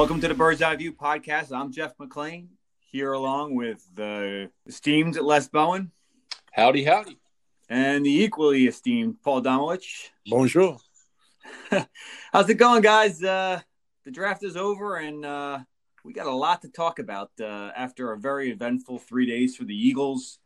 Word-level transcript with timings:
Welcome 0.00 0.22
to 0.22 0.28
the 0.28 0.34
Bird's 0.34 0.62
Eye 0.62 0.76
View 0.76 0.94
podcast. 0.94 1.52
I'm 1.52 1.70
Jeff 1.70 1.94
McLane 1.98 2.46
here 2.90 3.12
along 3.12 3.54
with 3.54 3.86
the 3.94 4.50
esteemed 4.66 5.16
Les 5.16 5.46
Bowen. 5.46 5.90
Howdy, 6.52 6.84
howdy. 6.84 7.18
And 7.68 8.06
the 8.06 8.22
equally 8.22 8.66
esteemed 8.66 9.20
Paul 9.22 9.42
Domowitch. 9.42 10.08
Bonjour. 10.26 10.78
How's 12.32 12.48
it 12.48 12.54
going, 12.54 12.80
guys? 12.80 13.22
Uh, 13.22 13.60
the 14.06 14.10
draft 14.10 14.42
is 14.42 14.56
over, 14.56 14.96
and 14.96 15.22
uh, 15.22 15.58
we 16.02 16.14
got 16.14 16.26
a 16.26 16.34
lot 16.34 16.62
to 16.62 16.70
talk 16.70 16.98
about 16.98 17.30
uh, 17.38 17.70
after 17.76 18.12
a 18.12 18.18
very 18.18 18.50
eventful 18.50 19.00
three 19.00 19.26
days 19.26 19.54
for 19.54 19.64
the 19.64 19.76
Eagles. 19.76 20.38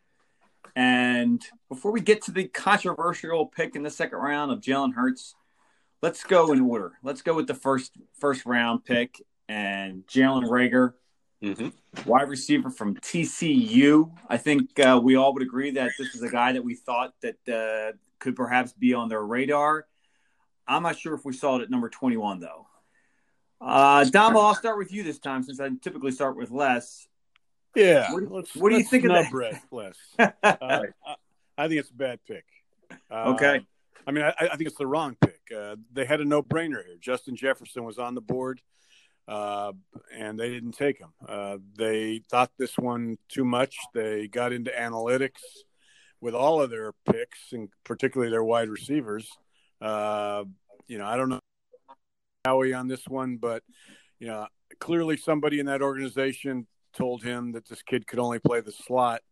And 0.74 1.40
before 1.68 1.92
we 1.92 2.00
get 2.00 2.22
to 2.22 2.32
the 2.32 2.48
controversial 2.48 3.46
pick 3.46 3.76
in 3.76 3.84
the 3.84 3.90
second 3.90 4.18
round 4.18 4.50
of 4.50 4.60
Jalen 4.60 4.94
Hurts, 4.94 5.36
let's 6.02 6.24
go 6.24 6.50
in 6.50 6.60
order. 6.60 6.94
Let's 7.04 7.22
go 7.22 7.34
with 7.34 7.46
the 7.46 7.54
first 7.54 7.92
first 8.18 8.44
round 8.46 8.84
pick 8.84 9.22
and 9.48 10.06
Jalen 10.06 10.48
Reagor, 10.48 10.94
mm-hmm. 11.42 12.08
wide 12.08 12.28
receiver 12.28 12.70
from 12.70 12.96
TCU. 12.96 14.10
I 14.28 14.36
think 14.36 14.78
uh, 14.80 15.00
we 15.02 15.16
all 15.16 15.32
would 15.34 15.42
agree 15.42 15.72
that 15.72 15.92
this 15.98 16.14
is 16.14 16.22
a 16.22 16.28
guy 16.28 16.52
that 16.52 16.64
we 16.64 16.74
thought 16.74 17.14
that 17.22 17.48
uh, 17.48 17.96
could 18.18 18.36
perhaps 18.36 18.72
be 18.72 18.94
on 18.94 19.08
their 19.08 19.22
radar. 19.22 19.86
I'm 20.66 20.82
not 20.82 20.98
sure 20.98 21.14
if 21.14 21.24
we 21.24 21.32
saw 21.32 21.56
it 21.58 21.62
at 21.62 21.70
number 21.70 21.88
21 21.88 22.40
though. 22.40 22.66
Uh, 23.60 24.04
Dom, 24.04 24.36
I'll 24.36 24.54
start 24.54 24.78
with 24.78 24.92
you 24.92 25.02
this 25.02 25.18
time 25.18 25.42
since 25.42 25.60
I 25.60 25.70
typically 25.80 26.12
start 26.12 26.36
with 26.36 26.50
Les. 26.50 27.06
Yeah. 27.74 28.12
What, 28.12 28.46
what 28.54 28.70
do 28.70 28.76
you 28.76 28.84
think 28.84 29.04
of 29.04 29.12
that? 29.12 29.30
Breath, 29.30 29.66
Les. 29.70 29.96
uh, 30.18 30.30
I, 30.42 30.80
I, 31.56 31.68
think 31.68 31.80
it's 31.80 31.90
a 31.90 31.94
bad 31.94 32.20
pick. 32.26 32.44
Uh, 33.10 33.32
okay. 33.34 33.66
I 34.06 34.10
mean, 34.10 34.24
I, 34.24 34.34
I, 34.38 34.56
think 34.56 34.68
it's 34.68 34.76
the 34.78 34.86
wrong 34.86 35.16
pick. 35.20 35.40
Uh, 35.56 35.76
they 35.92 36.04
had 36.04 36.20
a 36.20 36.24
no-brainer 36.24 36.84
here. 36.84 36.96
Justin 37.00 37.36
Jefferson 37.36 37.84
was 37.84 37.98
on 37.98 38.14
the 38.14 38.20
board, 38.20 38.60
uh, 39.26 39.72
and 40.14 40.38
they 40.38 40.50
didn't 40.50 40.72
take 40.72 40.98
him. 40.98 41.12
Uh, 41.26 41.58
they 41.76 42.22
thought 42.30 42.50
this 42.58 42.76
one 42.76 43.16
too 43.28 43.44
much. 43.44 43.76
They 43.94 44.28
got 44.28 44.52
into 44.52 44.70
analytics 44.70 45.40
with 46.20 46.34
all 46.34 46.60
of 46.60 46.70
their 46.70 46.92
picks, 47.10 47.52
and 47.52 47.68
particularly 47.84 48.30
their 48.30 48.44
wide 48.44 48.68
receivers. 48.68 49.28
Uh, 49.80 50.44
you 50.86 50.98
know, 50.98 51.06
I 51.06 51.16
don't 51.16 51.28
know 51.28 51.40
Howie 52.44 52.74
on 52.74 52.88
this 52.88 53.06
one, 53.08 53.36
but 53.36 53.62
you 54.18 54.26
know, 54.26 54.46
clearly 54.78 55.16
somebody 55.16 55.60
in 55.60 55.66
that 55.66 55.82
organization 55.82 56.66
told 56.94 57.22
him 57.22 57.52
that 57.52 57.68
this 57.68 57.82
kid 57.82 58.06
could 58.06 58.18
only 58.18 58.38
play 58.38 58.60
the 58.60 58.72
slot 58.72 59.22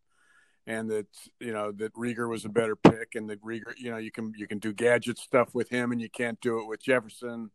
and 0.67 0.91
that 0.91 1.07
you 1.41 1.53
know 1.53 1.73
that 1.73 1.93
Reagor 1.95 2.29
was 2.29 2.45
a 2.45 2.49
better 2.49 2.77
pick 2.77 3.15
and 3.15 3.29
that 3.31 3.43
Reagor 3.43 3.75
you 3.77 3.91
know 3.91 3.97
you 3.97 4.11
can 4.11 4.33
you 4.37 4.47
can 4.47 4.59
do 4.59 4.73
gadget 4.73 5.19
stuff 5.19 5.55
with 5.55 5.69
him 5.69 5.93
and 5.93 6.01
you 6.01 6.09
can't 6.09 6.41
do 6.41 6.61
it 6.61 6.67
with 6.67 6.83
Jefferson 6.83 7.51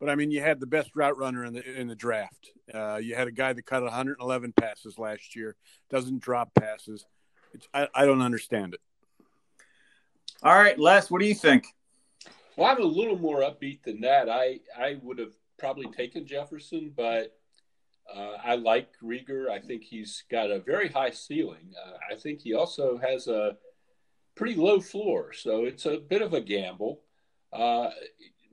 but 0.00 0.08
I 0.08 0.14
mean 0.14 0.30
you 0.30 0.40
had 0.40 0.60
the 0.60 0.66
best 0.66 0.90
route 0.94 1.16
runner 1.16 1.44
in 1.44 1.54
the 1.54 1.80
in 1.80 1.88
the 1.88 1.94
draft 1.94 2.50
uh, 2.72 2.96
you 2.96 3.14
had 3.14 3.28
a 3.28 3.32
guy 3.32 3.52
that 3.52 3.66
caught 3.66 3.82
111 3.82 4.52
passes 4.52 4.98
last 4.98 5.36
year 5.36 5.56
doesn't 5.90 6.20
drop 6.20 6.54
passes 6.54 7.04
I, 7.72 7.88
I 7.94 8.04
don't 8.06 8.22
understand 8.22 8.74
it 8.74 8.80
all 10.42 10.54
right 10.54 10.78
Les 10.78 11.10
what 11.10 11.20
do 11.20 11.26
you 11.26 11.34
think 11.34 11.66
well, 12.56 12.68
I'm 12.70 12.82
a 12.82 12.86
little 12.86 13.18
more 13.18 13.40
upbeat 13.40 13.82
than 13.82 14.00
that. 14.02 14.28
I 14.28 14.60
I 14.78 14.98
would 15.02 15.18
have 15.18 15.32
probably 15.58 15.86
taken 15.86 16.26
Jefferson, 16.26 16.92
but 16.96 17.36
uh, 18.12 18.36
I 18.42 18.56
like 18.56 18.90
Reagor. 19.02 19.50
I 19.50 19.58
think 19.58 19.82
he's 19.82 20.22
got 20.30 20.50
a 20.50 20.60
very 20.60 20.88
high 20.88 21.10
ceiling. 21.10 21.72
Uh, 21.84 21.96
I 22.12 22.16
think 22.16 22.40
he 22.40 22.54
also 22.54 22.98
has 22.98 23.26
a 23.26 23.56
pretty 24.36 24.54
low 24.54 24.80
floor, 24.80 25.32
so 25.32 25.64
it's 25.64 25.86
a 25.86 25.98
bit 25.98 26.22
of 26.22 26.32
a 26.32 26.40
gamble. 26.40 27.00
Uh, 27.52 27.90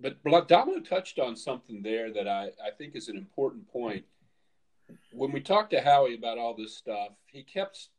but 0.01 0.47
Damo 0.47 0.79
touched 0.79 1.19
on 1.19 1.35
something 1.35 1.81
there 1.81 2.11
that 2.11 2.27
I, 2.27 2.51
I 2.65 2.71
think 2.77 2.95
is 2.95 3.07
an 3.07 3.17
important 3.17 3.71
point. 3.71 4.05
When 5.13 5.31
we 5.31 5.41
talked 5.41 5.71
to 5.71 5.81
Howie 5.81 6.15
about 6.15 6.37
all 6.37 6.53
this 6.53 6.75
stuff, 6.75 7.09
he 7.25 7.43
kept 7.43 7.89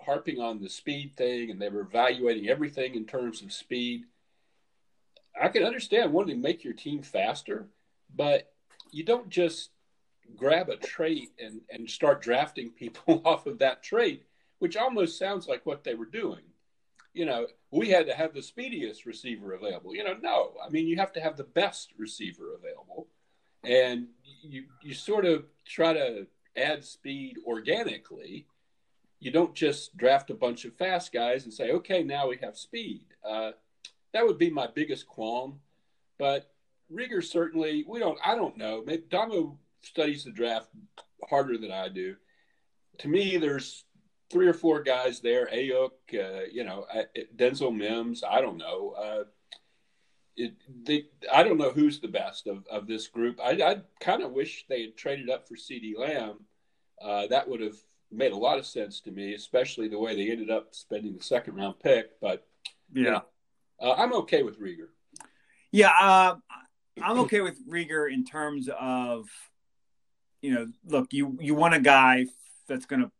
harping 0.00 0.40
on 0.40 0.60
the 0.60 0.68
speed 0.68 1.16
thing, 1.16 1.50
and 1.50 1.60
they 1.60 1.68
were 1.68 1.82
evaluating 1.82 2.48
everything 2.48 2.94
in 2.94 3.06
terms 3.06 3.42
of 3.42 3.52
speed. 3.52 4.04
I 5.40 5.48
can 5.48 5.62
understand 5.62 6.12
wanting 6.12 6.36
to 6.36 6.42
make 6.42 6.64
your 6.64 6.74
team 6.74 7.02
faster, 7.02 7.68
but 8.14 8.52
you 8.90 9.04
don't 9.04 9.28
just 9.30 9.70
grab 10.36 10.68
a 10.68 10.76
trait 10.76 11.30
and, 11.38 11.60
and 11.70 11.88
start 11.88 12.22
drafting 12.22 12.70
people 12.70 13.22
off 13.24 13.46
of 13.46 13.58
that 13.58 13.82
trait, 13.82 14.24
which 14.58 14.76
almost 14.76 15.18
sounds 15.18 15.46
like 15.46 15.64
what 15.64 15.84
they 15.84 15.94
were 15.94 16.06
doing. 16.06 16.42
You 17.14 17.26
know, 17.26 17.46
we 17.70 17.88
had 17.88 18.06
to 18.06 18.14
have 18.14 18.32
the 18.32 18.40
speediest 18.40 19.06
receiver 19.06 19.52
available. 19.52 19.94
You 19.94 20.04
know, 20.04 20.16
no, 20.20 20.52
I 20.64 20.70
mean, 20.70 20.86
you 20.86 20.96
have 20.96 21.12
to 21.12 21.20
have 21.20 21.36
the 21.36 21.44
best 21.44 21.92
receiver 21.98 22.54
available. 22.54 23.08
And 23.64 24.08
you, 24.42 24.64
you 24.82 24.94
sort 24.94 25.24
of 25.24 25.44
try 25.66 25.92
to 25.92 26.26
add 26.56 26.84
speed 26.84 27.36
organically. 27.46 28.46
You 29.20 29.30
don't 29.30 29.54
just 29.54 29.96
draft 29.96 30.30
a 30.30 30.34
bunch 30.34 30.64
of 30.64 30.74
fast 30.74 31.12
guys 31.12 31.44
and 31.44 31.52
say, 31.52 31.70
okay, 31.70 32.02
now 32.02 32.28
we 32.28 32.38
have 32.42 32.56
speed. 32.56 33.04
Uh, 33.24 33.52
that 34.12 34.26
would 34.26 34.38
be 34.38 34.50
my 34.50 34.66
biggest 34.66 35.06
qualm. 35.06 35.60
But 36.18 36.50
Reagor 36.92 37.22
certainly, 37.24 37.84
we 37.88 37.98
don't. 37.98 38.18
I 38.24 38.34
don't 38.34 38.56
know. 38.56 38.82
Maybe 38.84 39.04
Damo 39.08 39.58
studies 39.82 40.24
the 40.24 40.30
draft 40.30 40.68
harder 41.28 41.56
than 41.58 41.72
I 41.72 41.88
do. 41.88 42.16
To 42.98 43.08
me, 43.08 43.36
there's 43.36 43.84
three 44.32 44.48
or 44.48 44.54
four 44.54 44.82
guys 44.82 45.20
there. 45.20 45.46
Aiyuk, 45.52 45.90
uh, 46.14 46.46
you 46.50 46.64
know, 46.64 46.86
Denzel 47.36 47.76
Mims. 47.76 48.24
I 48.28 48.40
don't 48.40 48.56
know. 48.56 48.94
Uh, 48.98 49.24
it, 50.36 50.54
they, 50.84 51.04
I 51.32 51.42
don't 51.42 51.58
know 51.58 51.70
who's 51.70 52.00
the 52.00 52.08
best 52.08 52.46
of, 52.46 52.66
of 52.70 52.86
this 52.86 53.06
group. 53.08 53.38
I, 53.38 53.50
I 53.50 53.82
kind 54.00 54.22
of 54.22 54.32
wish 54.32 54.64
they 54.68 54.82
had 54.82 54.96
traded 54.96 55.28
up 55.28 55.46
for 55.46 55.54
CeeDee 55.54 55.98
Lamb. 55.98 56.40
Uh, 57.00 57.26
that 57.26 57.46
would 57.48 57.60
have 57.60 57.76
made 58.10 58.32
a 58.32 58.36
lot 58.36 58.58
of 58.58 58.66
sense 58.66 59.00
to 59.00 59.10
me, 59.10 59.34
especially 59.34 59.88
the 59.88 59.98
way 59.98 60.16
they 60.16 60.30
ended 60.30 60.50
up 60.50 60.74
spending 60.74 61.14
the 61.14 61.22
second 61.22 61.56
round 61.56 61.78
pick. 61.80 62.18
But 62.20 62.46
yeah, 62.92 63.02
you 63.02 63.10
know, 63.10 63.24
uh, 63.80 63.92
I'm 63.92 64.14
okay 64.14 64.42
with 64.42 64.58
Reagor. 64.58 64.88
Yeah, 65.70 65.92
uh, 66.00 66.36
I'm 67.02 67.20
okay 67.20 67.40
with 67.42 67.58
Reagor 67.68 68.12
in 68.12 68.24
terms 68.24 68.68
of, 68.78 69.28
you 70.40 70.54
know, 70.54 70.66
look, 70.86 71.12
you 71.12 71.36
you 71.40 71.54
want 71.54 71.74
a 71.74 71.80
guy 71.80 72.26
that's 72.68 72.86
going 72.86 73.02
to 73.02 73.10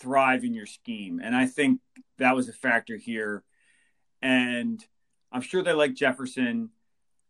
thrive 0.00 0.44
in 0.44 0.54
your 0.54 0.66
scheme, 0.66 1.20
and 1.22 1.34
I 1.34 1.46
think 1.46 1.80
that 2.18 2.34
was 2.34 2.48
a 2.48 2.52
factor 2.52 2.96
here. 2.96 3.42
And 4.22 4.84
I'm 5.32 5.42
sure 5.42 5.62
they 5.62 5.72
like 5.72 5.94
Jefferson, 5.94 6.70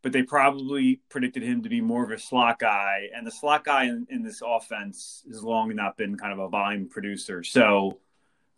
but 0.02 0.12
they 0.12 0.22
probably 0.22 1.00
predicted 1.08 1.42
him 1.42 1.62
to 1.62 1.68
be 1.68 1.80
more 1.80 2.04
of 2.04 2.10
a 2.10 2.18
slot 2.18 2.58
guy, 2.58 3.08
and 3.14 3.26
the 3.26 3.30
slot 3.30 3.64
guy 3.64 3.84
in, 3.84 4.06
in 4.10 4.22
this 4.22 4.42
offense 4.46 5.24
has 5.28 5.42
long 5.42 5.74
not 5.74 5.96
been 5.96 6.16
kind 6.16 6.32
of 6.32 6.38
a 6.38 6.48
volume 6.48 6.88
producer. 6.88 7.42
So, 7.42 7.98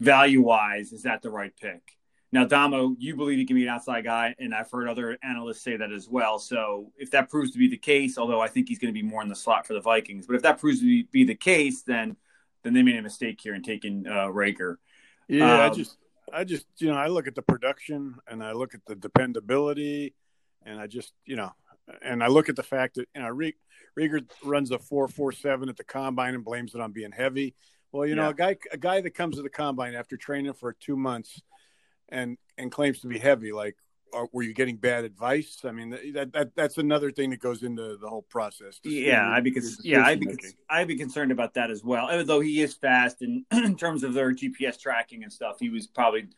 value 0.01 0.43
wise, 0.43 0.93
is 0.93 1.03
that 1.05 1.23
the 1.23 1.31
right 1.31 1.53
pick? 1.59 1.81
Now, 2.31 2.45
Damo, 2.45 2.95
you 2.99 3.17
believe 3.17 3.39
he 3.39 3.47
can 3.47 3.57
be 3.57 3.63
an 3.63 3.71
outside 3.71 4.05
guy, 4.05 4.35
and 4.39 4.55
I've 4.55 4.71
heard 4.71 4.87
other 4.87 5.17
analysts 5.23 5.63
say 5.63 5.77
that 5.77 5.91
as 5.91 6.07
well. 6.07 6.39
So, 6.39 6.93
if 6.99 7.11
that 7.13 7.31
proves 7.31 7.53
to 7.53 7.59
be 7.59 7.69
the 7.69 7.79
case, 7.79 8.19
although 8.19 8.41
I 8.41 8.49
think 8.49 8.69
he's 8.69 8.79
going 8.79 8.93
to 8.93 9.01
be 9.01 9.07
more 9.07 9.23
in 9.23 9.29
the 9.29 9.35
slot 9.35 9.67
for 9.67 9.73
the 9.73 9.81
Vikings, 9.81 10.27
but 10.27 10.37
if 10.37 10.43
that 10.43 10.61
proves 10.61 10.81
to 10.81 11.05
be 11.05 11.25
the 11.25 11.35
case, 11.35 11.83
then 11.83 12.17
then 12.63 12.75
they 12.75 12.83
made 12.83 12.97
a 12.97 13.03
mistake 13.03 13.41
here 13.43 13.55
in 13.55 13.63
taking 13.63 14.07
uh, 14.07 14.27
Reagor. 14.27 14.77
Yeah, 15.29 15.65
um, 15.65 15.71
I 15.71 15.75
just, 15.75 15.97
I 16.33 16.45
just, 16.45 16.67
you 16.79 16.89
know, 16.89 16.97
I 16.97 17.09
look 17.09 17.27
at 17.27 17.35
the 17.35 17.43
production 17.43 18.17
and 18.27 18.43
I 18.43 18.53
look 18.53 18.75
at 18.75 18.85
the 18.87 18.95
dependability, 18.95 20.15
and 20.65 20.81
I 20.81 20.87
just, 20.87 21.13
you 21.25 21.37
know, 21.37 21.53
and 22.03 22.23
I 22.23 22.29
look 22.29 22.49
at 22.49 22.57
the 22.57 22.63
fact 22.63 22.97
that 22.97 23.09
you 23.15 23.23
know 23.23 23.53
Reagor 23.99 24.23
runs 24.45 24.71
a 24.71 24.79
four 24.79 25.09
four 25.09 25.33
seven 25.33 25.69
at 25.69 25.77
the 25.77 25.85
combine 25.85 26.35
and 26.35 26.45
blames 26.45 26.75
it 26.75 26.81
on 26.81 26.93
being 26.93 27.13
heavy. 27.13 27.55
Well, 27.93 28.07
you 28.07 28.15
know, 28.15 28.29
a 28.29 28.35
guy 28.35 28.57
a 28.71 28.77
guy 28.77 29.01
that 29.01 29.15
comes 29.15 29.37
to 29.37 29.43
the 29.43 29.49
combine 29.49 29.95
after 29.95 30.17
training 30.17 30.53
for 30.53 30.75
two 30.75 30.97
months 30.97 31.41
and 32.09 32.37
and 32.57 32.71
claims 32.71 33.01
to 33.01 33.07
be 33.07 33.19
heavy 33.19 33.53
like 33.53 33.77
are, 34.13 34.29
were 34.33 34.43
you 34.43 34.55
getting 34.55 34.77
bad 34.77 35.05
advice? 35.05 35.59
I 35.65 35.73
mean 35.73 35.91
that, 36.13 36.33
that 36.33 36.55
that's 36.55 36.79
another 36.79 37.11
thing 37.11 37.31
that 37.31 37.41
goes 37.41 37.63
into 37.63 37.97
the 37.97 38.09
whole 38.09 38.23
process 38.23 38.81
yeah 38.85 39.29
i 39.29 39.41
because 39.41 39.85
yeah 39.85 40.05
i'd 40.05 40.21
be 40.21 40.37
i'd 40.71 40.89
be 40.89 40.97
concerned 40.97 41.33
about 41.33 41.55
that 41.55 41.71
as 41.71 41.85
well 41.85 42.09
although 42.11 42.41
he 42.41 42.61
is 42.61 42.75
fast 42.75 43.23
and 43.23 43.45
in 43.53 43.77
terms 43.77 44.03
of 44.03 44.15
their 44.15 44.33
gps 44.33 44.79
tracking 44.81 45.23
and 45.23 45.33
stuff 45.33 45.57
he 45.59 45.69
was 45.69 45.87
probably 45.87 46.29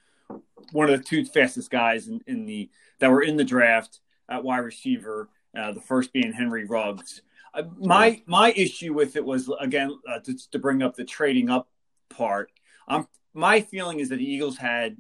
one 0.72 0.90
of 0.90 0.98
the 0.98 1.04
two 1.04 1.24
fastest 1.24 1.70
guys 1.70 2.08
in, 2.08 2.20
in 2.26 2.44
the 2.44 2.70
that 2.98 3.10
were 3.10 3.22
in 3.22 3.36
the 3.36 3.44
draft 3.44 4.00
at 4.28 4.42
wide 4.42 4.58
receiver 4.58 5.28
uh, 5.56 5.72
the 5.72 5.80
first 5.80 6.12
being 6.12 6.32
henry 6.32 6.64
ruggs. 6.64 7.22
Uh, 7.52 7.62
my 7.78 8.22
my 8.26 8.52
issue 8.52 8.92
with 8.92 9.16
it 9.16 9.24
was 9.24 9.50
again 9.60 9.96
uh, 10.08 10.20
to, 10.20 10.36
to 10.50 10.58
bring 10.58 10.82
up 10.82 10.94
the 10.94 11.04
trading 11.04 11.50
up 11.50 11.68
part 12.08 12.50
um 12.88 13.06
my 13.34 13.60
feeling 13.60 14.00
is 14.00 14.08
that 14.08 14.16
the 14.16 14.24
eagles 14.24 14.56
had 14.56 14.96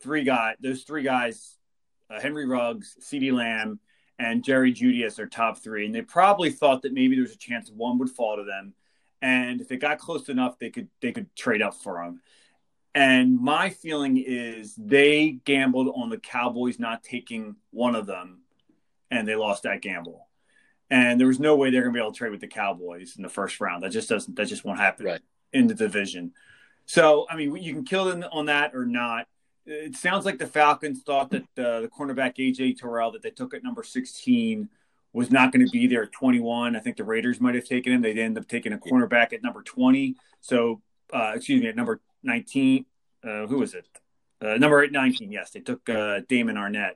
three 0.00 0.24
guys, 0.24 0.56
those 0.60 0.82
three 0.82 1.02
guys, 1.02 1.56
uh, 2.10 2.20
Henry 2.20 2.46
Ruggs, 2.46 2.96
CeeDee 3.00 3.32
Lamb, 3.32 3.78
and 4.18 4.44
Jerry 4.44 4.72
Jeudy 4.72 5.04
as 5.04 5.16
their 5.16 5.26
top 5.26 5.58
three. 5.58 5.86
And 5.86 5.94
they 5.94 6.02
probably 6.02 6.50
thought 6.50 6.82
that 6.82 6.92
maybe 6.92 7.14
there 7.14 7.22
was 7.22 7.34
a 7.34 7.38
chance 7.38 7.70
one 7.70 7.98
would 7.98 8.10
fall 8.10 8.36
to 8.36 8.44
them. 8.44 8.74
And 9.22 9.60
if 9.60 9.70
it 9.70 9.78
got 9.78 9.98
close 9.98 10.28
enough, 10.28 10.58
they 10.58 10.70
could 10.70 10.88
they 11.00 11.12
could 11.12 11.34
trade 11.36 11.62
up 11.62 11.74
for 11.74 12.02
him. 12.02 12.20
And 12.94 13.38
my 13.38 13.70
feeling 13.70 14.16
is 14.18 14.74
they 14.76 15.38
gambled 15.44 15.92
on 15.94 16.10
the 16.10 16.18
Cowboys 16.18 16.78
not 16.78 17.02
taking 17.04 17.56
one 17.70 17.94
of 17.94 18.06
them, 18.06 18.40
and 19.10 19.28
they 19.28 19.36
lost 19.36 19.62
that 19.62 19.80
gamble. 19.80 20.26
and 20.90 21.20
there 21.20 21.28
was 21.28 21.38
no 21.38 21.56
way 21.56 21.70
they're 21.70 21.82
going 21.82 21.94
to 21.94 21.98
be 21.98 22.02
able 22.02 22.12
to 22.12 22.18
trade 22.18 22.32
with 22.32 22.40
the 22.40 22.48
Cowboys 22.48 23.16
in 23.16 23.22
the 23.22 23.28
first 23.28 23.60
round. 23.60 23.82
That 23.82 23.90
just 23.90 24.08
doesn't. 24.08 24.36
That 24.36 24.46
just 24.46 24.64
won't 24.64 24.80
happen 24.80 25.06
right. 25.06 25.20
in 25.52 25.68
the 25.68 25.74
division. 25.74 26.32
So 26.86 27.26
I 27.30 27.36
mean, 27.36 27.56
you 27.56 27.72
can 27.72 27.84
kill 27.84 28.04
them 28.04 28.24
on 28.32 28.46
that 28.46 28.74
or 28.74 28.84
not. 28.84 29.28
It 29.70 29.96
sounds 29.96 30.24
like 30.24 30.38
the 30.38 30.46
Falcons 30.46 31.02
thought 31.02 31.30
that 31.30 31.42
uh, 31.56 31.80
the 31.80 31.88
cornerback 31.88 32.36
AJ 32.38 32.78
Terrell 32.78 33.12
that 33.12 33.22
they 33.22 33.30
took 33.30 33.54
at 33.54 33.62
number 33.62 33.82
sixteen 33.82 34.68
was 35.12 35.30
not 35.30 35.52
going 35.52 35.64
to 35.64 35.70
be 35.70 35.86
there 35.86 36.04
at 36.04 36.12
21. 36.12 36.76
I 36.76 36.80
think 36.80 36.96
the 36.96 37.04
Raiders 37.04 37.40
might 37.40 37.54
have 37.54 37.64
taken 37.64 37.92
him. 37.92 38.02
They 38.02 38.10
ended 38.10 38.38
up 38.38 38.48
taking 38.48 38.72
a 38.72 38.78
cornerback 38.78 39.32
at 39.32 39.42
number 39.42 39.62
20. 39.62 40.14
So, 40.40 40.82
uh, 41.12 41.32
excuse 41.34 41.60
me, 41.60 41.68
at 41.68 41.76
number 41.76 42.00
19. 42.22 42.84
Uh, 43.22 43.46
who 43.46 43.58
was 43.58 43.74
it? 43.74 43.86
Uh, 44.40 44.54
number 44.54 44.86
19. 44.86 45.32
Yes, 45.32 45.50
they 45.50 45.60
took 45.60 45.88
uh, 45.88 46.20
Damon 46.28 46.56
Arnette. 46.56 46.94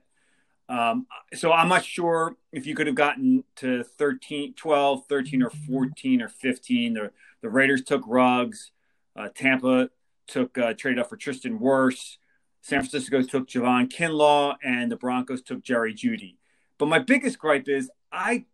Um, 0.69 1.07
so 1.35 1.53
I'm 1.53 1.69
not 1.69 1.85
sure 1.85 2.37
if 2.53 2.67
you 2.67 2.75
could 2.75 2.87
have 2.87 2.97
gotten 2.97 3.45
to 3.57 3.83
13, 3.83 4.55
12, 4.55 5.07
13, 5.09 5.43
or 5.43 5.51
14 5.51 6.23
or 6.23 6.29
15. 6.29 6.95
The, 6.95 7.11
the 7.43 7.51
Raiders 7.51 7.83
took 7.83 8.03
Ruggs. 8.07 8.71
Uh, 9.17 9.29
Tampa 9.35 9.91
took 10.27 10.57
uh, 10.57 10.73
trade 10.73 10.99
up 10.99 11.11
for 11.11 11.17
Tristan 11.17 11.59
Wirfs. 11.59 12.17
San 12.65 12.81
Francisco 12.81 13.21
took 13.21 13.47
Javon 13.47 13.93
Kinlaw, 13.93 14.57
and 14.65 14.91
the 14.91 14.97
Broncos 14.97 15.43
took 15.43 15.63
Jerry 15.63 15.93
Jeudy. 15.93 16.39
But 16.79 16.87
my 16.87 16.99
biggest 16.99 17.39
gripe 17.39 17.69
is 17.69 17.91
I 18.11 18.47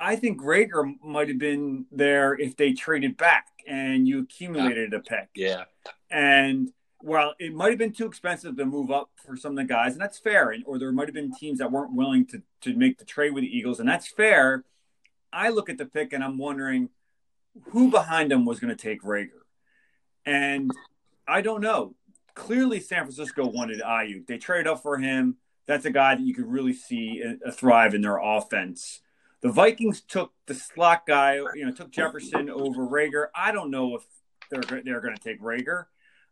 I 0.00 0.16
think 0.16 0.40
Reagor 0.40 0.94
might 1.02 1.28
have 1.28 1.38
been 1.38 1.84
there 1.92 2.32
if 2.40 2.56
they 2.56 2.72
traded 2.72 3.18
back 3.18 3.48
and 3.68 4.08
you 4.08 4.20
accumulated 4.20 4.94
a 4.94 5.00
pick. 5.00 5.28
Yeah. 5.34 5.64
And 6.10 6.72
well, 7.02 7.34
it 7.38 7.52
might 7.52 7.68
have 7.68 7.78
been 7.78 7.92
too 7.92 8.06
expensive 8.06 8.56
to 8.56 8.64
move 8.64 8.90
up 8.90 9.10
for 9.26 9.36
some 9.36 9.52
of 9.52 9.56
the 9.58 9.64
guys, 9.64 9.92
and 9.92 10.00
that's 10.00 10.18
fair. 10.18 10.48
And, 10.50 10.64
or 10.66 10.78
there 10.78 10.90
might 10.90 11.08
have 11.08 11.14
been 11.14 11.34
teams 11.34 11.58
that 11.58 11.70
weren't 11.70 11.94
willing 11.94 12.24
to 12.28 12.42
to 12.62 12.74
make 12.74 12.96
the 12.96 13.04
trade 13.04 13.34
with 13.34 13.42
the 13.42 13.54
Eagles, 13.54 13.78
and 13.78 13.86
that's 13.86 14.08
fair. 14.08 14.64
I 15.34 15.50
look 15.50 15.68
at 15.68 15.76
the 15.76 15.84
pick 15.84 16.14
and 16.14 16.24
I'm 16.24 16.38
wondering 16.38 16.88
who 17.72 17.90
behind 17.90 18.30
them 18.30 18.46
was 18.46 18.58
going 18.58 18.74
to 18.74 18.82
take 18.82 19.02
Reagor, 19.02 19.44
and 20.24 20.70
I 21.28 21.42
don't 21.42 21.60
know. 21.60 21.94
Clearly, 22.34 22.80
San 22.80 23.02
Francisco 23.02 23.46
wanted 23.46 23.80
Aiyuk. 23.80 24.26
They 24.26 24.38
traded 24.38 24.66
up 24.66 24.82
for 24.82 24.98
him. 24.98 25.36
That's 25.66 25.84
a 25.84 25.90
guy 25.90 26.14
that 26.14 26.22
you 26.22 26.34
could 26.34 26.46
really 26.46 26.72
see 26.72 27.22
thrive 27.52 27.94
in 27.94 28.02
their 28.02 28.18
offense. 28.18 29.00
The 29.40 29.50
Vikings 29.50 30.00
took 30.00 30.32
the 30.46 30.54
slot 30.54 31.06
guy, 31.06 31.36
you 31.54 31.64
know, 31.64 31.72
took 31.72 31.90
Jefferson 31.90 32.50
over 32.50 32.86
Reagor. 32.86 33.26
I 33.34 33.52
don't 33.52 33.70
know 33.70 33.96
if 33.96 34.02
they're 34.50 34.82
they're 34.82 35.00
going 35.00 35.16
to 35.16 35.22
take 35.22 35.40
Reagor. 35.40 35.86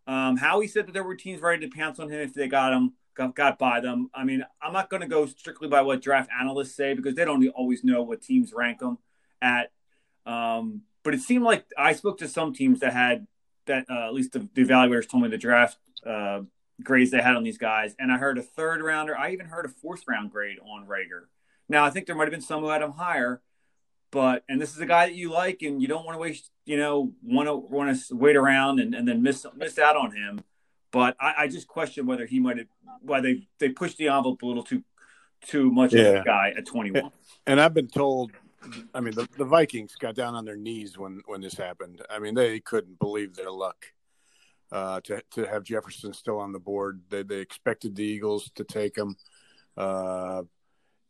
Um, 0.06 0.36
Howie 0.36 0.66
said 0.66 0.86
that 0.86 0.92
there 0.92 1.04
were 1.04 1.14
teams 1.14 1.40
ready 1.40 1.66
to 1.68 1.76
pounce 1.76 1.98
on 1.98 2.10
him 2.10 2.20
if 2.20 2.34
they 2.34 2.48
got 2.48 2.72
him, 2.72 2.94
got, 3.14 3.34
got 3.34 3.58
by 3.58 3.80
them. 3.80 4.10
I 4.14 4.24
mean, 4.24 4.44
I'm 4.60 4.72
not 4.72 4.90
going 4.90 5.02
to 5.02 5.08
go 5.08 5.26
strictly 5.26 5.68
by 5.68 5.82
what 5.82 6.02
draft 6.02 6.30
analysts 6.38 6.74
say 6.74 6.94
because 6.94 7.14
they 7.14 7.24
don't 7.24 7.46
always 7.50 7.84
know 7.84 8.02
what 8.02 8.22
teams 8.22 8.52
rank 8.52 8.80
them 8.80 8.98
at. 9.40 9.70
Um, 10.26 10.82
but 11.02 11.14
it 11.14 11.20
seemed 11.20 11.44
like 11.44 11.66
I 11.76 11.92
spoke 11.92 12.18
to 12.18 12.28
some 12.28 12.52
teams 12.52 12.80
that 12.80 12.92
had 12.92 13.26
that 13.66 13.86
uh, 13.88 14.06
at 14.06 14.14
least 14.14 14.32
the, 14.32 14.48
the, 14.54 14.64
evaluators 14.64 15.08
told 15.08 15.22
me 15.22 15.28
the 15.28 15.38
draft 15.38 15.78
uh, 16.06 16.40
grades 16.82 17.10
they 17.10 17.22
had 17.22 17.36
on 17.36 17.42
these 17.42 17.58
guys, 17.58 17.94
and 17.98 18.10
I 18.12 18.18
heard 18.18 18.38
a 18.38 18.42
third 18.42 18.82
rounder. 18.82 19.16
I 19.16 19.32
even 19.32 19.46
heard 19.46 19.64
a 19.64 19.68
fourth 19.68 20.02
round 20.06 20.30
grade 20.30 20.58
on 20.64 20.86
Reagor. 20.86 21.26
Now 21.68 21.84
I 21.84 21.90
think 21.90 22.06
there 22.06 22.16
might 22.16 22.24
have 22.24 22.32
been 22.32 22.40
some 22.40 22.62
who 22.62 22.68
had 22.68 22.82
him 22.82 22.92
higher, 22.92 23.40
but 24.10 24.44
and 24.48 24.60
this 24.60 24.74
is 24.74 24.80
a 24.80 24.86
guy 24.86 25.06
that 25.06 25.14
you 25.14 25.30
like, 25.30 25.62
and 25.62 25.80
you 25.80 25.88
don't 25.88 26.04
want 26.04 26.16
to 26.16 26.20
waste, 26.20 26.50
you 26.64 26.76
know, 26.76 27.12
want 27.22 27.48
to 27.48 27.54
want 27.54 27.96
to 27.96 28.16
wait 28.16 28.36
around 28.36 28.80
and, 28.80 28.94
and 28.94 29.06
then 29.06 29.22
miss 29.22 29.46
miss 29.56 29.78
out 29.78 29.96
on 29.96 30.12
him. 30.12 30.40
But 30.90 31.16
I, 31.18 31.34
I 31.38 31.48
just 31.48 31.68
question 31.68 32.06
whether 32.06 32.26
he 32.26 32.40
might 32.40 32.58
have 32.58 32.66
why 33.00 33.20
they 33.20 33.46
they 33.58 33.70
pushed 33.70 33.98
the 33.98 34.08
envelope 34.08 34.42
a 34.42 34.46
little 34.46 34.62
too 34.62 34.82
too 35.46 35.70
much 35.70 35.92
yeah. 35.92 36.02
of 36.02 36.22
a 36.22 36.24
guy 36.24 36.52
at 36.56 36.66
21. 36.66 37.10
And 37.48 37.60
I've 37.60 37.74
been 37.74 37.88
told 37.88 38.30
I 38.94 39.00
mean, 39.00 39.14
the, 39.14 39.28
the 39.36 39.44
Vikings 39.44 39.94
got 39.96 40.14
down 40.14 40.34
on 40.34 40.44
their 40.44 40.56
knees 40.56 40.96
when, 40.96 41.22
when 41.26 41.40
this 41.40 41.54
happened. 41.54 42.02
I 42.10 42.18
mean, 42.18 42.34
they 42.34 42.60
couldn't 42.60 42.98
believe 42.98 43.34
their 43.34 43.50
luck 43.50 43.86
uh, 44.72 45.00
to 45.02 45.22
to 45.32 45.44
have 45.44 45.62
Jefferson 45.62 46.12
still 46.14 46.38
on 46.38 46.52
the 46.52 46.58
board. 46.58 47.02
They 47.10 47.22
they 47.22 47.38
expected 47.38 47.94
the 47.94 48.04
Eagles 48.04 48.50
to 48.54 48.64
take 48.64 48.96
him. 48.96 49.16
Uh, 49.76 50.42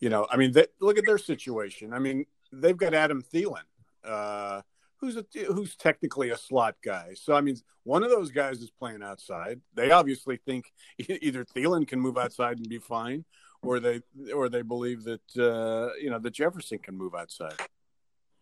you 0.01 0.09
know, 0.09 0.27
I 0.29 0.37
mean, 0.37 0.53
they, 0.53 0.67
look 0.81 0.99
at 0.99 1.07
their 1.07 1.19
situation. 1.19 1.93
I 1.93 2.01
mean, 2.01 2.27
they've 2.53 2.77
got 2.77 2.93
Adam 2.93 3.23
Thielen, 3.23 3.63
uh, 4.05 4.63
who's 4.97 5.17
a, 5.17 5.25
who's 5.47 5.77
technically 5.77 6.31
a 6.31 6.37
slot 6.37 6.75
guy. 6.85 7.15
So 7.15 7.35
I 7.35 7.41
mean, 7.41 7.57
one 7.85 8.03
of 8.03 8.11
those 8.11 8.33
guys 8.33 8.61
is 8.61 8.71
playing 8.71 9.03
outside. 9.03 9.61
They 9.75 9.93
obviously 9.93 10.39
think 10.39 10.73
either 10.99 11.45
Thielen 11.45 11.87
can 11.87 12.01
move 12.01 12.19
outside 12.19 12.59
and 12.59 12.69
be 12.69 12.79
fine, 12.79 13.25
or 13.63 13.79
they 13.79 14.03
or 14.35 14.49
they 14.49 14.63
believe 14.63 15.05
that 15.05 15.37
uh, 15.39 15.95
you 16.01 16.11
know 16.11 16.19
that 16.19 16.33
Jefferson 16.33 16.79
can 16.79 16.97
move 16.97 17.15
outside. 17.15 17.55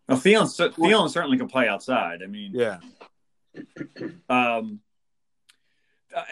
Well, 0.09 0.19
Thielen, 0.19 0.73
Thielen 0.75 1.11
certainly 1.11 1.37
can 1.37 1.47
play 1.47 1.69
outside. 1.69 2.23
I 2.25 2.27
mean, 2.27 2.53
yeah. 2.55 2.79
Um, 4.29 4.81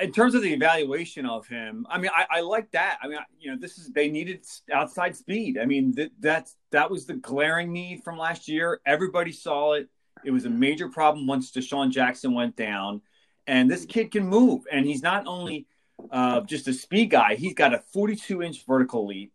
in 0.01 0.13
terms 0.13 0.35
of 0.35 0.43
the 0.43 0.53
evaluation 0.53 1.27
of 1.27 1.47
him, 1.47 1.87
I 1.89 1.99
mean, 1.99 2.11
I, 2.15 2.39
I 2.39 2.41
like 2.41 2.71
that. 2.73 2.99
I 3.03 3.09
mean, 3.09 3.19
I, 3.19 3.25
you 3.39 3.51
know, 3.51 3.57
this 3.59 3.79
is 3.79 3.91
they 3.91 4.09
needed 4.09 4.45
outside 4.73 5.17
speed. 5.17 5.59
I 5.59 5.67
mean, 5.67 5.95
th- 5.95 6.13
that's 6.21 6.57
that 6.73 6.91
was 6.91 7.07
the 7.07 7.15
glaring 7.15 7.73
need 7.73 8.03
from 8.03 8.19
last 8.19 8.49
year. 8.49 8.81
Everybody 8.85 9.33
saw 9.33 9.75
it. 9.75 9.89
It 10.25 10.31
was 10.33 10.45
a 10.45 10.51
major 10.51 10.89
problem 10.89 11.27
once 11.27 11.53
DeSean 11.53 11.91
Jackson 11.91 12.35
went 12.35 12.57
down, 12.57 13.03
and 13.47 13.71
this 13.71 13.85
kid 13.85 14.11
can 14.11 14.27
move. 14.27 14.65
And 14.71 14.85
he's 14.85 15.03
not 15.03 15.27
only 15.27 15.67
uh, 16.11 16.41
just 16.43 16.67
a 16.69 16.73
speed 16.73 17.11
guy; 17.11 17.37
he's 17.37 17.55
got 17.55 17.75
a 17.75 17.83
42 17.93 18.43
inch 18.43 18.67
vertical 18.67 19.07
leap. 19.07 19.33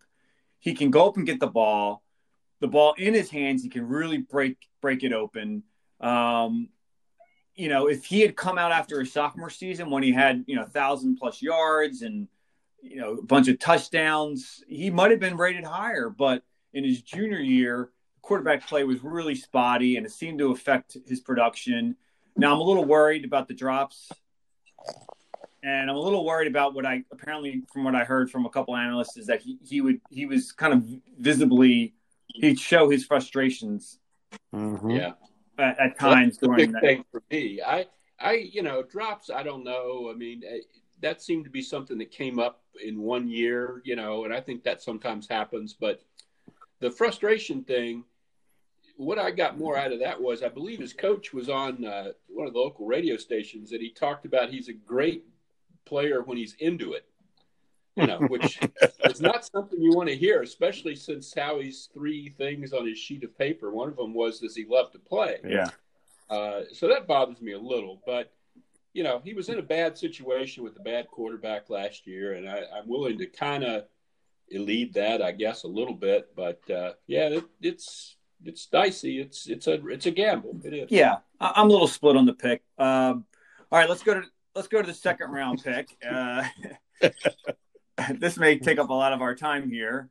He 0.60 0.74
can 0.74 0.92
go 0.92 1.08
up 1.08 1.18
and 1.18 1.26
get 1.26 1.40
the 1.40 1.48
ball. 1.48 2.04
The 2.60 2.68
ball 2.68 2.94
in 2.98 3.14
his 3.14 3.30
hands, 3.30 3.64
he 3.64 3.70
can 3.70 3.88
really 3.88 4.18
break 4.18 4.58
break 4.82 5.04
it 5.04 5.14
open. 5.14 5.64
Um, 6.02 6.70
you 7.56 7.70
know, 7.70 7.88
if 7.88 8.06
he 8.06 8.22
had 8.22 8.36
come 8.36 8.58
out 8.58 8.72
after 8.72 9.00
his 9.00 9.14
sophomore 9.14 9.50
season 9.50 9.90
when 9.90 10.04
he 10.04 10.12
had, 10.12 10.44
you 10.48 10.56
know, 10.56 10.66
thousand 10.66 11.18
plus 11.18 11.42
yards 11.42 12.02
and, 12.02 12.28
you 12.82 12.98
know, 12.98 13.14
a 13.14 13.24
bunch 13.24 13.48
of 13.48 13.60
touchdowns, 13.60 14.64
he 14.68 14.90
might 14.90 15.12
have 15.12 15.20
been 15.20 15.38
rated 15.38 15.64
higher. 15.64 16.10
But 16.10 16.44
in 16.74 16.84
his 16.84 17.02
junior 17.02 17.40
year, 17.40 17.92
quarterback 18.22 18.68
play 18.68 18.84
was 18.84 19.04
really 19.04 19.36
spotty 19.36 19.98
and 19.98 20.06
it 20.06 20.12
seemed 20.12 20.40
to 20.40 20.52
affect 20.52 20.98
his 21.08 21.20
production. 21.20 21.96
Now 22.36 22.54
I'm 22.54 22.60
a 22.60 22.64
little 22.64 22.86
worried 22.86 23.26
about 23.26 23.48
the 23.48 23.54
drops. 23.54 24.12
And 25.62 25.90
I'm 25.90 25.96
a 25.96 26.00
little 26.00 26.26
worried 26.26 26.50
about 26.50 26.74
what 26.74 26.86
I 26.86 27.06
apparently 27.10 27.64
from 27.72 27.86
what 27.86 27.96
I 27.96 28.04
heard 28.04 28.30
from 28.30 28.46
a 28.46 28.50
couple 28.50 28.76
analysts 28.76 29.16
is 29.16 29.28
that 29.28 29.42
he, 29.42 29.58
he 29.64 29.80
would 29.80 30.02
he 30.10 30.26
was 30.26 30.52
kind 30.52 30.74
of 30.74 30.84
visibly 31.18 31.94
he'd 32.28 32.60
show 32.60 32.90
his 32.90 33.06
frustrations. 33.06 34.00
Mm-hmm. 34.54 34.90
Yeah 34.90 35.14
at, 35.58 35.80
at 35.80 36.00
times 36.00 36.40
well, 36.42 36.56
during 36.56 36.72
big 36.72 36.74
that. 36.74 36.82
thing 36.82 37.06
for 37.12 37.22
me. 37.32 37.62
I, 37.62 37.86
I, 38.20 38.34
you 38.34 38.64
know, 38.64 38.84
drops. 38.84 39.30
I 39.30 39.44
don't 39.44 39.64
know. 39.64 40.10
I 40.12 40.16
mean, 40.16 40.44
eh, 40.48 40.60
that 41.02 41.22
seemed 41.22 41.46
to 41.46 41.50
be 41.50 41.62
something 41.62 41.98
that 41.98 42.12
came 42.12 42.40
up 42.40 42.62
in 42.84 43.02
one 43.02 43.28
year, 43.28 43.82
you 43.84 43.96
know, 43.96 44.26
and 44.26 44.34
I 44.34 44.40
think 44.40 44.64
that 44.64 44.82
sometimes 44.82 45.28
happens. 45.28 45.74
But 45.74 46.02
the 46.80 46.90
frustration 46.90 47.64
thing, 47.64 48.04
what 48.98 49.20
I 49.20 49.32
got 49.32 49.58
more 49.58 49.78
out 49.78 49.92
of 49.92 50.00
that 50.00 50.22
was 50.22 50.44
I 50.44 50.50
believe 50.50 50.80
his 50.80 50.94
coach 50.94 51.34
was 51.34 51.50
on 51.50 51.84
uh, 51.86 52.12
one 52.28 52.48
of 52.48 52.54
the 52.54 52.60
local 52.60 52.86
radio 52.86 53.18
stations 53.18 53.72
and 53.72 53.82
he 53.82 53.92
talked 53.92 54.26
about 54.26 54.50
he's 54.50 54.70
a 54.70 54.74
great 54.74 55.26
player 55.86 56.22
when 56.22 56.38
he's 56.38 56.56
into 56.60 56.94
it 56.94 57.06
you 57.96 58.08
know, 58.08 58.20
which 58.20 58.60
is 59.04 59.22
not 59.22 59.46
something 59.46 59.82
you 59.82 59.94
want 59.94 60.10
to 60.10 60.16
hear, 60.16 60.42
especially 60.42 60.96
since 60.96 61.34
Howie's 61.34 61.90
three 61.94 62.30
things 62.38 62.74
on 62.74 62.88
his 62.88 62.98
sheet 62.98 63.24
of 63.24 63.38
paper. 63.38 63.72
One 63.72 63.90
of 63.90 63.98
them 63.98 64.14
was, 64.14 64.40
does 64.40 64.56
he 64.56 64.66
love 64.66 64.92
to 64.92 65.00
play? 65.00 65.38
Yeah. 65.46 65.70
Uh, 66.30 66.62
so 66.72 66.88
that 66.88 67.08
bothers 67.08 67.42
me 67.42 67.54
a 67.54 67.60
little, 67.60 68.02
but 68.06 68.32
you 68.94 69.04
know, 69.04 69.22
he 69.24 69.34
was 69.34 69.50
in 69.50 69.60
a 69.60 69.64
bad 69.64 69.98
situation 69.98 70.64
with 70.64 70.78
a 70.78 70.82
bad 70.82 71.08
quarterback 71.08 71.70
last 71.70 72.06
year, 72.06 72.34
and 72.34 72.48
I, 72.48 72.60
am 72.78 72.88
willing 72.88 73.18
to 73.18 73.26
kind 73.26 73.64
of 73.64 73.86
lead 74.52 74.94
that, 74.94 75.22
I 75.22 75.32
guess, 75.32 75.64
a 75.64 75.68
little 75.68 75.96
bit. 75.96 76.30
But 76.36 76.62
uh, 76.70 76.94
yeah, 77.08 77.30
it, 77.30 77.44
it's 77.62 78.16
it's 78.46 78.68
dicey. 78.68 79.20
It's 79.20 79.48
it's 79.48 79.68
a 79.68 79.86
it's 79.88 80.06
a 80.06 80.12
gamble. 80.12 80.60
It 80.64 80.74
is. 80.74 80.92
Yeah, 80.92 81.18
I'm 81.40 81.70
a 81.70 81.72
little 81.72 81.88
split 81.88 82.16
on 82.16 82.26
the 82.26 82.34
pick. 82.34 82.62
Um, 82.78 83.26
all 83.72 83.80
right, 83.80 83.90
let's 83.90 84.04
go 84.04 84.14
to 84.14 84.24
let's 84.56 84.68
go 84.68 84.82
to 84.82 84.88
the 84.88 84.94
second 84.94 85.32
round 85.32 85.64
pick. 85.64 85.90
Uh, 86.08 86.44
this 88.20 88.38
may 88.38 88.58
take 88.58 88.80
up 88.80 88.90
a 88.90 88.94
lot 88.94 89.14
of 89.14 89.22
our 89.22 89.36
time 89.36 89.70
here, 89.70 90.10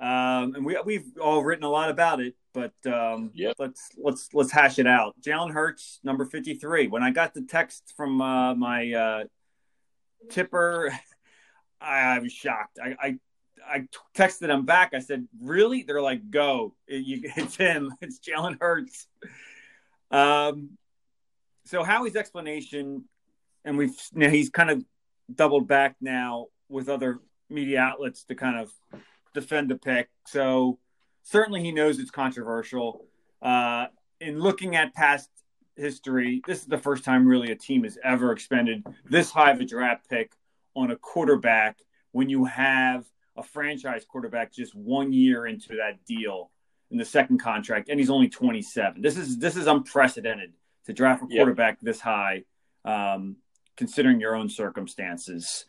um, 0.00 0.54
and 0.54 0.64
we 0.64 0.78
we've 0.84 1.06
all 1.20 1.42
written 1.42 1.64
a 1.64 1.70
lot 1.70 1.90
about 1.90 2.20
it. 2.20 2.34
But 2.52 2.74
um, 2.86 3.30
yep. 3.34 3.56
let's 3.58 3.88
let's 3.96 4.28
let's 4.32 4.52
hash 4.52 4.78
it 4.78 4.86
out. 4.86 5.14
Jalen 5.20 5.52
Hurts, 5.52 6.00
number 6.04 6.24
fifty 6.24 6.54
three. 6.54 6.86
When 6.86 7.02
I 7.02 7.10
got 7.10 7.34
the 7.34 7.42
text 7.42 7.94
from 7.96 8.20
uh, 8.20 8.54
my 8.54 8.92
uh, 8.92 9.24
tipper, 10.30 10.92
I, 11.80 12.16
I, 12.16 12.18
was 12.18 12.32
shocked. 12.32 12.78
I, 12.82 12.94
I 13.00 13.18
I 13.66 13.88
texted 14.14 14.50
him 14.50 14.66
back. 14.66 14.92
I 14.94 15.00
said, 15.00 15.26
"Really?" 15.40 15.82
They're 15.82 16.02
like, 16.02 16.30
"Go! 16.30 16.74
It, 16.86 17.04
you, 17.04 17.20
it's 17.36 17.56
him. 17.56 17.92
It's 18.00 18.20
Jalen 18.20 18.58
Hurts." 18.60 19.06
Um, 20.10 20.76
so 21.64 21.82
Howie's 21.82 22.16
explanation, 22.16 23.04
and 23.64 23.78
we've 23.78 23.96
you 24.12 24.20
know, 24.20 24.30
he's 24.30 24.50
kind 24.50 24.70
of 24.70 24.84
doubled 25.34 25.66
back 25.66 25.96
now 26.02 26.48
with 26.68 26.88
other 26.88 27.20
media 27.50 27.80
outlets 27.80 28.24
to 28.24 28.34
kind 28.34 28.58
of 28.58 28.72
defend 29.34 29.70
the 29.70 29.76
pick. 29.76 30.08
So 30.26 30.78
certainly 31.22 31.62
he 31.62 31.72
knows 31.72 31.98
it's 31.98 32.10
controversial. 32.10 33.04
Uh, 33.42 33.86
in 34.20 34.40
looking 34.40 34.76
at 34.76 34.94
past 34.94 35.28
history, 35.76 36.42
this 36.46 36.60
is 36.60 36.66
the 36.66 36.78
first 36.78 37.04
time 37.04 37.26
really 37.26 37.50
a 37.50 37.56
team 37.56 37.84
has 37.84 37.98
ever 38.02 38.32
expended 38.32 38.86
this 39.08 39.30
high 39.30 39.50
of 39.50 39.60
a 39.60 39.64
draft 39.64 40.08
pick 40.08 40.32
on 40.74 40.90
a 40.90 40.96
quarterback 40.96 41.78
when 42.12 42.28
you 42.28 42.44
have 42.44 43.04
a 43.36 43.42
franchise 43.42 44.04
quarterback 44.08 44.52
just 44.52 44.74
one 44.74 45.12
year 45.12 45.46
into 45.46 45.76
that 45.76 46.04
deal 46.06 46.50
in 46.90 46.98
the 46.98 47.04
second 47.04 47.38
contract, 47.38 47.88
and 47.88 47.98
he's 47.98 48.10
only 48.10 48.28
27. 48.28 49.02
This 49.02 49.16
is 49.16 49.38
this 49.38 49.56
is 49.56 49.66
unprecedented 49.66 50.52
to 50.86 50.92
draft 50.92 51.24
a 51.24 51.26
quarterback 51.26 51.74
yep. 51.74 51.80
this 51.80 52.00
high, 52.00 52.44
um, 52.84 53.36
considering 53.76 54.20
your 54.20 54.36
own 54.36 54.48
circumstances. 54.48 55.64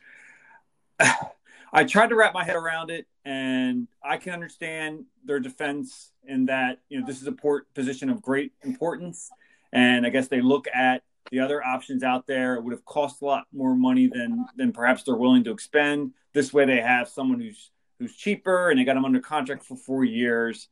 I 1.73 1.83
tried 1.83 2.07
to 2.07 2.15
wrap 2.15 2.33
my 2.33 2.43
head 2.43 2.55
around 2.55 2.89
it, 2.89 3.05
and 3.25 3.87
I 4.03 4.17
can 4.17 4.33
understand 4.33 5.05
their 5.25 5.39
defense 5.39 6.11
in 6.25 6.45
that 6.45 6.79
you 6.89 6.99
know 6.99 7.05
this 7.05 7.21
is 7.21 7.27
a 7.27 7.31
port 7.31 7.73
position 7.73 8.09
of 8.09 8.21
great 8.21 8.53
importance, 8.63 9.29
and 9.73 10.05
I 10.05 10.09
guess 10.09 10.27
they 10.27 10.41
look 10.41 10.67
at 10.73 11.03
the 11.31 11.39
other 11.39 11.63
options 11.63 12.03
out 12.03 12.27
there. 12.27 12.55
It 12.55 12.63
would 12.63 12.71
have 12.71 12.85
cost 12.85 13.21
a 13.21 13.25
lot 13.25 13.45
more 13.51 13.75
money 13.75 14.07
than 14.07 14.45
than 14.55 14.71
perhaps 14.71 15.03
they're 15.03 15.15
willing 15.15 15.43
to 15.45 15.51
expend. 15.51 16.11
This 16.33 16.53
way, 16.53 16.65
they 16.65 16.81
have 16.81 17.09
someone 17.09 17.39
who's 17.39 17.71
who's 17.99 18.15
cheaper, 18.15 18.69
and 18.69 18.79
they 18.79 18.85
got 18.85 18.97
him 18.97 19.05
under 19.05 19.19
contract 19.19 19.63
for 19.63 19.75
four 19.75 20.03
years. 20.03 20.69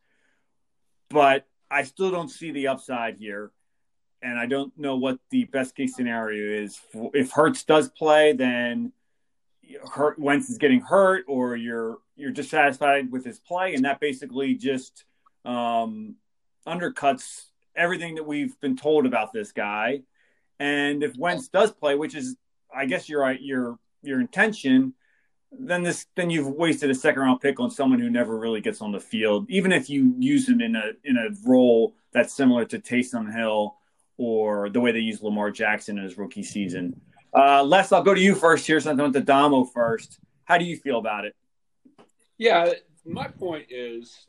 But 1.09 1.45
I 1.69 1.83
still 1.83 2.11
don't 2.11 2.29
see 2.29 2.51
the 2.51 2.67
upside 2.67 3.17
here, 3.17 3.51
and 4.21 4.39
I 4.39 4.45
don't 4.45 4.77
know 4.77 4.95
what 4.95 5.19
the 5.31 5.45
best 5.45 5.75
case 5.75 5.95
scenario 5.95 6.63
is. 6.63 6.79
If 7.13 7.31
Hurts 7.31 7.63
does 7.63 7.89
play, 7.89 8.33
then 8.33 8.93
Hurt 9.91 10.19
Wentz 10.19 10.49
is 10.49 10.57
getting 10.57 10.81
hurt, 10.81 11.25
or 11.27 11.55
you're 11.55 11.97
you're 12.15 12.31
dissatisfied 12.31 13.11
with 13.11 13.25
his 13.25 13.39
play, 13.39 13.75
and 13.75 13.85
that 13.85 13.99
basically 13.99 14.55
just 14.55 15.05
um, 15.45 16.15
undercuts 16.67 17.45
everything 17.75 18.15
that 18.15 18.25
we've 18.25 18.59
been 18.59 18.75
told 18.75 19.05
about 19.05 19.33
this 19.33 19.51
guy. 19.51 20.01
And 20.59 21.03
if 21.03 21.15
Wentz 21.17 21.47
does 21.47 21.71
play, 21.71 21.95
which 21.95 22.15
is, 22.15 22.35
I 22.73 22.85
guess, 22.85 23.09
your 23.09 23.31
your 23.31 23.77
your 24.01 24.19
intention, 24.19 24.93
then 25.51 25.83
this 25.83 26.05
then 26.15 26.29
you've 26.29 26.47
wasted 26.47 26.89
a 26.89 26.95
second 26.95 27.21
round 27.21 27.41
pick 27.41 27.59
on 27.59 27.71
someone 27.71 27.99
who 27.99 28.09
never 28.09 28.37
really 28.37 28.61
gets 28.61 28.81
on 28.81 28.91
the 28.91 28.99
field, 28.99 29.49
even 29.49 29.71
if 29.71 29.89
you 29.89 30.15
use 30.19 30.47
him 30.47 30.61
in 30.61 30.75
a 30.75 30.91
in 31.03 31.17
a 31.17 31.29
role 31.47 31.95
that's 32.11 32.33
similar 32.33 32.65
to 32.65 32.79
Taysom 32.79 33.33
Hill 33.33 33.75
or 34.17 34.69
the 34.69 34.79
way 34.79 34.91
they 34.91 34.99
use 34.99 35.23
Lamar 35.23 35.51
Jackson 35.51 35.97
in 35.97 36.03
his 36.03 36.17
rookie 36.17 36.43
season. 36.43 37.01
Uh, 37.35 37.63
Les, 37.63 37.91
I'll 37.91 38.03
go 38.03 38.13
to 38.13 38.21
you 38.21 38.35
first 38.35 38.67
here 38.67 38.79
since 38.79 38.99
I 38.99 39.01
went 39.01 39.13
to 39.15 39.21
Damo 39.21 39.65
first. 39.65 40.19
How 40.45 40.57
do 40.57 40.65
you 40.65 40.77
feel 40.77 40.99
about 40.99 41.25
it? 41.25 41.35
Yeah, 42.37 42.73
my 43.05 43.27
point 43.27 43.67
is 43.69 44.27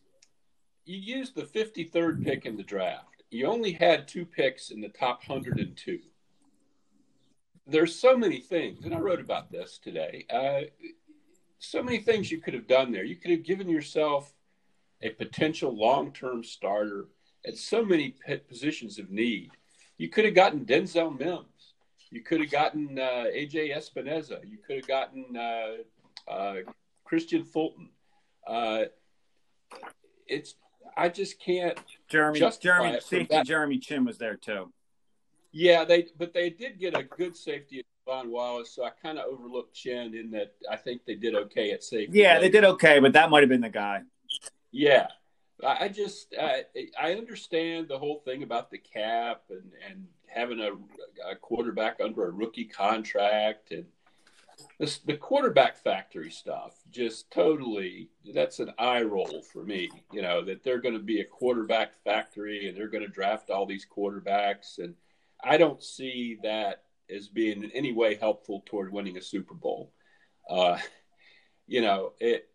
you 0.85 0.99
used 0.99 1.35
the 1.35 1.43
53rd 1.43 2.25
pick 2.25 2.47
in 2.47 2.57
the 2.57 2.63
draft. 2.63 3.23
You 3.31 3.47
only 3.47 3.73
had 3.73 4.09
two 4.09 4.25
picks 4.25 4.71
in 4.71 4.81
the 4.81 4.89
top 4.89 5.23
102. 5.27 5.99
There's 7.67 7.95
so 7.95 8.17
many 8.17 8.41
things, 8.41 8.85
and 8.85 8.95
I 8.95 8.99
wrote 8.99 9.21
about 9.21 9.51
this 9.51 9.79
today. 9.83 10.27
Uh, 10.33 10.63
so 11.59 11.83
many 11.83 11.99
things 11.99 12.31
you 12.31 12.41
could 12.41 12.55
have 12.55 12.69
done 12.69 12.93
there. 12.93 13.05
You 13.05 13.17
could 13.17 13.31
have 13.31 13.45
given 13.45 13.69
yourself 13.69 14.33
a 15.03 15.11
potential 15.11 15.77
long 15.77 16.13
term 16.13 16.45
starter 16.45 17.09
at 17.47 17.57
so 17.57 17.85
many 17.85 18.15
positions 18.49 18.99
of 18.99 19.11
need. 19.11 19.51
You 19.99 20.09
could 20.09 20.25
have 20.25 20.35
gotten 20.35 20.65
Denzel 20.65 21.19
Mims. 21.19 21.74
You 22.15 22.23
could 22.23 22.41
have 22.41 22.51
gotten 22.51 22.97
uh, 22.97 23.25
AJ 23.35 23.77
Epenesa. 23.77 24.49
You 24.49 24.59
could 24.65 24.77
have 24.77 24.87
gotten 24.87 25.37
uh, 25.37 26.31
uh, 26.31 26.55
Kristian 27.05 27.45
Fulton. 27.45 27.89
Uh, 28.47 28.85
it's 30.29 30.55
I 30.97 31.09
just 31.09 31.41
can't. 31.41 31.77
Jeremy 32.09 32.41
Jeremy 32.61 33.01
safety 33.01 33.43
Jeremy 33.45 33.79
Chinn 33.79 34.05
was 34.05 34.17
there 34.17 34.37
too. 34.37 34.73
Yeah, 35.51 35.85
they 35.85 36.07
but 36.17 36.33
they 36.33 36.51
did 36.51 36.79
get 36.79 36.97
a 36.97 37.03
good 37.03 37.37
safety 37.37 37.85
Von 38.07 38.31
Wallace, 38.31 38.71
so 38.71 38.85
I 38.85 38.91
kind 39.03 39.19
of 39.19 39.25
overlooked 39.27 39.75
Chinn 39.75 40.15
in 40.15 40.31
that 40.31 40.55
I 40.71 40.77
think 40.77 41.05
they 41.05 41.17
did 41.17 41.35
okay 41.35 41.73
at 41.73 41.83
safety. 41.83 42.21
Yeah, 42.21 42.39
they 42.39 42.49
did 42.49 42.65
okay, 42.65 43.01
but 43.01 43.13
that 43.15 43.29
might 43.29 43.43
have 43.43 43.51
been 43.51 43.61
the 43.61 43.71
guy. 43.71 44.03
Yeah, 44.71 45.09
I 45.67 45.89
just 45.89 46.33
I, 46.41 46.63
I 46.97 47.15
understand 47.15 47.89
the 47.89 47.99
whole 47.99 48.23
thing 48.25 48.45
about 48.45 48.71
the 48.71 48.79
cap 48.79 49.43
and 49.51 49.73
and 49.91 50.07
having 50.35 50.61
a, 50.61 50.73
a 51.31 51.37
quarterback 51.37 52.01
under 52.03 52.27
a 52.27 52.31
rookie 52.31 52.65
contract 52.65 53.71
and 53.71 53.85
this, 54.79 54.99
the 54.99 55.17
quarterback 55.17 55.77
factory 55.77 56.31
stuff 56.31 56.77
just 56.91 57.31
totally 57.31 58.09
that's 58.35 58.61
an 58.61 58.73
eye 58.79 59.03
roll 59.03 59.43
for 59.53 59.65
me 59.65 59.91
you 60.13 60.23
know 60.23 60.45
that 60.45 60.63
they're 60.63 60.81
going 60.81 60.95
to 60.95 61.01
be 61.01 61.21
a 61.21 61.25
quarterback 61.25 61.93
factory 62.05 62.69
and 62.69 62.77
they're 62.77 62.89
going 62.89 63.05
to 63.05 63.09
draft 63.09 63.51
all 63.51 63.67
these 63.67 63.87
quarterbacks. 63.87 64.79
And 64.79 64.95
i 65.43 65.57
don't 65.57 65.83
see 65.83 66.39
that 66.43 66.83
as 67.15 67.29
being 67.29 67.63
in 67.65 67.71
any 67.73 67.93
way 67.93 68.15
helpful 68.15 68.63
toward 68.65 68.91
winning 68.93 69.19
a 69.19 69.23
super 69.23 69.55
bowl. 69.55 69.93
Uh, 70.49 70.79
you 71.67 71.81
know 71.81 72.13
it 72.21 72.49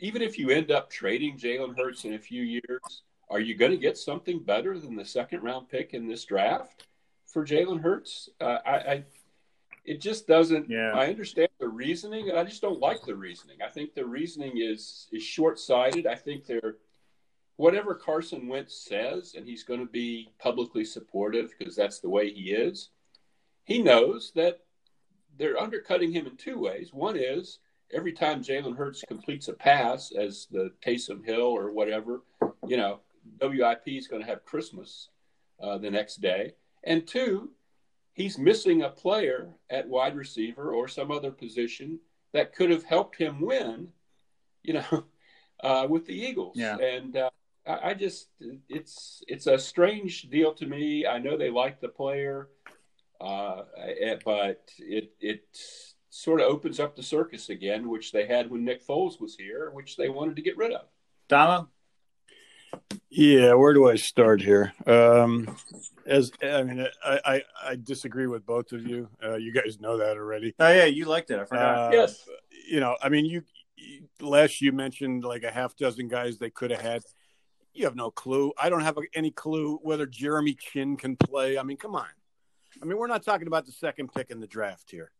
even 0.00 0.22
if 0.22 0.38
you 0.38 0.50
end 0.50 0.70
up 0.70 0.90
trading 0.90 1.38
jalen 1.38 1.76
hurts 1.76 2.04
in 2.04 2.14
a 2.14 2.18
few 2.18 2.42
years 2.42 3.02
are 3.32 3.40
you 3.40 3.54
going 3.54 3.70
to 3.70 3.78
get 3.78 3.96
something 3.96 4.38
better 4.38 4.78
than 4.78 4.94
the 4.94 5.04
second 5.04 5.42
round 5.42 5.68
pick 5.70 5.94
in 5.94 6.06
this 6.06 6.24
draft 6.24 6.86
for 7.26 7.44
jalen 7.44 7.80
hurts? 7.80 8.28
Uh, 8.40 8.58
I, 8.64 8.70
I 8.70 9.04
it 9.84 10.00
just 10.00 10.28
doesn't 10.28 10.70
yeah. 10.70 10.92
i 10.94 11.08
understand 11.08 11.48
the 11.58 11.66
reasoning 11.66 12.28
and 12.28 12.38
i 12.38 12.44
just 12.44 12.62
don't 12.62 12.78
like 12.78 13.04
the 13.04 13.16
reasoning. 13.16 13.56
I 13.64 13.68
think 13.68 13.94
the 13.94 14.04
reasoning 14.04 14.52
is 14.56 15.08
is 15.12 15.22
short-sighted. 15.22 16.06
I 16.06 16.14
think 16.14 16.46
they're 16.46 16.76
whatever 17.56 17.94
carson 17.94 18.48
wentz 18.48 18.76
says 18.76 19.34
and 19.36 19.46
he's 19.46 19.64
going 19.64 19.80
to 19.80 19.90
be 19.90 20.30
publicly 20.38 20.84
supportive 20.84 21.52
because 21.58 21.74
that's 21.74 22.00
the 22.00 22.08
way 22.08 22.32
he 22.32 22.52
is 22.52 22.90
he 23.64 23.82
knows 23.82 24.32
that 24.34 24.60
they're 25.38 25.60
undercutting 25.60 26.12
him 26.12 26.26
in 26.26 26.36
two 26.36 26.58
ways. 26.58 26.92
One 26.92 27.16
is 27.16 27.60
every 27.92 28.12
time 28.12 28.42
jalen 28.42 28.76
hurts 28.76 29.02
completes 29.08 29.48
a 29.48 29.54
pass 29.54 30.12
as 30.12 30.46
the 30.50 30.70
taysom 30.84 31.24
hill 31.24 31.42
or 31.42 31.72
whatever 31.72 32.22
you 32.66 32.76
know 32.76 33.00
wip 33.40 33.82
is 33.86 34.08
going 34.08 34.22
to 34.22 34.28
have 34.28 34.44
christmas 34.44 35.08
uh, 35.62 35.78
the 35.78 35.90
next 35.90 36.20
day 36.20 36.54
and 36.84 37.06
two 37.06 37.50
he's 38.12 38.38
missing 38.38 38.82
a 38.82 38.88
player 38.88 39.50
at 39.70 39.88
wide 39.88 40.16
receiver 40.16 40.72
or 40.72 40.88
some 40.88 41.10
other 41.10 41.30
position 41.30 41.98
that 42.32 42.54
could 42.54 42.70
have 42.70 42.84
helped 42.84 43.16
him 43.16 43.40
win, 43.40 43.88
you 44.62 44.74
know, 44.74 45.04
uh, 45.62 45.86
with 45.88 46.06
the 46.06 46.14
Eagles. 46.14 46.56
Yeah. 46.56 46.76
And 46.78 47.16
uh, 47.16 47.30
I, 47.66 47.90
I, 47.90 47.94
just, 47.94 48.28
it's 48.68 49.22
it's 49.28 49.46
a 49.46 49.58
strange 49.58 50.22
deal 50.30 50.52
to 50.54 50.66
me. 50.66 51.06
I 51.06 51.18
know 51.18 51.36
they 51.36 51.50
like 51.50 51.80
the 51.80 51.88
player, 51.88 52.48
uh, 53.20 53.62
eh, 53.76 54.16
but 54.24 54.68
it 54.78 55.12
it 55.20 55.44
sort 56.10 56.40
of 56.40 56.46
opens 56.48 56.80
up 56.80 56.96
the 56.96 57.02
circus 57.02 57.48
again, 57.48 57.88
which 57.88 58.12
they 58.12 58.26
had 58.26 58.50
when 58.50 58.64
Nick 58.64 58.86
Foles 58.86 59.20
was 59.20 59.36
here, 59.36 59.70
which 59.72 59.96
they 59.96 60.08
wanted 60.08 60.36
to 60.36 60.42
get 60.42 60.56
rid 60.56 60.72
of. 60.72 60.86
Dama. 61.28 61.68
Yeah, 63.10 63.54
where 63.54 63.74
do 63.74 63.88
I 63.88 63.96
start 63.96 64.40
here? 64.40 64.72
Um, 64.86 65.54
as 66.06 66.32
I 66.42 66.62
mean, 66.62 66.86
I, 67.04 67.20
I, 67.24 67.42
I 67.64 67.76
disagree 67.76 68.26
with 68.26 68.46
both 68.46 68.72
of 68.72 68.86
you. 68.86 69.08
Uh, 69.22 69.36
you 69.36 69.52
guys 69.52 69.80
know 69.80 69.98
that 69.98 70.16
already. 70.16 70.54
Oh 70.58 70.72
yeah, 70.72 70.86
you 70.86 71.04
liked 71.04 71.30
it. 71.30 71.38
I 71.38 71.44
forgot. 71.44 71.78
Uh, 71.78 71.90
yes. 71.92 72.26
You 72.68 72.80
know, 72.80 72.96
I 73.02 73.08
mean, 73.08 73.26
you, 73.26 73.42
you 73.76 74.08
last 74.20 74.60
you 74.60 74.72
mentioned 74.72 75.24
like 75.24 75.42
a 75.42 75.50
half 75.50 75.76
dozen 75.76 76.08
guys 76.08 76.38
they 76.38 76.50
could 76.50 76.70
have 76.70 76.80
had. 76.80 77.02
You 77.74 77.84
have 77.84 77.96
no 77.96 78.10
clue. 78.10 78.52
I 78.60 78.68
don't 78.68 78.80
have 78.82 78.98
any 79.14 79.30
clue 79.30 79.78
whether 79.82 80.06
Jeremy 80.06 80.54
Chinn 80.54 80.96
can 80.96 81.16
play. 81.16 81.58
I 81.58 81.62
mean, 81.62 81.76
come 81.76 81.94
on. 81.94 82.08
I 82.80 82.84
mean, 82.84 82.98
we're 82.98 83.06
not 83.06 83.22
talking 83.22 83.46
about 83.46 83.66
the 83.66 83.72
second 83.72 84.12
pick 84.14 84.30
in 84.30 84.40
the 84.40 84.46
draft 84.46 84.90
here. 84.90 85.10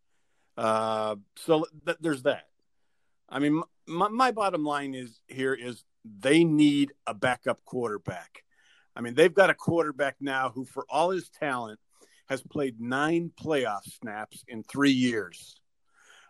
Uh, 0.57 1.17
so 1.37 1.67
th- 1.85 1.99
there's 2.01 2.23
that. 2.23 2.49
I 3.29 3.39
mean, 3.39 3.63
my, 3.87 4.09
my 4.09 4.31
bottom 4.31 4.65
line 4.65 4.95
is 4.95 5.21
here 5.27 5.55
is 5.55 5.85
they 6.05 6.45
need 6.45 6.93
a 7.07 7.15
backup 7.15 7.65
quarterback. 7.65 8.45
I 8.95 9.01
mean, 9.01 9.15
they've 9.15 9.33
got 9.33 9.51
a 9.51 9.55
quarterback 9.55 10.17
now 10.21 10.51
who, 10.51 10.65
for 10.65 10.85
all 10.89 11.11
his 11.11 11.29
talent, 11.31 11.79
has 12.29 12.43
played 12.43 12.81
nine 12.81 13.31
playoff 13.41 13.83
snaps 13.85 14.45
in 14.49 14.63
three 14.63 14.93
years. 14.93 15.61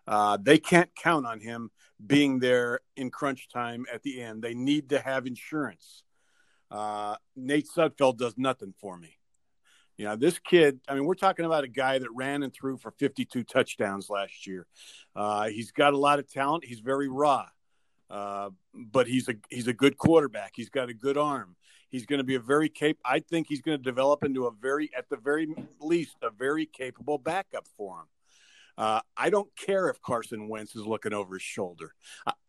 Uh, 0.06 0.36
they 0.40 0.58
can't 0.58 0.94
count 0.94 1.26
on 1.26 1.40
him 1.40 1.70
being 2.04 2.40
there 2.40 2.80
in 2.96 3.10
crunch 3.10 3.48
time 3.48 3.86
at 3.92 4.02
the 4.02 4.20
end. 4.20 4.42
They 4.42 4.54
need 4.54 4.90
to 4.90 4.98
have 4.98 5.26
insurance. 5.26 6.02
Uh, 6.70 7.16
Nate 7.36 7.68
Sudfeld 7.68 8.18
does 8.18 8.34
nothing 8.36 8.74
for 8.80 8.96
me. 8.96 9.16
You 9.96 10.06
know, 10.06 10.16
this 10.16 10.38
kid, 10.38 10.80
I 10.88 10.94
mean, 10.94 11.04
we're 11.04 11.14
talking 11.14 11.44
about 11.44 11.64
a 11.64 11.68
guy 11.68 11.98
that 11.98 12.08
ran 12.12 12.42
and 12.42 12.52
threw 12.52 12.78
for 12.78 12.90
52 12.92 13.44
touchdowns 13.44 14.08
last 14.08 14.46
year. 14.46 14.66
Uh, 15.14 15.48
he's 15.48 15.70
got 15.70 15.92
a 15.92 15.98
lot 15.98 16.18
of 16.18 16.30
talent. 16.30 16.64
He's 16.64 16.80
very 16.80 17.08
raw. 17.08 17.46
Uh, 18.12 18.50
but 18.74 19.06
he's 19.06 19.26
a 19.28 19.34
he's 19.48 19.68
a 19.68 19.72
good 19.72 19.96
quarterback. 19.96 20.52
He's 20.54 20.68
got 20.68 20.90
a 20.90 20.94
good 20.94 21.16
arm. 21.16 21.56
He's 21.88 22.04
going 22.04 22.18
to 22.18 22.24
be 22.24 22.34
a 22.34 22.40
very 22.40 22.68
cap. 22.68 22.96
I 23.04 23.20
think 23.20 23.46
he's 23.48 23.62
going 23.62 23.78
to 23.78 23.82
develop 23.82 24.22
into 24.22 24.46
a 24.46 24.50
very, 24.50 24.90
at 24.96 25.08
the 25.08 25.16
very 25.16 25.48
least, 25.80 26.16
a 26.22 26.30
very 26.30 26.66
capable 26.66 27.18
backup 27.18 27.66
for 27.76 28.00
him. 28.00 28.06
Uh, 28.78 29.00
I 29.16 29.30
don't 29.30 29.54
care 29.56 29.88
if 29.88 30.00
Carson 30.00 30.48
Wentz 30.48 30.74
is 30.76 30.86
looking 30.86 31.12
over 31.12 31.34
his 31.34 31.42
shoulder. 31.42 31.94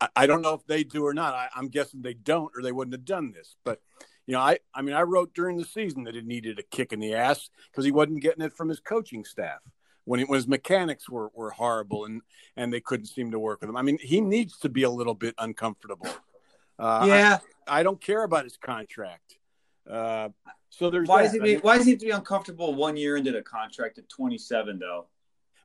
I, 0.00 0.08
I 0.16 0.26
don't 0.26 0.42
know 0.42 0.54
if 0.54 0.66
they 0.66 0.84
do 0.84 1.06
or 1.06 1.14
not. 1.14 1.34
I, 1.34 1.48
I'm 1.54 1.68
guessing 1.68 2.02
they 2.02 2.14
don't, 2.14 2.50
or 2.56 2.62
they 2.62 2.72
wouldn't 2.72 2.94
have 2.94 3.04
done 3.04 3.32
this. 3.32 3.56
But 3.64 3.80
you 4.26 4.34
know, 4.34 4.40
I 4.40 4.58
I 4.74 4.82
mean, 4.82 4.94
I 4.94 5.02
wrote 5.02 5.34
during 5.34 5.56
the 5.56 5.64
season 5.64 6.04
that 6.04 6.14
he 6.14 6.20
needed 6.20 6.58
a 6.58 6.62
kick 6.62 6.92
in 6.92 7.00
the 7.00 7.14
ass 7.14 7.48
because 7.70 7.86
he 7.86 7.92
wasn't 7.92 8.22
getting 8.22 8.44
it 8.44 8.52
from 8.52 8.68
his 8.68 8.80
coaching 8.80 9.24
staff 9.24 9.60
when, 10.04 10.20
he, 10.20 10.26
when 10.26 10.36
his 10.36 10.48
mechanics 10.48 11.08
were 11.08 11.30
were 11.34 11.50
horrible 11.50 12.04
and 12.04 12.22
and 12.56 12.72
they 12.72 12.80
couldn't 12.80 13.06
seem 13.06 13.30
to 13.30 13.38
work 13.38 13.60
with 13.60 13.70
him. 13.70 13.76
I 13.76 13.82
mean, 13.82 13.98
he 14.00 14.20
needs 14.20 14.58
to 14.58 14.68
be 14.68 14.82
a 14.82 14.90
little 14.90 15.14
bit 15.14 15.34
uncomfortable. 15.38 16.08
Uh, 16.78 17.04
yeah, 17.06 17.38
I, 17.66 17.80
I, 17.80 17.82
don't 17.82 18.00
care 18.00 18.24
about 18.24 18.44
his 18.44 18.56
contract. 18.56 19.36
Uh, 19.88 20.30
so 20.70 20.90
there's 20.90 21.08
why 21.08 21.22
that. 21.22 21.28
is 21.28 21.32
he 21.32 21.40
I 21.40 21.42
mean, 21.42 21.58
why 21.60 21.76
does 21.76 21.86
he 21.86 21.92
have 21.92 22.00
to 22.00 22.06
be 22.06 22.10
uncomfortable 22.10 22.74
one 22.74 22.96
year 22.96 23.16
into 23.16 23.30
the 23.30 23.42
contract 23.42 23.98
at 23.98 24.08
27 24.08 24.78
though? 24.78 25.06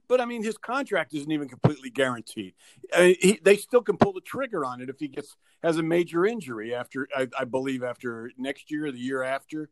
but 0.09 0.19
I 0.19 0.25
mean, 0.25 0.43
his 0.43 0.57
contract 0.57 1.13
isn't 1.13 1.31
even 1.31 1.47
completely 1.47 1.91
guaranteed. 1.91 2.55
I 2.93 3.01
mean, 3.01 3.15
he, 3.21 3.39
they 3.41 3.55
still 3.55 3.81
can 3.81 3.95
pull 3.95 4.11
the 4.11 4.21
trigger 4.21 4.65
on 4.65 4.81
it 4.81 4.89
if 4.89 4.99
he 4.99 5.07
gets 5.07 5.37
has 5.63 5.77
a 5.77 5.83
major 5.83 6.25
injury 6.25 6.73
after, 6.73 7.07
I, 7.15 7.27
I 7.37 7.45
believe, 7.45 7.83
after 7.83 8.31
next 8.37 8.71
year 8.71 8.87
or 8.87 8.91
the 8.91 8.99
year 8.99 9.23
after. 9.23 9.69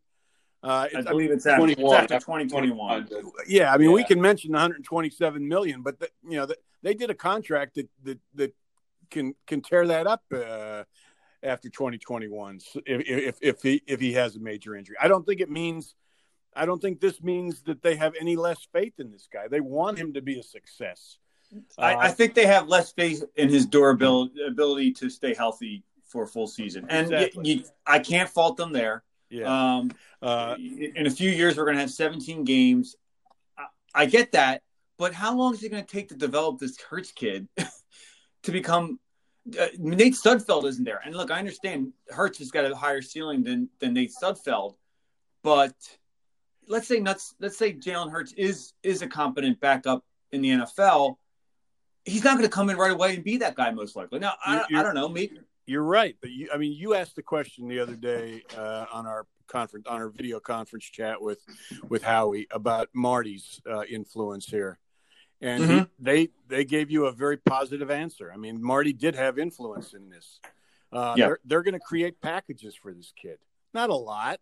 Uh, 0.64 0.88
I 0.96 1.02
believe 1.02 1.32
it's 1.32 1.46
after, 1.46 1.62
it's 1.70 1.80
after 1.94 2.20
2021. 2.20 3.08
yeah, 3.48 3.72
I 3.74 3.78
mean, 3.78 3.92
we 3.92 4.04
can 4.04 4.20
mention 4.22 4.52
127 4.54 5.48
million, 5.48 5.82
but 5.84 6.00
the, 6.00 6.10
you 6.28 6.38
know, 6.38 6.46
the, 6.48 6.58
they 6.82 6.94
did 6.94 7.10
a 7.10 7.14
contract 7.16 7.76
that 7.76 7.90
that 8.04 8.20
that 8.36 8.56
can 9.10 9.36
can 9.46 9.62
tear 9.62 9.86
that 9.88 10.08
up 10.08 10.24
uh, 10.34 10.84
after 11.44 11.70
2021 11.70 12.60
if, 12.86 13.08
if 13.08 13.38
if 13.42 13.62
he 13.62 13.82
if 13.88 14.00
he 14.00 14.14
has 14.14 14.36
a 14.36 14.40
major 14.40 14.76
injury. 14.76 14.96
I 15.02 15.08
don't 15.08 15.26
think 15.26 15.42
it 15.42 15.50
means. 15.50 15.94
I 16.56 16.66
don't 16.66 16.82
think 16.82 17.00
this 17.00 17.22
means 17.22 17.62
that 17.64 17.84
they 17.84 17.96
have 17.96 18.16
any 18.20 18.36
less 18.36 18.68
faith 18.74 18.94
in 19.00 19.12
this 19.12 19.28
guy. 19.32 19.48
They 19.48 19.60
want 19.60 20.00
him 20.00 20.14
to 20.14 20.22
be 20.22 20.40
a 20.40 20.44
success. 20.44 21.20
I, 21.78 21.94
Uh, 21.94 21.98
I 22.00 22.08
think 22.10 22.34
they 22.34 22.48
have 22.48 22.68
less 22.68 22.92
faith 22.92 23.24
in 23.36 23.50
his 23.50 23.68
durability 23.68 24.42
ability 24.44 24.94
to 24.94 25.10
stay 25.10 25.36
healthy 25.36 25.84
for 26.08 26.24
a 26.24 26.28
full 26.28 26.48
season, 26.48 26.88
and 26.90 27.12
y- 27.12 27.18
Exactly. 27.18 27.50
you, 27.52 27.64
I 27.86 28.00
can't 28.00 28.28
fault 28.30 28.58
them 28.58 28.74
there. 28.74 29.04
Yeah. 29.30 29.78
Um, 29.78 29.92
Uh, 30.22 30.56
in 30.58 31.06
a 31.06 31.12
few 31.12 31.30
years, 31.30 31.58
we're 31.58 31.66
going 31.66 31.76
to 31.76 31.82
have 31.82 31.92
17 31.92 32.44
games. 32.44 32.96
I, 33.58 33.66
I 33.94 34.06
get 34.08 34.32
that, 34.32 34.64
but 34.98 35.14
how 35.14 35.36
long 35.36 35.54
is 35.54 35.62
it 35.62 35.70
going 35.70 35.84
to 35.84 35.92
take 35.92 36.10
to 36.10 36.16
develop 36.16 36.58
this 36.58 36.80
Hurts 36.82 37.12
kid 37.12 37.48
to 38.44 38.52
become? 38.52 39.00
Uh, 39.58 39.68
Nate 39.78 40.16
Sudfeld 40.16 40.66
isn't 40.66 40.84
there, 40.84 41.00
and 41.06 41.16
look, 41.16 41.30
I 41.32 41.40
understand 41.40 41.94
Hurts 42.10 42.40
has 42.40 42.52
got 42.52 42.70
a 42.70 42.76
higher 42.76 43.02
ceiling 43.02 43.44
than 43.44 43.70
than 43.80 43.94
Nate 43.94 44.12
Sudfeld, 44.12 44.76
but 45.44 45.76
let's 46.68 46.88
say 46.88 47.00
nuts. 47.00 47.36
Let's 47.40 47.58
say 47.58 47.74
Jalen 47.74 48.12
Hurts 48.12 48.34
is 48.34 48.74
is 48.84 49.02
a 49.04 49.08
competent 49.08 49.60
backup 49.60 50.04
in 50.32 50.42
the 50.42 50.50
NFL. 50.50 51.16
He's 52.06 52.24
not 52.24 52.34
going 52.34 52.50
to 52.50 52.50
come 52.50 52.70
in 52.70 52.78
right 52.78 52.92
away 52.92 53.16
and 53.16 53.24
be 53.24 53.38
that 53.38 53.56
guy, 53.56 53.70
most 53.72 53.96
likely. 53.96 54.20
Now, 54.20 54.34
I, 54.44 54.64
I 54.74 54.84
don't 54.84 54.96
know. 54.96 55.10
Maybe 55.10 55.40
You're 55.68 55.84
right, 55.84 56.16
but 56.22 56.32
you, 56.32 56.50
I 56.54 56.58
mean, 56.58 56.72
you 56.72 56.94
asked 56.94 57.18
the 57.18 57.22
question 57.22 57.68
the 57.68 57.80
other 57.80 57.96
day 57.96 58.42
uh, 58.58 58.86
on 58.92 59.06
our 59.06 59.28
conference, 59.48 59.86
on 59.88 59.98
our 60.02 60.08
video 60.08 60.40
conference 60.40 60.86
chat 60.86 61.22
with 61.22 61.40
with 61.90 62.04
Howie 62.04 62.48
about 62.52 62.88
Marty's 62.94 63.62
uh, 63.70 63.84
influence 63.84 64.46
here, 64.46 64.80
and 65.42 65.64
he- 65.64 65.70
Mhm. 65.70 65.90
they 66.00 66.30
they 66.48 66.64
gave 66.64 66.90
you 66.90 67.08
a 67.08 67.12
very 67.12 67.36
positive 67.36 67.92
answer. 67.92 68.32
I 68.34 68.38
mean, 68.38 68.64
Marty 68.64 68.94
did 68.94 69.14
have 69.16 69.38
influence 69.38 69.94
in 69.94 70.10
this. 70.10 70.40
Uh, 70.94 71.16
Yeah. 71.18 71.26
They're 71.28 71.40
they're 71.44 71.64
going 71.64 71.74
to 71.74 71.82
create 71.82 72.22
packages 72.22 72.74
for 72.74 72.94
this 72.94 73.12
kid, 73.22 73.38
not 73.74 73.90
a 73.90 73.96
lot, 73.96 74.40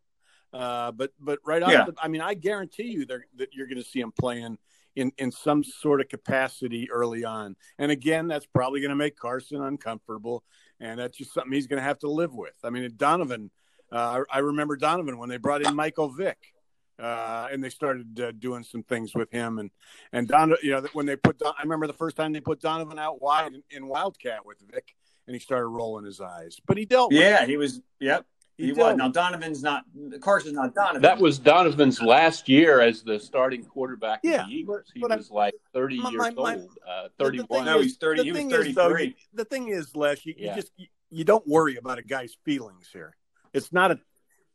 uh, 0.54 0.92
but 0.92 1.12
but 1.20 1.40
right 1.44 1.64
off. 1.64 1.72
Yeah. 1.72 1.86
The, 1.86 1.96
I 2.00 2.08
mean, 2.08 2.22
I 2.22 2.36
guarantee 2.36 2.92
you 2.92 3.06
that 3.08 3.52
you're 3.52 3.66
going 3.66 3.82
to 3.82 3.90
see 3.90 4.00
him 4.00 4.12
playing. 4.12 4.60
In, 4.98 5.12
in 5.18 5.30
some 5.30 5.62
sort 5.62 6.00
of 6.00 6.08
capacity 6.08 6.90
early 6.90 7.26
on. 7.26 7.58
And 7.78 7.92
again, 7.92 8.30
that's 8.30 8.46
probably 8.46 8.80
going 8.80 8.92
to 8.92 8.96
make 8.96 9.18
Carson 9.18 9.62
uncomfortable 9.62 10.46
and 10.80 11.00
that's 11.00 11.18
just 11.18 11.34
something 11.34 11.54
he's 11.54 11.68
going 11.68 11.80
to 11.80 11.88
have 11.88 12.00
to 12.00 12.10
live 12.10 12.34
with. 12.34 12.56
I 12.64 12.70
mean, 12.70 12.92
Donovan, 12.96 13.52
uh, 13.92 14.24
I 14.32 14.38
I 14.38 14.40
remember 14.40 14.76
Donovan 14.76 15.18
when 15.18 15.30
they 15.30 15.38
brought 15.38 15.62
in 15.62 15.76
Michael 15.76 16.10
Vick, 16.10 16.54
uh, 17.00 17.48
and 17.52 17.64
they 17.64 17.70
started 17.70 18.20
uh, 18.20 18.32
doing 18.32 18.64
some 18.64 18.84
things 18.84 19.14
with 19.14 19.32
him, 19.32 19.60
and 19.60 19.72
and 20.12 20.28
Don, 20.28 20.56
you 20.62 20.72
know, 20.72 20.86
when 20.94 21.06
they 21.06 21.16
put, 21.16 21.40
Don, 21.40 21.54
I 21.58 21.64
remember 21.64 21.88
the 21.88 21.94
first 21.94 22.16
time 22.16 22.34
they 22.34 22.42
put 22.42 22.62
Donovan 22.62 23.00
out 23.00 23.22
wide 23.22 23.54
in, 23.54 23.64
in 23.72 23.88
Wildcat 23.88 24.46
with 24.46 24.58
Vick, 24.72 24.96
and 25.28 25.36
he 25.36 25.40
started 25.40 25.68
rolling 25.68 26.06
his 26.06 26.22
eyes, 26.22 26.60
but 26.66 26.78
he 26.78 26.86
dealt. 26.86 27.12
with 27.12 27.22
yeah, 27.22 27.46
he 27.46 27.58
was. 27.58 27.82
Yep, 28.00 28.26
he, 28.58 28.72
dealt 28.72 28.78
was. 28.92 28.98
Now. 28.98 29.08
Donovan's 29.10 29.62
not. 29.62 29.84
Carson's 30.22 30.54
not 30.54 30.74
Donovan. 30.74 31.02
That 31.02 31.20
was 31.20 31.40
Donovan's 31.40 32.02
last 32.02 32.48
year 32.48 32.82
as 32.82 33.04
the 33.04 33.20
starting 33.20 33.64
quarterback 33.64 34.22
Yeah, 34.24 34.44
of 34.44 34.48
the 34.50 34.54
Eagles. 34.56 34.92
He 34.94 35.00
but 35.02 35.12
I- 35.12 35.16
was 35.18 35.30
like 35.32 35.54
30 35.74 36.00
My- 36.00 36.10
years 36.12 36.20
my- 36.20 36.30
my- 36.32 36.56
old, 36.56 36.78
uh, 36.88 37.04
But 37.04 37.18
the 37.18 37.24
31. 37.26 37.48
thing 37.48 37.66
No, 37.66 37.80
is- 37.80 37.84
he's 37.86 37.98
30 37.98 38.20
the 38.20 38.24
he 38.26 38.32
was 38.32 38.40
thing 38.40 38.52
is, 38.52 38.76
though, 38.76 38.90
33. 38.90 39.16
the 39.34 39.46
thing 39.46 39.68
is, 39.70 39.96
Les, 39.96 40.26
you, 40.26 40.34
you 40.38 40.54
just 40.56 40.72
you, 40.78 40.88
you 41.10 41.24
don't 41.24 41.46
worry 41.48 41.76
about 41.78 41.98
a 41.98 42.04
guy's 42.04 42.36
feelings 42.46 42.90
here. 42.92 43.16
It's 43.54 43.72
not 43.74 43.92
a 43.92 44.00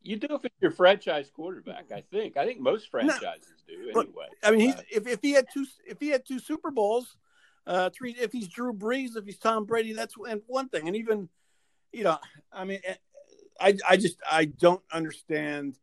You 0.02 0.16
do 0.16 0.28
if 0.42 0.50
you're 0.60 0.70
franchise 0.70 1.30
quarterback, 1.30 1.92
I 1.92 2.00
think. 2.00 2.38
I 2.38 2.46
think 2.46 2.58
most 2.60 2.90
franchises 2.90 3.52
do 3.68 3.90
But, 3.92 4.06
anyway. 4.06 4.28
I 4.42 4.50
mean, 4.50 4.60
he's, 4.60 4.74
Uh, 4.76 4.82
if 4.90 5.06
if 5.06 5.20
he 5.20 5.32
had 5.32 5.46
two 5.52 5.66
if 5.86 6.00
he 6.00 6.08
had 6.08 6.24
two 6.24 6.38
Super 6.38 6.70
Bowls, 6.70 7.16
uh, 7.66 7.90
three 7.90 8.12
if 8.12 8.32
he's 8.32 8.48
Drew 8.48 8.72
Brees, 8.72 9.14
if 9.16 9.26
he's 9.26 9.38
Tom 9.38 9.66
Brady, 9.66 9.92
that's 9.92 10.14
and 10.26 10.40
one 10.46 10.70
thing. 10.70 10.86
And 10.88 10.96
even, 10.96 11.28
you 11.92 12.04
know, 12.04 12.18
I 12.50 12.64
mean, 12.64 12.80
I 13.60 13.76
I 13.88 13.96
just 13.96 14.16
I 14.30 14.46
don't 14.46 14.82
understand 14.92 15.78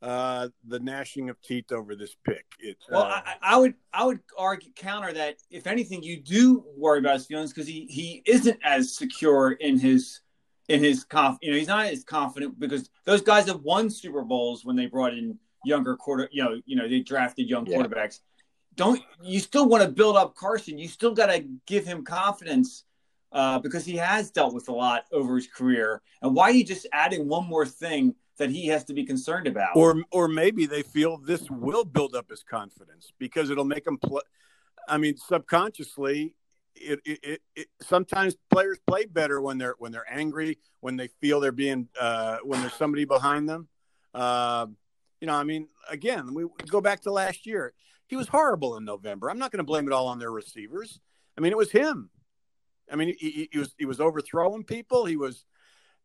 uh, 0.00 0.48
the 0.66 0.78
gnashing 0.78 1.28
of 1.28 1.40
teeth 1.42 1.72
over 1.72 1.96
this 1.96 2.16
pick. 2.24 2.44
It, 2.60 2.76
Well, 2.90 3.02
uh, 3.02 3.20
I, 3.24 3.34
I 3.42 3.56
would 3.58 3.74
I 3.92 4.04
would 4.04 4.20
argue 4.36 4.70
counter 4.74 5.12
that 5.12 5.36
if 5.50 5.66
anything, 5.66 6.02
you 6.02 6.20
do 6.20 6.64
worry 6.76 7.00
about 7.00 7.14
his 7.14 7.26
feelings 7.26 7.52
because 7.52 7.66
he 7.66 7.86
he 7.90 8.22
isn't 8.26 8.58
as 8.62 8.96
secure 8.96 9.52
in 9.52 9.78
his 9.78 10.20
in 10.68 10.82
his 10.82 11.04
conf. 11.04 11.38
You 11.42 11.50
know, 11.50 11.56
he's 11.56 11.68
not 11.68 11.86
as 11.86 12.04
confident 12.04 12.58
because 12.60 12.90
those 13.04 13.22
guys 13.22 13.46
have 13.46 13.60
won 13.62 13.90
Super 13.90 14.22
Bowls 14.22 14.64
when 14.64 14.76
they 14.76 14.86
brought 14.86 15.14
in 15.14 15.38
younger 15.64 15.96
quarter. 15.96 16.28
You 16.30 16.44
know, 16.44 16.60
you 16.64 16.76
know 16.76 16.88
they 16.88 17.00
drafted 17.00 17.48
young 17.48 17.66
Yeah. 17.66 17.78
quarterbacks. 17.78 18.20
Don't 18.76 19.02
you 19.24 19.40
still 19.40 19.68
want 19.68 19.82
to 19.82 19.88
build 19.88 20.16
up 20.16 20.36
Carson? 20.36 20.78
You 20.78 20.86
still 20.86 21.12
got 21.12 21.26
to 21.26 21.44
give 21.66 21.84
him 21.84 22.04
confidence 22.04 22.84
uh, 23.32 23.58
because 23.58 23.84
he 23.84 23.96
has 23.96 24.30
dealt 24.30 24.54
with 24.54 24.68
a 24.68 24.72
lot 24.72 25.04
over 25.12 25.36
his 25.36 25.46
career. 25.46 26.02
And 26.22 26.34
why 26.34 26.44
are 26.44 26.52
you 26.52 26.64
just 26.64 26.86
adding 26.92 27.28
one 27.28 27.46
more 27.46 27.66
thing 27.66 28.14
that 28.38 28.50
he 28.50 28.66
has 28.68 28.84
to 28.84 28.94
be 28.94 29.04
concerned 29.04 29.46
about? 29.46 29.76
or 29.76 30.02
or 30.10 30.28
maybe 30.28 30.66
they 30.66 30.82
feel 30.82 31.18
this 31.18 31.50
will 31.50 31.84
build 31.84 32.14
up 32.14 32.30
his 32.30 32.42
confidence 32.42 33.12
because 33.18 33.50
it'll 33.50 33.64
make 33.64 33.86
him 33.86 33.98
play. 33.98 34.22
I 34.88 34.96
mean, 34.96 35.16
subconsciously, 35.16 36.34
it, 36.74 37.00
it, 37.04 37.18
it, 37.22 37.42
it 37.54 37.66
sometimes 37.82 38.36
players 38.50 38.78
play 38.86 39.04
better 39.04 39.40
when 39.40 39.58
they're 39.58 39.74
when 39.78 39.92
they're 39.92 40.10
angry, 40.10 40.58
when 40.80 40.96
they 40.96 41.08
feel 41.20 41.40
they're 41.40 41.52
being 41.52 41.88
uh, 42.00 42.38
when 42.42 42.60
there's 42.60 42.74
somebody 42.74 43.04
behind 43.04 43.48
them. 43.48 43.68
Uh, 44.14 44.66
you 45.20 45.26
know, 45.26 45.34
I 45.34 45.44
mean, 45.44 45.68
again, 45.90 46.32
we, 46.32 46.44
we 46.44 46.52
go 46.68 46.80
back 46.80 47.02
to 47.02 47.12
last 47.12 47.46
year. 47.46 47.72
He 48.06 48.16
was 48.16 48.28
horrible 48.28 48.76
in 48.76 48.84
November. 48.84 49.30
I'm 49.30 49.38
not 49.38 49.50
going 49.50 49.58
to 49.58 49.64
blame 49.64 49.86
it 49.86 49.92
all 49.92 50.06
on 50.06 50.18
their 50.18 50.30
receivers. 50.30 51.00
I 51.36 51.40
mean, 51.40 51.52
it 51.52 51.58
was 51.58 51.70
him. 51.70 52.10
I 52.90 52.96
mean, 52.96 53.14
he, 53.18 53.48
he, 53.52 53.58
was 53.58 53.74
he 53.78 53.84
was 53.84 54.00
overthrowing 54.00 54.64
people. 54.64 55.04
He 55.04 55.16
was 55.16 55.44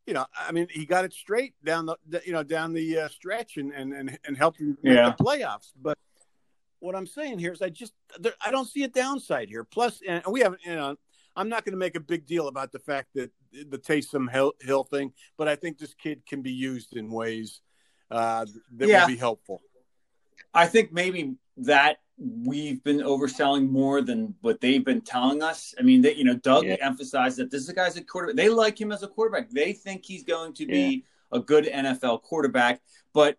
you 0.06 0.12
know, 0.12 0.26
I 0.38 0.52
mean, 0.52 0.66
he 0.70 0.84
got 0.84 1.04
it 1.04 1.12
straight 1.12 1.54
down 1.64 1.86
the, 1.86 1.96
you 2.26 2.32
know, 2.32 2.42
down 2.42 2.72
the 2.72 2.98
uh, 2.98 3.08
stretch 3.08 3.56
and, 3.56 3.72
and, 3.72 3.92
and, 3.92 4.18
and 4.26 4.36
helped 4.36 4.60
him 4.60 4.76
make 4.82 4.96
Yeah. 4.96 5.14
the 5.16 5.24
playoffs. 5.24 5.72
But 5.80 5.96
what 6.80 6.94
I'm 6.94 7.06
saying 7.06 7.38
here 7.38 7.52
is 7.52 7.62
I 7.62 7.70
just, 7.70 7.94
there, 8.18 8.34
I 8.44 8.50
don't 8.50 8.68
see 8.68 8.84
a 8.84 8.88
downside 8.88 9.48
here. 9.48 9.64
Plus, 9.64 10.02
and 10.06 10.22
we 10.28 10.40
haven't, 10.40 10.60
you 10.64 10.74
know, 10.74 10.96
I'm 11.36 11.48
not 11.48 11.64
going 11.64 11.72
to 11.72 11.78
make 11.78 11.96
a 11.96 12.00
big 12.00 12.26
deal 12.26 12.48
about 12.48 12.70
the 12.70 12.78
fact 12.78 13.08
that 13.14 13.30
the 13.50 13.78
Taysom 13.78 14.30
Hill, 14.30 14.52
Hill 14.60 14.84
thing, 14.84 15.12
but 15.38 15.48
I 15.48 15.56
think 15.56 15.78
this 15.78 15.94
kid 15.94 16.26
can 16.26 16.42
be 16.42 16.52
used 16.52 16.96
in 16.96 17.10
ways 17.10 17.62
uh, 18.10 18.44
that 18.76 18.88
Yeah. 18.88 19.00
will 19.00 19.08
be 19.08 19.16
helpful. 19.16 19.62
I 20.52 20.66
think 20.66 20.92
maybe 20.92 21.36
that 21.56 21.96
we've 22.16 22.82
been 22.84 22.98
overselling 22.98 23.68
more 23.68 24.00
than 24.00 24.34
what 24.40 24.60
they've 24.60 24.84
been 24.84 25.00
telling 25.00 25.42
us. 25.42 25.74
I 25.78 25.82
mean, 25.82 26.00
they, 26.00 26.14
you 26.14 26.24
know, 26.24 26.36
Doug 26.36 26.64
Yeah. 26.64 26.76
emphasized 26.80 27.38
that 27.38 27.50
this 27.50 27.62
is 27.62 27.68
a 27.68 27.74
guy's 27.74 27.96
a 27.96 28.04
quarterback. 28.04 28.36
They 28.36 28.48
like 28.48 28.80
him 28.80 28.92
as 28.92 29.02
a 29.02 29.08
quarterback. 29.08 29.50
They 29.50 29.72
think 29.72 30.04
he's 30.04 30.22
going 30.22 30.52
to 30.54 30.66
be 30.66 31.04
a 31.32 31.40
good 31.40 31.64
NFL 31.66 32.22
quarterback. 32.22 32.80
But 33.12 33.36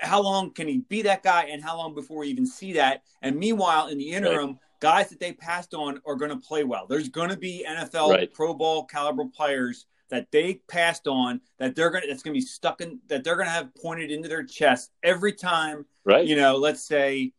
how 0.00 0.22
long 0.22 0.52
can 0.52 0.68
he 0.68 0.78
be 0.78 1.02
that 1.02 1.22
guy, 1.22 1.44
and 1.44 1.62
how 1.62 1.76
long 1.76 1.94
before 1.94 2.18
we 2.18 2.28
even 2.28 2.46
see 2.46 2.74
that? 2.74 3.02
And 3.22 3.36
meanwhile, 3.36 3.88
in 3.88 3.98
the 3.98 4.10
interim, 4.10 4.58
guys 4.80 5.08
that 5.08 5.18
they 5.20 5.32
passed 5.32 5.72
on 5.74 6.00
are 6.06 6.14
going 6.16 6.30
to 6.30 6.36
play 6.36 6.62
well. 6.64 6.86
There's 6.86 7.08
going 7.08 7.30
to 7.30 7.36
be 7.36 7.64
NFL 7.68 8.10
Right. 8.10 8.32
Pro 8.32 8.54
Bowl 8.54 8.84
caliber 8.84 9.24
players 9.24 9.86
that 10.10 10.30
they 10.30 10.60
passed 10.68 11.08
on 11.08 11.40
that 11.58 11.74
they're 11.74 11.90
going 11.90 12.02
to 12.02 12.08
that's 12.08 12.22
going 12.22 12.34
to 12.34 12.38
be 12.38 12.46
stuck 12.46 12.80
in 12.80 13.00
that 13.08 13.24
they're 13.24 13.36
going 13.36 13.46
to 13.46 13.52
have 13.52 13.74
pointed 13.74 14.10
into 14.10 14.28
their 14.28 14.44
chest 14.44 14.90
every 15.02 15.32
time 15.32 15.86
right? 16.04 16.26
you 16.26 16.36
know, 16.36 16.56
let's 16.56 16.82
say 16.82 17.32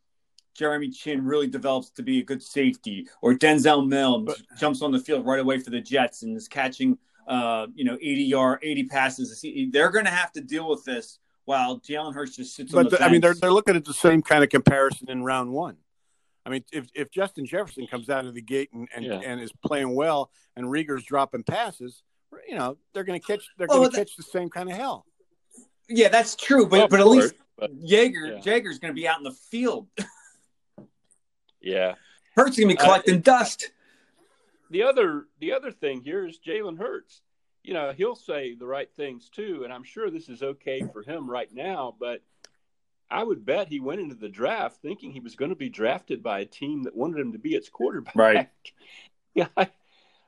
Jeremy 0.55 0.89
Chinn 0.89 1.23
really 1.23 1.47
develops 1.47 1.89
to 1.91 2.01
be 2.03 2.19
a 2.19 2.23
good 2.23 2.41
safety, 2.41 3.07
or 3.21 3.33
Denzel 3.35 3.87
Mills 3.87 4.23
But- 4.25 4.57
jumps 4.57 4.81
on 4.81 4.91
the 4.91 4.99
field 4.99 5.25
right 5.25 5.39
away 5.39 5.59
for 5.59 5.69
the 5.69 5.81
Jets 5.81 6.23
and 6.23 6.35
is 6.35 6.47
catching, 6.47 6.97
uh, 7.27 7.67
you 7.75 7.83
know, 7.83 7.97
80 8.01 8.23
yard, 8.23 8.59
80 8.63 8.83
passes. 8.85 9.45
They're 9.71 9.91
going 9.91 10.05
to 10.05 10.11
have 10.11 10.31
to 10.31 10.41
deal 10.41 10.67
with 10.69 10.83
this 10.85 11.19
while 11.43 11.79
Jalen 11.79 12.13
Hurts 12.15 12.35
just 12.37 12.55
sits 12.55 12.73
on 12.73 12.83
But 12.85 12.89
the 12.91 12.97
the, 12.97 13.03
I 13.03 13.11
mean, 13.11 13.21
they're, 13.21 13.35
they're 13.35 13.51
looking 13.51 13.75
at 13.75 13.85
the 13.85 13.93
same 13.93 14.21
kind 14.21 14.43
of 14.43 14.49
comparison 14.49 15.09
in 15.11 15.23
round 15.23 15.51
one. 15.51 15.77
I 16.47 16.51
mean, 16.51 16.63
if 16.71 16.87
if 16.93 17.09
Justin 17.11 17.45
Jefferson 17.45 17.87
comes 17.87 18.07
out 18.09 18.25
of 18.25 18.33
the 18.35 18.41
gate 18.41 18.69
and 18.71 18.87
and, 18.95 19.03
Yeah. 19.03 19.19
and 19.25 19.41
is 19.41 19.51
playing 19.65 19.93
well, 19.95 20.29
and 20.55 20.69
Reagor's 20.69 21.03
dropping 21.03 21.41
passes, 21.43 22.03
you 22.47 22.55
know, 22.55 22.77
they're 22.93 23.03
going 23.03 23.19
to 23.19 23.25
catch 23.25 23.43
they're 23.57 23.67
Well, 23.67 23.79
going 23.79 23.91
to 23.91 23.97
catch 23.97 24.15
the 24.15 24.21
same 24.23 24.49
kind 24.49 24.69
of 24.69 24.75
hell. 24.77 25.05
Yeah, 25.89 26.09
that's 26.09 26.35
true. 26.35 26.65
But 26.67 26.77
Well, 26.79 26.87
but 26.87 26.99
at 26.99 27.03
course, 27.03 27.23
least 27.23 27.35
but- 27.57 27.71
Jaeger 27.81 28.27
yeah. 28.27 28.39
Jaeger's 28.41 28.77
going 28.79 28.93
to 28.93 28.95
be 28.99 29.07
out 29.07 29.17
in 29.17 29.23
the 29.23 29.31
field. 29.31 29.87
yeah. 31.65 31.95
Hurts 32.37 32.57
going 32.57 32.69
to 32.69 32.75
be 32.75 32.79
Uh, 32.79 32.83
collecting 32.83 33.19
dust. 33.21 33.71
the 34.69 34.83
other 34.83 35.25
the 35.39 35.51
other 35.53 35.71
thing 35.71 36.01
here 36.01 36.25
is 36.25 36.39
Jalen 36.45 36.77
Hurts. 36.77 37.21
You 37.63 37.73
know, 37.73 37.91
he'll 37.93 38.15
say 38.15 38.53
the 38.55 38.65
right 38.67 38.89
things 38.95 39.29
too, 39.29 39.61
and 39.63 39.73
I'm 39.73 39.83
sure 39.83 40.09
this 40.09 40.29
is 40.29 40.43
okay 40.43 40.81
for 40.93 41.01
him 41.01 41.29
right 41.29 41.51
now. 41.53 41.95
But 41.99 42.21
I 43.09 43.23
would 43.23 43.45
bet 43.45 43.67
he 43.69 43.79
went 43.79 44.01
into 44.01 44.15
the 44.15 44.29
draft 44.29 44.81
thinking 44.81 45.11
he 45.11 45.19
was 45.19 45.35
going 45.35 45.49
to 45.49 45.55
be 45.55 45.69
drafted 45.69 46.21
by 46.23 46.39
a 46.39 46.45
team 46.45 46.83
that 46.83 46.95
wanted 46.95 47.19
him 47.19 47.31
to 47.33 47.39
be 47.39 47.55
its 47.55 47.69
quarterback. 47.69 48.15
Right. 48.15 48.49
Yeah. 49.33 49.47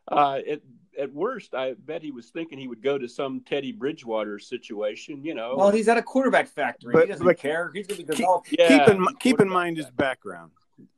Uh, 0.10 0.40
at, 0.50 0.62
at 1.00 1.14
worst, 1.14 1.54
I 1.56 1.74
bet 1.76 2.02
he 2.02 2.12
was 2.12 2.30
thinking 2.30 2.58
he 2.60 2.68
would 2.68 2.82
go 2.82 2.98
to 2.98 3.08
some 3.08 3.40
Teddy 3.42 3.72
Bridgewater 3.72 4.38
situation. 4.40 5.24
You 5.24 5.34
know. 5.34 5.56
Well, 5.58 5.72
he's 5.72 5.88
at 5.88 5.98
a 5.98 6.02
quarterback 6.04 6.48
factory. 6.50 6.92
But- 6.94 7.04
he 7.06 7.12
doesn't 7.12 7.26
but- 7.26 7.38
care. 7.38 7.72
He's 7.74 7.88
going 7.88 8.02
to 8.02 8.06
be 8.06 8.14
Keep- 8.16 8.28
yeah, 8.60 8.68
keep 8.68 8.88
in 8.90 9.06
keep 9.20 9.34
in 9.40 9.48
quarterback. 9.48 9.48
mind 9.48 9.78
his 9.78 9.90
background. 9.92 10.52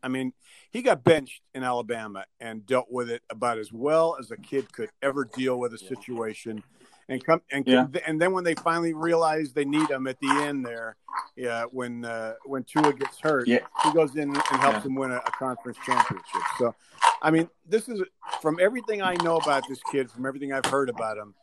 I 0.03 0.07
mean, 0.07 0.33
he 0.71 0.81
got 0.81 1.03
benched 1.03 1.41
in 1.53 1.63
Alabama 1.63 2.25
and 2.39 2.65
dealt 2.65 2.91
with 2.91 3.09
it 3.09 3.21
about 3.29 3.57
as 3.57 3.71
well 3.71 4.17
as 4.19 4.31
a 4.31 4.37
kid 4.37 4.71
could 4.73 4.89
ever 5.01 5.25
deal 5.25 5.59
with 5.59 5.73
a 5.73 5.77
situation. 5.77 6.63
And 7.07 7.23
come 7.25 7.41
and 7.51 7.65
Yeah. 7.67 7.87
and 8.05 8.21
then 8.21 8.33
when 8.33 8.43
they 8.43 8.53
finally 8.55 8.93
realize 8.93 9.51
they 9.53 9.65
need 9.65 9.89
him 9.89 10.05
at 10.05 10.19
the 10.19 10.29
end 10.29 10.65
there, 10.65 10.95
yeah, 11.35 11.63
when 11.63 12.05
uh, 12.05 12.35
when 12.45 12.63
Tua 12.63 12.93
gets 12.93 13.19
hurt, 13.19 13.47
Yeah. 13.47 13.59
he 13.83 13.91
goes 13.93 14.15
in 14.15 14.29
and 14.29 14.37
helps 14.59 14.79
Yeah. 14.79 14.81
him 14.83 14.95
win 14.95 15.11
a, 15.11 15.17
a 15.17 15.31
conference 15.31 15.77
championship. 15.85 16.41
So, 16.59 16.75
I 17.21 17.31
mean, 17.31 17.49
this 17.65 17.89
is 17.89 18.03
from 18.41 18.59
everything 18.61 19.01
I 19.01 19.15
know 19.23 19.37
about 19.37 19.67
this 19.67 19.81
kid, 19.91 20.11
from 20.11 20.25
everything 20.27 20.53
I've 20.53 20.65
heard 20.65 20.89
about 20.89 21.17
him. 21.17 21.33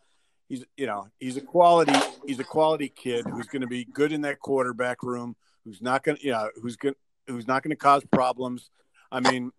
He's 0.48 0.64
you 0.76 0.86
know 0.86 1.08
he's 1.18 1.36
a 1.36 1.40
quality 1.40 1.94
he's 2.26 2.38
a 2.38 2.44
quality 2.44 2.88
kid 2.88 3.26
who's 3.26 3.48
going 3.48 3.62
to 3.62 3.66
be 3.66 3.84
good 3.86 4.12
in 4.12 4.20
that 4.20 4.38
quarterback 4.38 5.02
room. 5.02 5.34
Who's 5.64 5.82
not 5.82 6.04
going 6.04 6.18
to 6.18 6.24
you 6.24 6.30
know 6.30 6.48
who's 6.62 6.76
going 6.76 6.94
who's 7.26 7.46
not 7.46 7.62
going 7.62 7.70
to 7.70 7.76
cause 7.76 8.04
problems. 8.10 8.70
I 9.10 9.20
mean, 9.20 9.52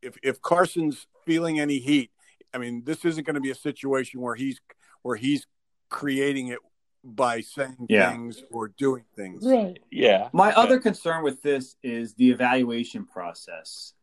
if 0.00 0.16
if 0.22 0.40
Carson's 0.40 1.06
feeling 1.24 1.60
any 1.60 1.78
heat, 1.78 2.10
I 2.54 2.58
mean, 2.58 2.82
this 2.84 3.04
isn't 3.04 3.24
going 3.24 3.34
to 3.34 3.40
be 3.40 3.50
a 3.50 3.54
situation 3.54 4.20
where 4.20 4.34
he's 4.34 4.60
where 5.02 5.16
he's 5.16 5.46
creating 5.88 6.48
it 6.48 6.58
by 7.04 7.40
saying 7.40 7.86
Yeah. 7.88 8.10
things 8.10 8.44
or 8.52 8.68
doing 8.68 9.04
things. 9.16 9.44
Right. 9.44 9.78
Yeah. 9.90 10.28
My 10.32 10.50
Okay. 10.52 10.60
other 10.60 10.78
concern 10.78 11.24
with 11.24 11.42
this 11.42 11.76
is 11.82 12.14
the 12.14 12.30
evaluation 12.30 13.04
process. 13.06 13.94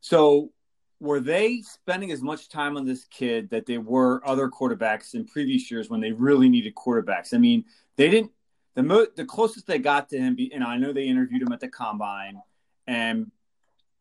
So, 0.00 0.52
were 1.00 1.20
they 1.20 1.62
spending 1.62 2.12
as 2.12 2.22
much 2.22 2.48
time 2.48 2.76
on 2.76 2.84
this 2.84 3.04
kid 3.04 3.48
that 3.50 3.66
they 3.66 3.78
were 3.78 4.20
other 4.28 4.48
quarterbacks 4.50 5.14
in 5.14 5.24
previous 5.24 5.70
years 5.70 5.88
when 5.88 6.00
they 6.00 6.12
really 6.12 6.48
needed 6.48 6.74
quarterbacks? 6.74 7.32
I 7.32 7.38
mean, 7.38 7.64
they 7.96 8.10
didn't. 8.10 8.32
The 8.74 8.82
mo- 8.82 9.06
the 9.16 9.24
closest 9.24 9.66
they 9.66 9.78
got 9.78 10.08
to 10.10 10.18
him, 10.18 10.36
and 10.52 10.64
I 10.64 10.76
know 10.78 10.92
they 10.92 11.04
interviewed 11.06 11.42
him 11.42 11.52
at 11.52 11.60
the 11.60 11.68
combine, 11.68 12.40
and 12.86 13.30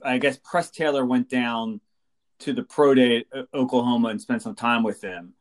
I 0.03 0.17
guess 0.17 0.37
Press 0.43 0.69
Taylor 0.71 1.05
went 1.05 1.29
down 1.29 1.81
to 2.39 2.53
the 2.53 2.63
pro 2.63 2.95
day 2.95 3.17
at 3.17 3.25
uh, 3.37 3.43
Oklahoma 3.53 4.09
and 4.09 4.21
spent 4.21 4.41
some 4.41 4.55
time 4.55 4.81
with 4.83 5.01
him. 5.03 5.33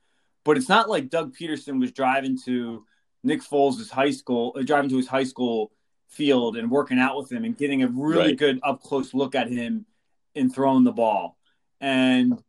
But 0.45 0.57
it's 0.57 0.69
not 0.69 0.89
like 0.89 1.11
Doug 1.11 1.35
Pederson 1.35 1.81
was 1.81 1.93
driving 1.93 2.39
to 2.45 2.85
Nick 3.23 3.43
Foles' 3.43 3.89
high 3.91 4.11
school, 4.11 4.55
uh, 4.59 4.63
driving 4.63 4.91
to 4.91 4.97
his 4.97 5.07
high 5.07 5.25
school 5.25 5.71
field 6.09 6.57
and 6.57 6.71
working 6.71 6.99
out 6.99 7.17
with 7.17 7.31
him 7.31 7.45
and 7.45 7.57
getting 7.57 7.83
a 7.83 7.89
really 7.89 8.31
Right. 8.31 8.37
good 8.37 8.61
up 8.65 8.83
close 8.83 9.15
look 9.15 9.35
at 9.35 9.49
him 9.49 9.87
and 10.35 10.53
throwing 10.53 10.85
the 10.85 10.93
ball. 10.93 11.39
And 11.81 12.43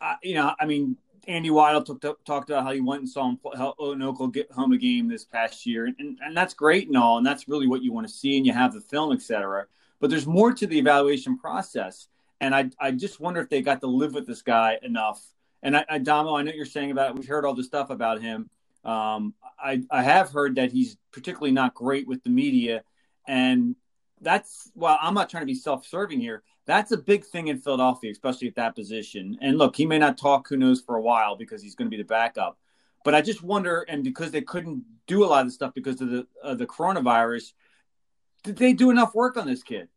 I, 0.00 0.16
you 0.22 0.34
know, 0.34 0.52
I 0.58 0.66
mean, 0.66 0.96
Andy 1.28 1.50
Weidl 1.50 1.84
talked 1.84 2.26
talked 2.26 2.50
about 2.50 2.64
how 2.64 2.72
he 2.72 2.80
went 2.80 3.02
and 3.02 3.08
saw 3.08 3.28
him 3.28 3.36
pl- 3.36 3.56
help 3.56 3.78
Onokel 3.78 4.32
get 4.32 4.50
home 4.52 4.72
a 4.72 4.78
game 4.78 5.08
this 5.08 5.24
past 5.24 5.66
year, 5.66 5.86
and 5.86 6.18
and 6.20 6.36
that's 6.36 6.54
great 6.54 6.88
and 6.88 6.96
all, 6.96 7.18
and 7.18 7.26
that's 7.26 7.48
really 7.48 7.66
what 7.66 7.82
you 7.82 7.92
want 7.92 8.06
to 8.06 8.12
see, 8.12 8.36
and 8.36 8.46
you 8.46 8.52
have 8.52 8.72
the 8.72 8.80
film, 8.80 9.12
et 9.12 9.22
cetera. 9.22 9.66
But 10.00 10.10
there's 10.10 10.26
more 10.26 10.52
to 10.52 10.66
the 10.66 10.78
evaluation 10.78 11.38
process, 11.38 12.08
and 12.40 12.54
I 12.54 12.70
I 12.78 12.90
just 12.92 13.20
wonder 13.20 13.40
if 13.40 13.48
they 13.48 13.62
got 13.62 13.80
to 13.80 13.86
live 13.86 14.14
with 14.14 14.26
this 14.26 14.42
guy 14.42 14.78
enough. 14.82 15.22
And 15.62 15.76
I, 15.76 15.84
I 15.88 15.98
Damo, 15.98 16.36
I 16.36 16.42
know 16.42 16.52
you're 16.52 16.64
saying 16.64 16.90
about 16.90 17.10
it. 17.10 17.16
We've 17.16 17.28
heard 17.28 17.44
all 17.44 17.54
this 17.54 17.66
stuff 17.66 17.90
about 17.90 18.22
him. 18.22 18.48
Um, 18.84 19.34
I 19.62 19.82
I 19.90 20.02
have 20.02 20.30
heard 20.30 20.54
that 20.54 20.72
he's 20.72 20.96
particularly 21.12 21.52
not 21.52 21.74
great 21.74 22.08
with 22.08 22.22
the 22.24 22.30
media, 22.30 22.82
and 23.28 23.76
that's 24.22 24.70
well, 24.74 24.98
I'm 25.00 25.14
not 25.14 25.28
trying 25.28 25.42
to 25.42 25.46
be 25.46 25.54
self-serving 25.54 26.20
here. 26.20 26.42
That's 26.70 26.92
a 26.92 26.96
big 26.96 27.24
thing 27.24 27.48
in 27.48 27.58
Philadelphia, 27.58 28.12
especially 28.12 28.46
at 28.46 28.54
that 28.54 28.76
position. 28.76 29.36
And 29.40 29.58
look, 29.58 29.74
he 29.74 29.84
may 29.86 29.98
not 29.98 30.16
talk, 30.16 30.48
who 30.48 30.56
knows, 30.56 30.80
for 30.80 30.94
a 30.94 31.02
while 31.02 31.34
because 31.34 31.60
he's 31.60 31.74
going 31.74 31.86
to 31.86 31.90
be 31.90 32.00
the 32.00 32.06
backup. 32.06 32.58
But 33.04 33.12
I 33.12 33.22
just 33.22 33.42
wonder, 33.42 33.80
and 33.88 34.04
because 34.04 34.30
they 34.30 34.42
couldn't 34.42 34.84
do 35.08 35.24
a 35.24 35.26
lot 35.26 35.40
of 35.40 35.48
the 35.48 35.52
stuff 35.52 35.74
because 35.74 36.00
of 36.00 36.10
the 36.10 36.28
of 36.44 36.58
the 36.58 36.66
coronavirus, 36.66 37.54
did 38.44 38.56
they 38.56 38.72
do 38.72 38.90
enough 38.90 39.16
work 39.16 39.36
on 39.36 39.48
this 39.48 39.64
kid? 39.64 39.88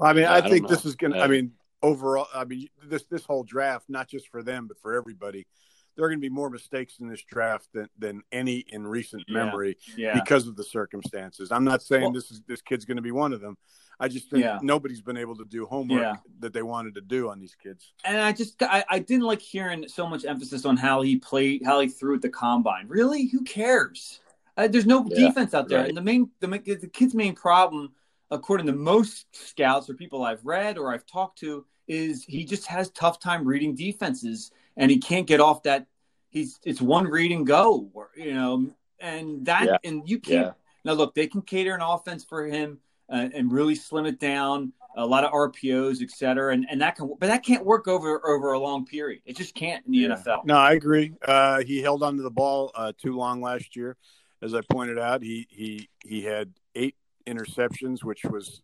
I 0.00 0.12
mean, 0.12 0.24
Yeah, 0.24 0.32
I, 0.32 0.38
I 0.38 0.48
think 0.48 0.66
this 0.66 0.84
is 0.84 0.96
going 0.96 1.12
to. 1.12 1.18
Yeah. 1.18 1.24
I 1.24 1.28
mean, 1.28 1.52
overall, 1.84 2.26
I 2.34 2.44
mean, 2.44 2.66
this 2.84 3.04
this 3.04 3.24
whole 3.24 3.44
draft, 3.44 3.84
not 3.88 4.08
just 4.08 4.26
for 4.30 4.42
them, 4.42 4.66
but 4.66 4.80
for 4.80 4.92
everybody, 4.94 5.46
there 5.94 6.04
are 6.04 6.08
going 6.08 6.18
to 6.18 6.28
be 6.28 6.34
more 6.34 6.50
mistakes 6.50 6.98
in 6.98 7.08
this 7.08 7.22
draft 7.22 7.68
than 7.72 7.88
than 7.96 8.22
any 8.32 8.64
in 8.70 8.84
recent 8.84 9.22
Yeah. 9.28 9.44
memory 9.44 9.76
Yeah, 9.96 10.14
because 10.18 10.48
of 10.48 10.56
the 10.56 10.64
circumstances. 10.64 11.52
I'm 11.52 11.62
not 11.62 11.80
saying 11.80 12.02
Well- 12.02 12.12
this 12.12 12.32
is 12.32 12.42
this 12.48 12.60
kid's 12.60 12.84
going 12.84 12.96
to 12.96 13.02
be 13.02 13.12
one 13.12 13.32
of 13.32 13.40
them. 13.40 13.56
I 14.00 14.08
just 14.08 14.28
think 14.30 14.42
Yeah. 14.44 14.58
nobody's 14.62 15.00
been 15.00 15.16
able 15.16 15.36
to 15.36 15.44
do 15.44 15.66
homework 15.66 16.02
Yeah. 16.02 16.16
that 16.40 16.52
they 16.52 16.62
wanted 16.62 16.94
to 16.96 17.00
do 17.00 17.28
on 17.28 17.38
these 17.38 17.54
kids. 17.54 17.92
and 18.04 18.18
I 18.18 18.32
just 18.32 18.62
I, 18.62 18.84
I 18.90 18.98
didn't 18.98 19.24
like 19.24 19.40
hearing 19.40 19.86
so 19.88 20.06
much 20.06 20.24
emphasis 20.24 20.64
on 20.64 20.76
how 20.76 21.02
he 21.02 21.16
played, 21.16 21.62
how 21.64 21.80
he 21.80 21.88
threw 21.88 22.14
at 22.16 22.22
the 22.22 22.28
combine. 22.28 22.88
Really, 22.88 23.26
who 23.26 23.42
cares? 23.42 24.20
Uh, 24.56 24.68
there's 24.68 24.86
no 24.86 25.04
Yeah, 25.08 25.26
defense 25.28 25.54
out 25.54 25.68
there, 25.68 25.80
right. 25.80 25.88
and 25.88 25.96
the 25.96 26.02
main 26.02 26.30
the, 26.40 26.46
the 26.48 26.88
kid's 26.92 27.14
main 27.14 27.34
problem, 27.34 27.92
according 28.30 28.66
to 28.66 28.72
most 28.72 29.26
scouts 29.34 29.88
or 29.90 29.94
people 29.94 30.24
I've 30.24 30.44
read 30.44 30.78
or 30.78 30.92
I've 30.92 31.06
talked 31.06 31.38
to, 31.40 31.64
is 31.88 32.24
he 32.24 32.44
just 32.44 32.66
has 32.66 32.90
tough 32.90 33.18
time 33.18 33.44
reading 33.44 33.74
defenses, 33.74 34.50
and 34.76 34.90
he 34.90 34.98
can't 34.98 35.26
get 35.26 35.40
off 35.40 35.62
that. 35.64 35.86
He's 36.30 36.58
it's 36.64 36.80
one 36.80 37.06
read 37.06 37.30
and 37.32 37.46
go, 37.46 37.90
or, 37.94 38.10
you 38.16 38.34
know, 38.34 38.74
and 39.00 39.44
that 39.46 39.66
Yeah. 39.66 39.76
and 39.84 40.08
you 40.08 40.18
can't 40.18 40.46
Yeah. 40.46 40.52
now, 40.84 40.92
look, 40.94 41.14
they 41.14 41.26
can 41.26 41.42
cater 41.42 41.74
an 41.74 41.80
offense 41.80 42.24
for 42.24 42.44
him 42.46 42.80
uh, 43.10 43.28
and 43.34 43.52
really 43.52 43.74
slim 43.74 44.06
it 44.06 44.18
down. 44.18 44.72
A 44.96 45.04
lot 45.04 45.24
of 45.24 45.32
RPOs, 45.32 46.02
et 46.02 46.10
cetera, 46.12 46.52
and, 46.54 46.66
and 46.70 46.80
that 46.80 46.94
can, 46.94 47.08
but 47.18 47.26
that 47.26 47.42
can't 47.44 47.64
work 47.66 47.88
over 47.88 48.24
over 48.28 48.52
a 48.52 48.58
long 48.60 48.86
period. 48.86 49.22
It 49.26 49.36
just 49.36 49.54
can't 49.54 49.84
in 49.86 49.90
the 49.92 49.98
Yeah. 49.98 50.08
NFL. 50.10 50.44
No, 50.44 50.56
I 50.56 50.72
agree. 50.74 51.12
Uh, 51.26 51.62
he 51.62 51.82
held 51.82 52.04
onto 52.04 52.22
the 52.22 52.30
ball 52.30 52.70
uh, 52.76 52.92
too 52.96 53.16
long 53.16 53.40
last 53.42 53.74
year, 53.74 53.96
as 54.40 54.54
I 54.54 54.60
pointed 54.70 54.98
out. 54.98 55.20
He 55.22 55.48
he 55.50 55.88
he 56.04 56.22
had 56.22 56.52
eight 56.76 56.94
interceptions, 57.26 58.04
which 58.04 58.22
was 58.24 58.62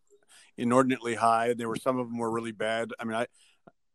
inordinately 0.56 1.14
high. 1.16 1.52
There 1.54 1.68
were 1.68 1.74
some 1.76 1.98
of 1.98 2.06
them 2.08 2.18
were 2.18 2.30
really 2.30 2.52
bad. 2.52 2.92
I 3.00 3.04
mean, 3.04 3.16
I 3.16 3.26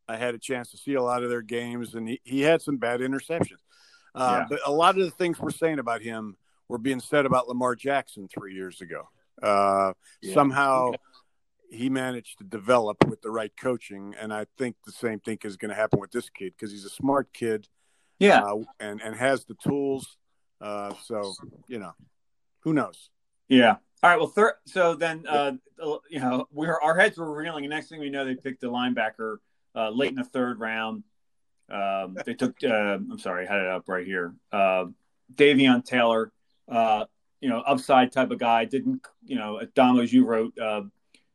I 0.09 0.17
had 0.17 0.35
a 0.35 0.39
chance 0.39 0.71
to 0.71 0.77
see 0.77 0.95
a 0.95 1.01
lot 1.01 1.23
of 1.23 1.29
their 1.29 1.41
games, 1.41 1.95
and 1.95 2.07
he, 2.07 2.19
he 2.25 2.41
had 2.41 2.61
some 2.61 2.75
bad 2.77 2.99
interceptions. 2.99 3.59
Uh, 4.13 4.39
Yeah. 4.41 4.45
But 4.49 4.59
a 4.65 4.71
lot 4.73 4.97
of 4.97 5.05
the 5.05 5.11
things 5.11 5.39
we're 5.39 5.51
saying 5.51 5.79
about 5.79 6.01
him 6.01 6.35
were 6.67 6.77
being 6.79 6.99
said 6.99 7.25
about 7.25 7.47
Lamar 7.47 7.75
Jackson 7.75 8.27
three 8.27 8.53
years 8.55 8.81
ago. 8.81 9.07
Uh, 9.45 9.93
Yeah. 10.21 10.33
Somehow 10.33 10.91
he 11.69 11.89
managed 11.89 12.37
to 12.39 12.43
develop 12.43 13.05
with 13.05 13.21
the 13.21 13.29
right 13.29 13.51
coaching, 13.59 14.15
and 14.19 14.33
I 14.33 14.45
think 14.57 14.75
the 14.85 14.91
same 14.91 15.19
thing 15.19 15.37
is 15.43 15.57
going 15.57 15.69
to 15.69 15.75
happen 15.75 15.99
with 15.99 16.11
this 16.11 16.29
kid 16.29 16.53
because 16.57 16.71
he's 16.71 16.85
a 16.85 16.89
smart 16.89 17.33
kid 17.33 17.67
Yeah, 18.19 18.41
uh, 18.43 18.63
and 18.79 19.01
and 19.01 19.15
has 19.15 19.45
the 19.45 19.55
tools. 19.55 20.17
Uh, 20.61 20.93
so 21.03 21.33
you 21.67 21.79
know, 21.79 21.93
who 22.61 22.73
knows? 22.73 23.09
yeah. 23.49 23.75
All 24.03 24.09
right. 24.11 24.19
Well, 24.19 24.27
third. 24.27 24.53
So 24.65 24.93
then, 24.93 25.25
uh, 25.27 25.53
you 26.09 26.19
know, 26.19 26.47
we 26.51 26.67
were 26.67 26.81
our 26.83 26.97
heads 26.97 27.17
were 27.17 27.33
reeling. 27.33 27.67
Next 27.67 27.89
thing 27.89 27.99
we 27.99 28.09
know, 28.11 28.23
they 28.23 28.35
picked 28.35 28.63
a 28.63 28.67
linebacker 28.67 29.37
uh, 29.75 29.89
late 29.89 30.09
in 30.09 30.15
the 30.15 30.23
third 30.23 30.59
round. 30.59 31.03
Um, 31.69 32.15
they 32.25 32.35
took. 32.35 32.55
Uh, 32.63 32.99
I'm 33.11 33.17
sorry, 33.17 33.47
I 33.47 33.51
had 33.51 33.61
it 33.61 33.67
up 33.67 33.89
right 33.89 34.05
here. 34.05 34.35
Uh, 34.51 34.85
Davion 35.33 35.83
Taylor. 35.83 36.31
Uh, 36.69 37.05
you 37.45 37.51
know, 37.51 37.59
upside 37.59 38.11
type 38.11 38.31
of 38.31 38.39
guy. 38.39 38.65
Didn't 38.65 39.05
you 39.23 39.35
know? 39.35 39.61
Dom, 39.75 39.99
as 39.99 40.11
you 40.11 40.25
wrote, 40.25 40.57
uh, 40.57 40.81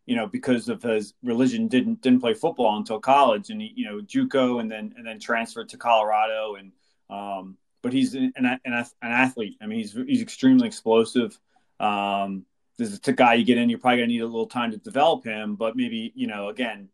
you 0.07 0.17
know, 0.17 0.27
because 0.27 0.69
of 0.69 0.83
his 0.83 1.15
religion, 1.23 1.69
didn't 1.69 2.01
didn't 2.01 2.19
play 2.19 2.35
football 2.35 2.77
until 2.77 2.99
college, 2.99 3.51
and 3.51 3.61
he, 3.61 3.73
you 3.77 3.85
know, 3.85 4.01
JUCO, 4.01 4.61
and 4.61 4.69
then 4.69 4.93
and 4.97 5.07
then 5.07 5.21
transferred 5.21 5.69
to 5.69 5.77
Colorado, 5.77 6.57
and 6.57 6.73
um, 7.11 7.57
but 7.81 7.93
he's 7.93 8.17
an, 8.17 8.33
an, 8.35 8.59
an 8.65 8.85
athlete. 9.03 9.57
I 9.63 9.67
mean, 9.67 9.79
he's 9.79 9.93
he's 9.93 10.21
extremely 10.21 10.67
explosive. 10.67 11.39
Um, 11.79 12.45
this 12.77 12.91
is 12.91 13.01
a 13.07 13.13
guy 13.13 13.35
you 13.35 13.45
get 13.45 13.59
in, 13.59 13.71
you're 13.71 13.79
probably 13.79 13.99
gonna 13.99 14.09
need 14.09 14.23
a 14.23 14.27
little 14.27 14.47
time 14.49 14.73
to 14.73 14.79
develop 14.79 15.23
him, 15.23 15.55
but 15.55 15.77
maybe 15.77 16.11
you 16.17 16.27
know, 16.27 16.49
again, 16.49 16.89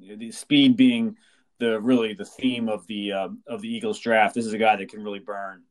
the 0.00 0.32
speed 0.32 0.74
being 0.74 1.18
the 1.58 1.78
really 1.78 2.14
the 2.14 2.24
theme 2.24 2.70
of 2.70 2.86
the 2.86 3.12
uh, 3.12 3.28
of 3.46 3.60
the 3.60 3.68
Eagles 3.68 3.98
draft. 3.98 4.34
This 4.34 4.46
is 4.46 4.54
a 4.54 4.58
guy 4.58 4.76
that 4.76 4.88
can 4.88 5.04
really 5.04 5.18
burn. 5.18 5.64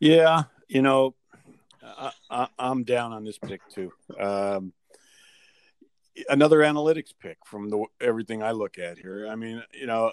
Yeah, 0.00 0.44
you 0.68 0.80
know, 0.80 1.14
I, 2.30 2.48
I'm 2.58 2.84
down 2.84 3.12
on 3.12 3.24
this 3.24 3.38
pick 3.38 3.60
too. 3.68 3.92
Um, 4.18 4.72
another 6.28 6.58
analytics 6.58 7.12
pick 7.18 7.38
from 7.46 7.68
the 7.70 7.84
everything 8.00 8.42
I 8.42 8.52
look 8.52 8.78
at 8.78 8.98
here. 8.98 9.28
I 9.28 9.36
mean, 9.36 9.62
you 9.72 9.86
know, 9.86 10.12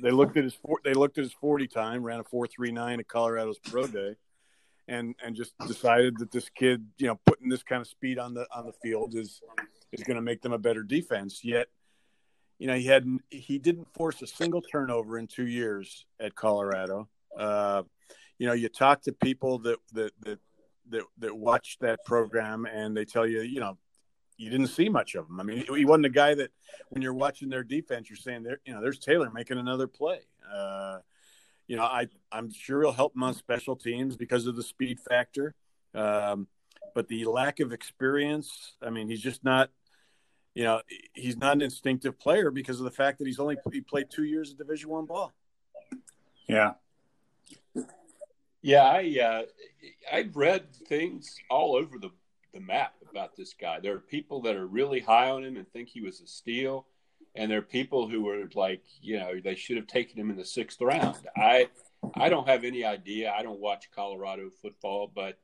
they 0.00 0.10
looked 0.10 0.36
at 0.36 0.44
his 0.44 0.56
they 0.84 0.94
looked 0.94 1.18
at 1.18 1.24
his 1.24 1.32
forty 1.32 1.66
time, 1.66 2.02
ran 2.02 2.20
a 2.20 2.24
four 2.24 2.46
three 2.46 2.72
nine 2.72 3.00
at 3.00 3.08
Colorado's 3.08 3.58
pro 3.58 3.86
day, 3.86 4.16
and 4.86 5.14
and 5.24 5.36
just 5.36 5.56
decided 5.66 6.18
that 6.18 6.30
this 6.30 6.48
kid, 6.48 6.86
you 6.98 7.06
know, 7.06 7.18
putting 7.26 7.48
this 7.48 7.62
kind 7.62 7.80
of 7.80 7.86
speed 7.86 8.18
on 8.18 8.34
the 8.34 8.46
on 8.54 8.66
the 8.66 8.72
field 8.82 9.14
is 9.14 9.40
is 9.92 10.02
going 10.02 10.16
to 10.16 10.22
make 10.22 10.42
them 10.42 10.52
a 10.52 10.58
better 10.58 10.82
defense. 10.82 11.40
Yet, 11.44 11.68
you 12.58 12.66
know, 12.66 12.74
he 12.74 12.86
had 12.86 13.06
he 13.30 13.58
didn't 13.58 13.92
force 13.94 14.22
a 14.22 14.26
single 14.26 14.62
turnover 14.62 15.18
in 15.18 15.26
two 15.26 15.46
years 15.46 16.06
at 16.20 16.34
Colorado. 16.34 17.08
Uh, 17.36 17.82
you 18.38 18.46
know, 18.46 18.52
you 18.52 18.68
talk 18.68 19.02
to 19.02 19.12
people 19.12 19.58
that 19.60 19.78
that 19.92 20.12
that 20.20 20.38
that 20.90 21.02
that 21.18 21.36
watch 21.36 21.78
that 21.80 22.04
program, 22.04 22.66
and 22.66 22.96
they 22.96 23.04
tell 23.04 23.26
you, 23.26 23.42
you 23.42 23.60
know, 23.60 23.78
you 24.36 24.50
didn't 24.50 24.68
see 24.68 24.88
much 24.88 25.14
of 25.14 25.28
him. 25.28 25.40
I 25.40 25.42
mean, 25.42 25.64
he 25.74 25.84
wasn't 25.84 26.06
a 26.06 26.10
guy 26.10 26.34
that 26.34 26.50
when 26.90 27.02
you're 27.02 27.12
watching 27.12 27.48
their 27.48 27.64
defense, 27.64 28.08
you're 28.08 28.16
saying 28.16 28.44
there, 28.44 28.60
you 28.64 28.72
know, 28.72 28.80
there's 28.80 28.98
Taylor 28.98 29.30
making 29.30 29.58
another 29.58 29.88
play. 29.88 30.20
Uh, 30.50 30.98
you 31.66 31.76
know, 31.76 31.82
I 31.82 32.06
I'm 32.32 32.50
sure 32.52 32.82
he'll 32.82 32.92
help 32.92 33.14
him 33.14 33.22
on 33.24 33.34
special 33.34 33.76
teams 33.76 34.16
because 34.16 34.46
of 34.46 34.56
the 34.56 34.62
speed 34.62 35.00
factor, 35.00 35.54
um, 35.94 36.46
but 36.94 37.08
the 37.08 37.24
lack 37.26 37.60
of 37.60 37.72
experience. 37.72 38.76
I 38.80 38.90
mean, 38.90 39.08
he's 39.08 39.20
just 39.20 39.44
not. 39.44 39.70
You 40.54 40.64
know, 40.64 40.82
he's 41.12 41.36
not 41.36 41.52
an 41.52 41.62
instinctive 41.62 42.18
player 42.18 42.50
because 42.50 42.80
of 42.80 42.84
the 42.84 42.90
fact 42.90 43.18
that 43.18 43.26
he's 43.26 43.38
only 43.38 43.56
he 43.70 43.80
played 43.80 44.10
two 44.10 44.24
years 44.24 44.50
of 44.50 44.58
Division 44.58 44.88
One 44.88 45.04
ball. 45.04 45.32
Yeah, 46.48 46.72
yeah, 48.62 48.84
I 48.84 49.18
uh, 49.22 49.42
I've 50.12 50.36
read 50.36 50.74
things 50.88 51.36
all 51.50 51.76
over 51.76 51.98
the 51.98 52.10
the 52.52 52.60
map 52.60 52.94
about 53.10 53.36
this 53.36 53.54
guy. 53.54 53.80
There 53.80 53.94
are 53.94 54.00
people 54.00 54.42
that 54.42 54.56
are 54.56 54.66
really 54.66 55.00
high 55.00 55.30
on 55.30 55.44
him 55.44 55.56
and 55.56 55.68
think 55.68 55.88
he 55.88 56.00
was 56.00 56.20
a 56.20 56.26
steal, 56.26 56.86
and 57.34 57.50
there 57.50 57.58
are 57.58 57.62
people 57.62 58.08
who 58.08 58.28
are 58.28 58.48
like, 58.54 58.82
you 59.00 59.18
know, 59.18 59.34
they 59.42 59.54
should 59.54 59.76
have 59.76 59.86
taken 59.86 60.18
him 60.18 60.30
in 60.30 60.36
the 60.36 60.44
sixth 60.44 60.80
round. 60.80 61.16
I 61.36 61.68
I 62.14 62.28
don't 62.28 62.48
have 62.48 62.64
any 62.64 62.84
idea. 62.84 63.32
I 63.32 63.42
don't 63.42 63.60
watch 63.60 63.90
Colorado 63.94 64.50
football, 64.62 65.10
but 65.14 65.38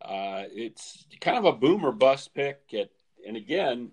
uh, 0.00 0.44
it's 0.50 1.06
kind 1.20 1.38
of 1.38 1.44
a 1.44 1.52
boomer 1.52 1.92
bust 1.92 2.34
pick. 2.34 2.60
At, 2.72 2.90
and 3.26 3.36
again, 3.36 3.90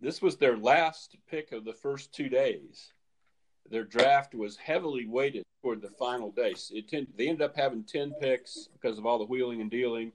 this 0.00 0.22
was 0.22 0.36
their 0.36 0.56
last 0.56 1.16
pick 1.28 1.52
of 1.52 1.64
the 1.64 1.72
first 1.72 2.14
two 2.14 2.28
days. 2.28 2.92
Their 3.70 3.84
draft 3.84 4.34
was 4.34 4.56
heavily 4.56 5.06
weighted 5.06 5.44
toward 5.62 5.82
the 5.82 5.90
final 5.90 6.30
day. 6.30 6.54
It 6.72 6.88
tend, 6.88 7.08
they 7.16 7.28
ended 7.28 7.42
up 7.42 7.56
having 7.56 7.84
ten 7.84 8.12
picks 8.20 8.68
because 8.72 8.98
of 8.98 9.06
all 9.06 9.18
the 9.18 9.24
wheeling 9.24 9.60
and 9.60 9.70
dealing 9.70 10.12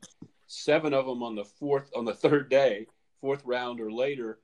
seven 0.53 0.93
of 0.93 1.06
them 1.06 1.23
on 1.23 1.36
the 1.36 1.43
fourth 1.43 1.89
on 1.95 2.06
the 2.06 2.13
third 2.13 2.49
day, 2.49 2.88
fourth 3.21 3.43
round 3.45 3.79
or 3.79 3.91
later, 3.91 4.39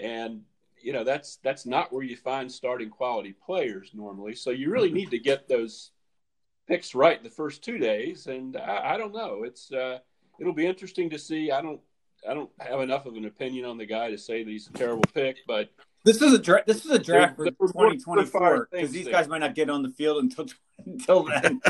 and 0.00 0.42
you 0.80 0.92
know 0.92 1.04
that's 1.04 1.36
that's 1.36 1.66
not 1.66 1.92
where 1.92 2.02
you 2.02 2.16
find 2.16 2.50
starting 2.50 2.90
quality 2.90 3.32
players 3.32 3.90
normally. 3.94 4.34
So 4.34 4.50
you 4.50 4.70
really 4.70 4.90
need 4.90 5.10
to 5.10 5.18
get 5.18 5.48
those 5.48 5.90
picks 6.66 6.94
right 6.94 7.22
the 7.22 7.30
first 7.30 7.62
two 7.62 7.78
days, 7.78 8.26
and 8.26 8.56
I, 8.56 8.94
I 8.94 8.96
don't 8.96 9.14
know. 9.14 9.44
It's 9.44 9.72
uh, 9.72 9.98
it'll 10.38 10.52
be 10.52 10.66
interesting 10.66 11.10
to 11.10 11.18
see. 11.18 11.50
I 11.50 11.62
don't 11.62 11.80
I 12.28 12.34
don't 12.34 12.50
have 12.60 12.80
enough 12.80 13.06
of 13.06 13.16
an 13.16 13.26
opinion 13.26 13.64
on 13.64 13.78
the 13.78 13.86
guy 13.86 14.10
to 14.10 14.18
say 14.18 14.42
that 14.42 14.50
he's 14.50 14.68
a 14.68 14.72
terrible 14.72 15.04
pick, 15.14 15.38
but 15.46 15.70
this 16.04 16.22
is 16.22 16.32
a 16.32 16.38
draft. 16.38 16.66
This 16.66 16.84
is 16.84 16.90
a 16.90 16.98
draft 16.98 17.36
for 17.36 17.50
twenty 17.68 17.98
twenty 17.98 18.26
four 18.26 18.68
because 18.70 18.90
these 18.90 19.08
guys 19.08 19.28
might 19.28 19.38
not 19.38 19.54
get 19.54 19.70
on 19.70 19.82
the 19.82 19.90
field 19.90 20.22
until 20.22 20.46
until 20.86 21.24
then. 21.24 21.60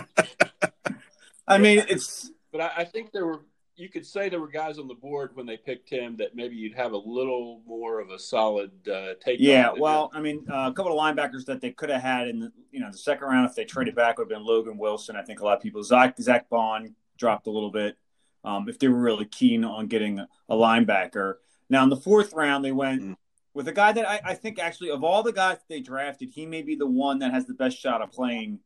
I 1.49 1.59
mean, 1.59 1.85
it's. 1.89 2.31
But 2.51 2.61
I, 2.61 2.71
I 2.79 2.85
think 2.85 3.13
there 3.13 3.27
were 3.27 3.41
you 3.77 3.89
could 3.89 4.07
say 4.07 4.29
there 4.29 4.41
were 4.41 4.49
guys 4.49 4.79
on 4.79 4.87
the 4.87 4.95
board 4.95 5.31
when 5.35 5.47
they 5.47 5.57
picked 5.57 5.89
him 5.89 6.17
that 6.17 6.35
maybe 6.35 6.57
you'd 6.57 6.75
have 6.75 6.93
a 6.93 6.97
little 6.97 7.63
more 7.67 8.01
of 8.01 8.11
a 8.11 8.19
solid 8.19 8.71
uh, 8.89 9.15
take. 9.25 9.39
Yeah, 9.41 9.73
well, 9.77 10.11
I 10.15 10.21
mean, 10.21 10.47
uh, 10.51 10.71
a 10.71 10.73
couple 10.73 10.99
of 10.99 10.99
linebackers 10.99 11.47
that 11.47 11.61
they 11.61 11.71
could 11.71 11.91
have 11.91 12.03
had 12.03 12.29
in 12.29 12.41
the 12.41 12.53
you 12.71 12.81
know 12.81 12.91
the 12.91 12.99
second 12.99 13.27
round 13.27 13.49
if 13.49 13.57
they 13.57 13.65
traded 13.65 13.95
back 13.95 14.19
would 14.19 14.25
have 14.25 14.29
been 14.29 14.47
Logan 14.47 14.79
Wilson. 14.79 15.17
I 15.17 15.23
think 15.23 15.41
a 15.41 15.45
lot 15.45 15.57
of 15.57 15.63
people 15.63 15.83
Zach 15.83 16.15
Zack 16.21 16.49
Baun 16.49 16.95
dropped 17.17 17.47
a 17.47 17.51
little 17.51 17.71
bit 17.71 17.97
um, 18.45 18.69
if 18.69 18.79
they 18.79 18.89
were 18.89 19.01
really 19.01 19.25
keen 19.25 19.65
on 19.65 19.87
getting 19.87 20.19
a, 20.19 20.29
linebacker. 20.51 21.37
Now 21.71 21.83
in 21.83 21.89
the 21.89 21.97
fourth 21.97 22.33
round 22.33 22.65
they 22.65 22.73
went. 22.73 23.03
Mm-hmm. 23.03 23.13
With 23.55 23.69
a 23.69 23.73
guy 23.73 23.93
that 23.93 24.09
I, 24.09 24.21
I 24.25 24.35
think 24.35 24.59
actually 24.59 24.91
of 24.91 25.05
all 25.05 25.23
the 25.23 25.33
guys 25.33 25.59
they 25.69 25.81
drafted, 25.81 26.31
he 26.31 26.47
may 26.47 26.63
be 26.63 26.75
the 26.75 26.87
one 26.87 27.19
that 27.19 27.33
has 27.33 27.47
the 27.47 27.55
best 27.55 27.79
shot 27.79 28.01
of 28.01 28.11
playing 28.11 28.61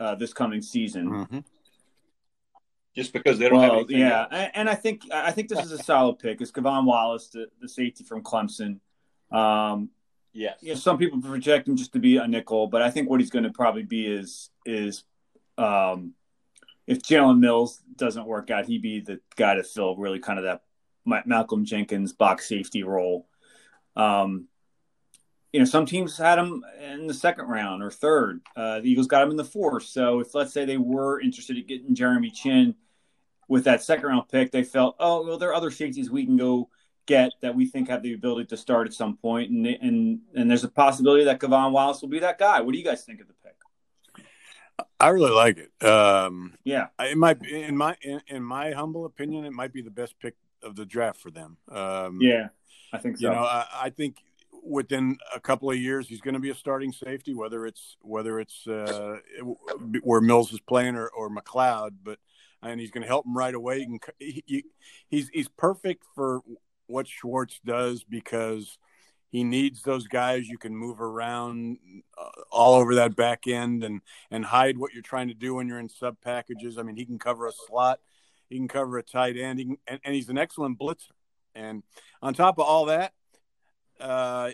uh, 0.00 0.14
this 0.14 0.32
coming 0.32 0.62
season. 0.62 1.10
Mm-hmm 1.10 1.38
just 2.94 3.12
because 3.12 3.38
they 3.38 3.48
don't 3.48 3.58
well, 3.58 3.78
have 3.80 3.90
Yeah, 3.90 4.26
else. 4.30 4.50
and 4.54 4.68
I 4.70 4.74
think 4.74 5.02
I 5.12 5.32
think 5.32 5.48
this 5.48 5.64
is 5.64 5.72
a 5.72 5.82
solid 5.82 6.18
pick. 6.18 6.40
It's 6.40 6.52
K'Von 6.52 6.84
Wallace, 6.84 7.28
the, 7.28 7.48
the 7.60 7.68
safety 7.68 8.04
from 8.04 8.22
Clemson. 8.22 8.78
Um, 9.32 9.90
yes, 10.32 10.58
you 10.60 10.70
know, 10.70 10.78
some 10.78 10.96
people 10.96 11.20
project 11.20 11.68
him 11.68 11.76
just 11.76 11.92
to 11.94 11.98
be 11.98 12.18
a 12.18 12.26
nickel, 12.26 12.68
but 12.68 12.82
I 12.82 12.90
think 12.90 13.10
what 13.10 13.20
he's 13.20 13.30
going 13.30 13.44
to 13.44 13.50
probably 13.50 13.82
be 13.82 14.06
is 14.06 14.50
is 14.64 15.02
um, 15.58 16.14
if 16.86 17.02
Jalen 17.02 17.40
Mills 17.40 17.80
doesn't 17.96 18.26
work 18.26 18.50
out, 18.50 18.66
he'd 18.66 18.82
be 18.82 19.00
the 19.00 19.20
guy 19.36 19.54
to 19.54 19.64
fill 19.64 19.96
really 19.96 20.20
kind 20.20 20.38
of 20.38 20.44
that 20.44 20.62
Malcolm 21.26 21.64
Jenkins 21.64 22.12
box 22.12 22.48
safety 22.48 22.84
role. 22.84 23.26
Um, 23.96 24.48
you 25.52 25.60
know, 25.60 25.66
some 25.66 25.86
teams 25.86 26.18
had 26.18 26.38
him 26.38 26.64
in 26.80 27.06
the 27.06 27.14
second 27.14 27.46
round 27.46 27.82
or 27.82 27.90
third. 27.90 28.40
Uh, 28.56 28.80
the 28.80 28.90
Eagles 28.90 29.06
got 29.06 29.22
him 29.22 29.30
in 29.30 29.36
the 29.36 29.44
fourth. 29.44 29.84
So 29.84 30.20
if 30.20 30.34
let's 30.34 30.52
say 30.52 30.64
they 30.64 30.78
were 30.78 31.20
interested 31.20 31.56
in 31.56 31.66
getting 31.66 31.94
Jeremy 31.94 32.30
Chinn 32.30 32.74
with 33.46 33.64
that 33.64 33.82
second 33.82 34.06
round 34.06 34.28
pick, 34.28 34.50
they 34.50 34.64
felt, 34.64 34.96
oh, 34.98 35.24
well, 35.24 35.38
there 35.38 35.50
are 35.50 35.54
other 35.54 35.70
safeties 35.70 36.10
we 36.10 36.26
can 36.26 36.36
go 36.36 36.68
get 37.06 37.32
that 37.42 37.54
we 37.54 37.66
think 37.66 37.88
have 37.88 38.02
the 38.02 38.14
ability 38.14 38.46
to 38.46 38.56
start 38.56 38.86
at 38.86 38.94
some 38.94 39.16
point, 39.16 39.50
and 39.50 39.66
and 39.66 40.20
and 40.34 40.50
there's 40.50 40.64
a 40.64 40.68
possibility 40.68 41.24
that 41.24 41.38
K'Von 41.38 41.72
Wallace 41.72 42.00
will 42.00 42.08
be 42.08 42.20
that 42.20 42.38
guy. 42.38 42.60
What 42.60 42.72
do 42.72 42.78
you 42.78 42.84
guys 42.84 43.04
think 43.04 43.20
of 43.20 43.28
the 43.28 43.34
pick? 43.34 43.54
I 44.98 45.08
really 45.08 45.32
like 45.32 45.58
it. 45.58 45.86
Um, 45.86 46.54
yeah, 46.64 46.88
it 46.98 47.16
might, 47.16 47.44
in 47.44 47.76
my 47.76 47.96
in, 48.02 48.20
in, 48.26 48.42
my 48.42 48.72
humble 48.72 49.04
opinion, 49.04 49.44
it 49.44 49.52
might 49.52 49.72
be 49.72 49.82
the 49.82 49.90
best 49.90 50.18
pick 50.18 50.34
of 50.62 50.76
the 50.76 50.86
draft 50.86 51.20
for 51.20 51.30
them. 51.30 51.58
Um, 51.68 52.18
yeah, 52.20 52.48
I 52.94 52.98
think 52.98 53.18
so. 53.18 53.28
You 53.28 53.34
know, 53.34 53.42
I, 53.42 53.66
I, 53.82 53.90
think 53.90 54.18
within 54.62 55.18
a 55.34 55.40
couple 55.40 55.70
of 55.70 55.76
years 55.76 56.08
he's 56.08 56.20
going 56.20 56.34
to 56.34 56.40
be 56.40 56.50
a 56.50 56.54
starting 56.54 56.92
safety, 56.92 57.34
whether 57.34 57.66
it's 57.66 57.96
whether 58.02 58.38
it's 58.38 58.66
uh, 58.66 59.18
where 60.02 60.20
Mills 60.20 60.52
is 60.52 60.60
playing 60.60 60.94
or, 60.94 61.08
or 61.08 61.28
McLeod, 61.28 61.96
but 62.04 62.18
and 62.62 62.80
he's 62.80 62.90
going 62.90 63.02
to 63.02 63.08
help 63.08 63.26
him 63.26 63.36
right 63.36 63.54
away. 63.54 63.80
He 63.80 63.86
can, 63.86 63.98
he, 64.18 64.64
he's 65.08 65.28
he's 65.30 65.48
perfect 65.48 66.04
for 66.14 66.40
what 66.86 67.08
Schwartz 67.08 67.60
does 67.64 68.04
because 68.04 68.78
he 69.30 69.42
needs 69.42 69.82
those 69.82 70.06
guys 70.06 70.48
you 70.48 70.58
can 70.58 70.76
move 70.76 71.00
around 71.00 71.78
uh, 72.16 72.28
all 72.52 72.74
over 72.74 72.94
that 72.94 73.16
back 73.16 73.48
end 73.48 73.82
and 73.82 74.00
and 74.30 74.44
hide 74.44 74.78
what 74.78 74.92
you're 74.92 75.02
trying 75.02 75.26
to 75.26 75.34
do 75.34 75.56
when 75.56 75.66
you're 75.66 75.80
in 75.80 75.88
sub 75.88 76.20
packages. 76.20 76.78
I 76.78 76.82
mean, 76.82 76.94
he 76.94 77.04
can 77.04 77.18
cover 77.18 77.48
a 77.48 77.52
slot, 77.66 77.98
he 78.48 78.56
can 78.56 78.68
cover 78.68 78.98
a 78.98 79.02
tight 79.02 79.36
end, 79.36 79.58
he 79.58 79.64
can, 79.64 79.78
and, 79.88 80.00
and 80.04 80.14
he's 80.14 80.28
an 80.28 80.38
excellent 80.38 80.78
blitzer. 80.78 81.10
And 81.54 81.82
on 82.22 82.34
top 82.34 82.58
of 82.58 82.66
all 82.66 82.86
that, 82.86 83.12
uh, 84.00 84.50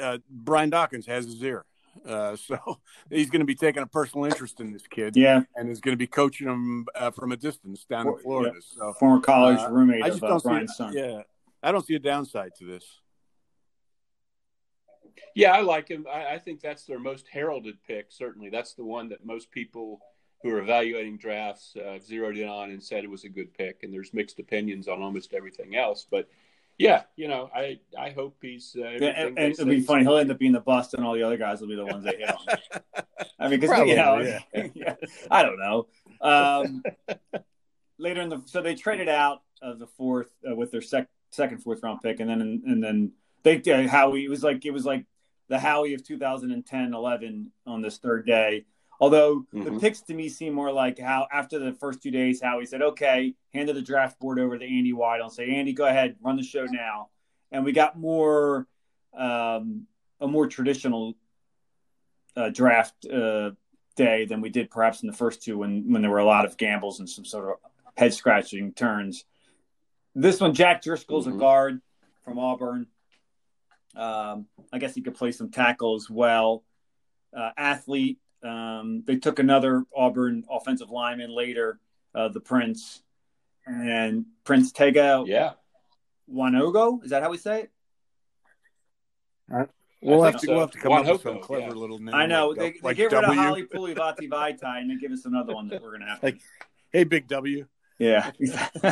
uh, 0.00 0.18
Brian 0.28 0.70
Dawkins 0.70 1.06
has 1.06 1.24
his 1.24 1.42
ear. 1.42 1.64
Uh, 2.06 2.36
so 2.36 2.80
he's 3.10 3.30
going 3.30 3.40
to 3.40 3.46
be 3.46 3.54
taking 3.54 3.82
a 3.82 3.86
personal 3.86 4.24
interest 4.24 4.60
in 4.60 4.72
this 4.72 4.86
kid. 4.86 5.16
Yeah. 5.16 5.42
And 5.56 5.68
is 5.68 5.80
going 5.80 5.92
to 5.92 5.98
be 5.98 6.06
coaching 6.06 6.48
him 6.48 6.86
uh, 6.94 7.10
from 7.10 7.32
a 7.32 7.36
distance 7.36 7.84
down 7.84 8.06
in 8.06 8.18
Florida. 8.18 8.52
Yeah. 8.54 8.60
So 8.78 8.92
former 8.94 9.20
college 9.20 9.58
uh, 9.60 9.70
roommate 9.70 10.02
I 10.04 10.08
just 10.08 10.18
of 10.18 10.24
uh, 10.24 10.28
don't 10.28 10.42
Brian's 10.44 10.70
see, 10.70 10.76
son. 10.76 10.92
Yeah. 10.94 11.22
I 11.62 11.72
don't 11.72 11.84
see 11.84 11.94
a 11.94 11.98
downside 11.98 12.52
to 12.58 12.64
this. 12.64 12.84
Yeah, 15.34 15.52
I 15.52 15.60
like 15.60 15.88
him. 15.88 16.06
I, 16.12 16.34
I, 16.34 16.38
think 16.38 16.60
that's 16.60 16.84
their 16.84 16.98
most 16.98 17.26
heralded 17.28 17.76
pick. 17.86 18.06
Certainly, 18.10 18.50
that's 18.50 18.74
the 18.74 18.84
one 18.84 19.08
that 19.08 19.24
most 19.24 19.50
people 19.50 20.00
who 20.42 20.50
are 20.50 20.60
evaluating 20.60 21.16
drafts 21.16 21.74
uh, 21.76 21.98
zeroed 21.98 22.36
in 22.36 22.48
on 22.48 22.70
and 22.70 22.82
said 22.82 23.04
it 23.04 23.10
was 23.10 23.24
a 23.24 23.28
good 23.28 23.52
pick. 23.54 23.82
And 23.82 23.92
there's 23.92 24.14
mixed 24.14 24.38
opinions 24.38 24.88
on 24.88 25.02
almost 25.02 25.34
everything 25.34 25.76
else, 25.76 26.06
but 26.08 26.28
yeah, 26.78 27.02
you 27.16 27.26
know, 27.26 27.50
I 27.52 27.80
I 27.98 28.10
hope 28.10 28.36
he's. 28.40 28.76
Uh, 28.78 28.90
yeah, 29.00 29.08
and, 29.08 29.36
and 29.36 29.52
it'll 29.52 29.66
be 29.66 29.80
funny. 29.80 30.04
He'll 30.04 30.16
end 30.16 30.30
up 30.30 30.38
being 30.38 30.52
the 30.52 30.60
bust, 30.60 30.94
and 30.94 31.04
all 31.04 31.14
the 31.14 31.24
other 31.24 31.36
guys 31.36 31.60
will 31.60 31.66
be 31.66 31.74
the 31.74 31.84
ones 31.84 32.04
that 32.04 32.16
hit 32.18 32.30
on. 32.30 33.04
I 33.40 33.48
mean, 33.48 33.58
because 33.58 33.86
you 33.86 33.96
know, 33.96 34.18
yeah. 34.20 34.68
yeah. 34.74 34.94
I 35.28 35.42
don't 35.42 35.58
know. 35.58 35.88
Um, 36.20 36.82
later 37.98 38.20
in 38.20 38.28
the 38.28 38.42
so 38.46 38.62
they 38.62 38.76
traded 38.76 39.08
out 39.08 39.42
of 39.60 39.80
the 39.80 39.88
fourth 39.88 40.30
uh, 40.48 40.54
with 40.54 40.70
their 40.70 40.80
sec, 40.80 41.08
second 41.30 41.58
fourth 41.58 41.82
round 41.82 42.00
pick, 42.00 42.20
and 42.20 42.30
then 42.30 42.40
and 42.40 42.82
then 42.82 43.12
they 43.42 43.60
uh, 43.72 43.88
Howie. 43.88 44.24
It 44.24 44.30
was 44.30 44.44
like 44.44 44.64
it 44.64 44.70
was 44.70 44.84
like 44.84 45.04
the 45.48 45.58
Howie 45.58 45.94
of 45.94 46.04
2010 46.04 46.94
11 46.94 47.50
on 47.66 47.82
this 47.82 47.98
third 47.98 48.24
day. 48.24 48.66
Although 49.00 49.46
mm-hmm. 49.54 49.64
the 49.64 49.80
picks 49.80 50.00
to 50.02 50.14
me 50.14 50.28
seem 50.28 50.54
more 50.54 50.72
like 50.72 50.98
how 50.98 51.28
after 51.32 51.58
the 51.58 51.72
first 51.72 52.02
two 52.02 52.10
days, 52.10 52.42
how 52.42 52.58
he 52.58 52.66
said, 52.66 52.82
"Okay," 52.82 53.34
handed 53.54 53.76
the 53.76 53.82
draft 53.82 54.18
board 54.18 54.40
over 54.40 54.58
to 54.58 54.64
Andy 54.64 54.92
Weidl 54.92 55.24
and 55.24 55.32
say, 55.32 55.50
"Andy, 55.50 55.72
go 55.72 55.86
ahead, 55.86 56.16
run 56.20 56.36
the 56.36 56.42
show 56.42 56.64
now." 56.64 57.08
And 57.52 57.64
we 57.64 57.72
got 57.72 57.98
more 57.98 58.66
um, 59.14 59.86
a 60.20 60.26
more 60.26 60.46
traditional 60.48 61.14
uh, 62.36 62.50
draft 62.50 63.06
uh, 63.06 63.52
day 63.96 64.24
than 64.24 64.40
we 64.40 64.48
did 64.48 64.70
perhaps 64.70 65.02
in 65.02 65.06
the 65.06 65.16
first 65.16 65.42
two, 65.42 65.58
when 65.58 65.92
when 65.92 66.02
there 66.02 66.10
were 66.10 66.18
a 66.18 66.24
lot 66.24 66.44
of 66.44 66.56
gambles 66.56 66.98
and 66.98 67.08
some 67.08 67.24
sort 67.24 67.50
of 67.50 67.56
head 67.96 68.12
scratching 68.14 68.72
turns. 68.72 69.24
This 70.14 70.40
one, 70.40 70.54
Jack 70.54 70.82
Driscoll's 70.82 71.26
Mhm. 71.26 71.36
a 71.36 71.38
guard 71.38 71.82
from 72.24 72.38
Auburn. 72.38 72.88
Um, 73.94 74.46
I 74.72 74.78
guess 74.78 74.94
he 74.94 75.02
could 75.02 75.14
play 75.14 75.32
some 75.32 75.50
tackle 75.50 75.94
as 75.94 76.10
well. 76.10 76.64
Uh, 77.36 77.50
athlete. 77.56 78.18
Um, 78.42 79.02
they 79.06 79.16
took 79.16 79.38
another 79.38 79.84
Auburn 79.94 80.44
offensive 80.48 80.90
lineman 80.90 81.30
later, 81.34 81.80
uh, 82.14 82.28
the 82.28 82.40
Prince, 82.40 83.02
and 83.66 84.26
Prince 84.44 84.72
Tega 84.72 85.24
Yeah. 85.26 85.52
Wanogho. 86.32 87.02
Is 87.04 87.10
that 87.10 87.22
how 87.22 87.30
we 87.30 87.38
say 87.38 87.62
it? 87.62 87.70
We'll 90.00 90.22
I 90.22 90.30
have 90.30 90.40
to 90.40 90.46
so. 90.46 90.52
we'll 90.52 90.60
have 90.60 90.70
to 90.72 90.78
come 90.78 90.92
up 90.92 91.06
with 91.06 91.22
some 91.22 91.40
clever 91.40 91.68
yeah. 91.68 91.72
little 91.72 91.98
name. 91.98 92.14
I 92.14 92.26
know 92.26 92.48
like, 92.48 92.58
they, 92.58 92.70
they 92.70 92.78
like 92.82 92.96
get 92.96 93.12
rid 93.12 93.22
W. 93.22 93.40
of 93.40 93.46
Halapoulivaati 93.46 94.28
Vaitai 94.28 94.80
and 94.80 94.90
they 94.90 94.96
give 94.96 95.10
us 95.10 95.24
another 95.24 95.54
one 95.54 95.68
that 95.68 95.82
we're 95.82 95.92
gonna 95.92 96.06
have. 96.10 96.20
To, 96.20 96.26
Like- 96.26 96.40
Hey, 96.92 97.04
Big 97.04 97.26
W. 97.28 97.66
yeah, 97.98 98.30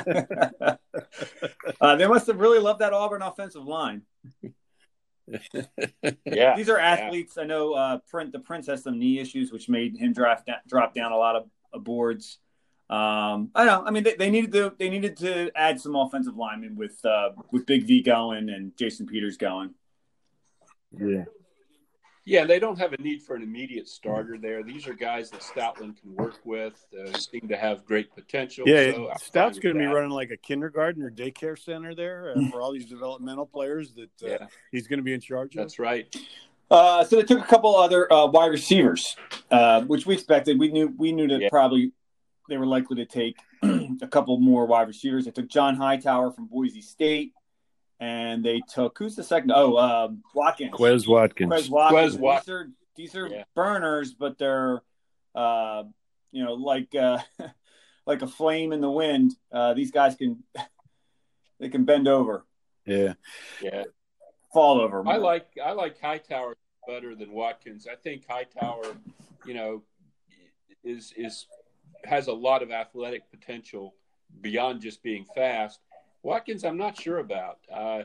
uh, 1.81 1.97
they 1.97 2.07
must 2.07 2.27
have 2.27 2.39
really 2.39 2.59
loved 2.59 2.81
that 2.81 2.93
Auburn 2.93 3.23
offensive 3.23 3.65
line. 3.65 4.03
Yeah. 6.25 6.57
These 6.57 6.69
are 6.69 6.79
athletes. 6.79 7.39
I 7.39 7.45
know 7.45 7.73
uh, 7.75 7.99
Print 8.09 8.33
the 8.33 8.39
Prince 8.39 8.67
has 8.67 8.83
some 8.83 8.99
knee 8.99 9.19
issues, 9.19 9.53
which 9.53 9.69
made 9.69 9.97
him 9.97 10.13
draft 10.13 10.49
drop 10.69 10.95
down 10.95 11.13
a 11.13 11.17
lot 11.17 11.37
of, 11.37 11.49
of 11.73 11.85
boards. 11.85 12.39
Um, 12.89 13.51
I 13.55 13.65
don't 13.65 13.67
know. 13.67 13.85
I 13.85 13.91
mean, 13.91 14.05
they, 14.05 14.15
they 14.15 14.31
needed 14.31 14.53
to 14.53 14.73
they 14.79 14.89
needed 14.89 15.17
to 15.19 15.51
add 15.57 15.81
some 15.81 15.97
offensive 15.97 16.37
linemen 16.37 16.77
with 16.77 17.05
uh, 17.05 17.31
with 17.51 17.67
Big 17.67 17.87
V 17.87 18.03
going 18.03 18.49
and 18.49 18.77
Jason 18.77 19.07
Peters 19.07 19.37
going. 19.37 19.75
Yeah. 20.97 21.25
Yeah, 22.29 22.45
they 22.45 22.59
don't 22.59 22.77
have 22.77 22.93
a 22.93 23.01
need 23.01 23.23
for 23.23 23.37
an 23.37 23.43
immediate 23.45 23.87
starter 23.87 24.37
there. 24.37 24.65
These 24.65 24.89
are 24.89 24.95
guys 24.95 25.31
that 25.31 25.43
Stoutland 25.43 26.01
can 26.01 26.13
work 26.17 26.41
with. 26.45 26.85
Uh, 26.93 27.17
seem 27.17 27.47
to 27.49 27.57
have 27.57 27.85
great 27.85 28.13
potential. 28.17 28.69
Yeah, 28.69 28.91
so 28.91 29.13
Stout's 29.19 29.61
going 29.61 29.77
to 29.77 29.81
be 29.81 29.87
running 29.87 30.11
like 30.11 30.33
a 30.33 30.37
kindergarten 30.37 31.05
or 31.05 31.11
daycare 31.11 31.57
center 31.57 31.95
there 31.95 32.35
uh, 32.37 32.41
for 32.51 32.61
all 32.61 32.73
these 32.73 32.87
developmental 32.87 33.47
players 33.47 33.95
that 33.95 34.11
uh, 34.25 34.31
Yeah, 34.41 34.47
he's 34.73 34.89
going 34.89 34.99
to 34.99 35.05
be 35.05 35.13
in 35.13 35.21
charge 35.21 35.55
of. 35.55 35.63
that's 35.63 35.79
right. 35.79 36.13
Uh, 36.69 37.05
so 37.05 37.15
they 37.15 37.23
took 37.23 37.39
a 37.39 37.47
couple 37.47 37.77
other 37.77 38.13
uh, 38.13 38.27
wide 38.27 38.51
receivers, 38.51 39.15
uh, 39.53 39.83
which 39.83 40.05
we 40.05 40.15
expected. 40.15 40.59
We 40.59 40.73
knew 40.73 40.93
we 40.99 41.13
knew 41.13 41.29
that 41.29 41.41
Yeah. 41.43 41.49
probably 41.49 41.93
they 42.49 42.57
were 42.57 42.67
likely 42.67 42.97
to 42.97 43.07
take 43.07 43.37
a 43.63 44.09
couple 44.09 44.37
more 44.41 44.67
wide 44.67 44.89
receivers. 44.89 45.27
They 45.27 45.31
took 45.31 45.47
John 45.47 45.77
Hightower 45.77 46.33
from 46.33 46.47
Boise 46.47 46.81
State, 46.81 47.35
and 48.01 48.45
they 48.45 48.61
took 48.69 48.99
who's 48.99 49.17
the 49.17 49.23
second? 49.25 49.53
Oh, 49.55 49.77
um, 49.79 50.23
Watkins. 50.35 50.73
Quez 50.73 51.07
Watkins. 51.07 51.53
Quez 51.53 51.69
Watkins. 51.71 52.17
Quez 52.17 52.19
Wat- 52.21 52.45
These 52.45 52.49
are 52.55 52.71
these 52.97 53.15
are 53.17 53.27
Yeah. 53.29 53.45
burners, 53.55 54.15
but 54.15 54.39
they're 54.39 54.83
uh, 55.35 55.85
you 56.33 56.45
know 56.45 56.55
like 56.55 56.95
uh, 56.95 57.19
like 58.07 58.23
a 58.23 58.27
flame 58.27 58.73
in 58.73 58.81
the 58.81 58.91
wind. 58.91 59.33
Uh, 59.53 59.75
these 59.75 59.91
guys 59.91 60.15
can 60.17 60.43
they 61.61 61.69
can 61.69 61.85
bend 61.85 62.09
over, 62.09 62.45
Yeah. 62.85 63.15
Yeah, 63.63 63.85
fall 64.53 64.81
over. 64.81 65.03
I 65.07 65.17
like 65.17 65.47
I 65.65 65.73
like 65.73 66.01
Hightower 66.01 66.57
better 66.87 67.15
than 67.15 67.33
Watkins. 67.33 67.87
I 67.91 67.97
think 67.97 68.25
Hightower, 68.29 68.97
you 69.47 69.55
know, 69.55 69.83
is 70.85 71.13
is 71.17 71.47
has 72.05 72.29
a 72.29 72.33
lot 72.33 72.63
of 72.63 72.71
athletic 72.71 73.31
potential 73.31 73.95
beyond 74.43 74.81
just 74.83 75.03
being 75.03 75.25
fast. 75.35 75.81
Watkins, 76.27 76.65
I'm 76.65 76.77
not 76.77 77.01
sure 77.01 77.19
about. 77.19 77.59
Uh, 77.73 78.03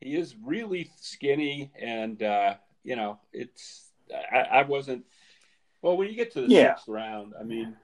he 0.00 0.16
is 0.16 0.34
really 0.42 0.90
skinny, 0.96 1.70
and 1.78 2.22
uh, 2.22 2.54
you 2.82 2.96
know, 2.96 3.20
it's 3.30 3.90
I, 4.32 4.38
I 4.38 4.62
wasn't. 4.62 5.04
Well, 5.82 5.98
when 5.98 6.08
you 6.08 6.16
get 6.16 6.32
to 6.32 6.40
the 6.40 6.48
Yeah. 6.48 6.74
sixth 6.74 6.88
round, 6.88 7.34
I 7.38 7.42
mean, 7.42 7.76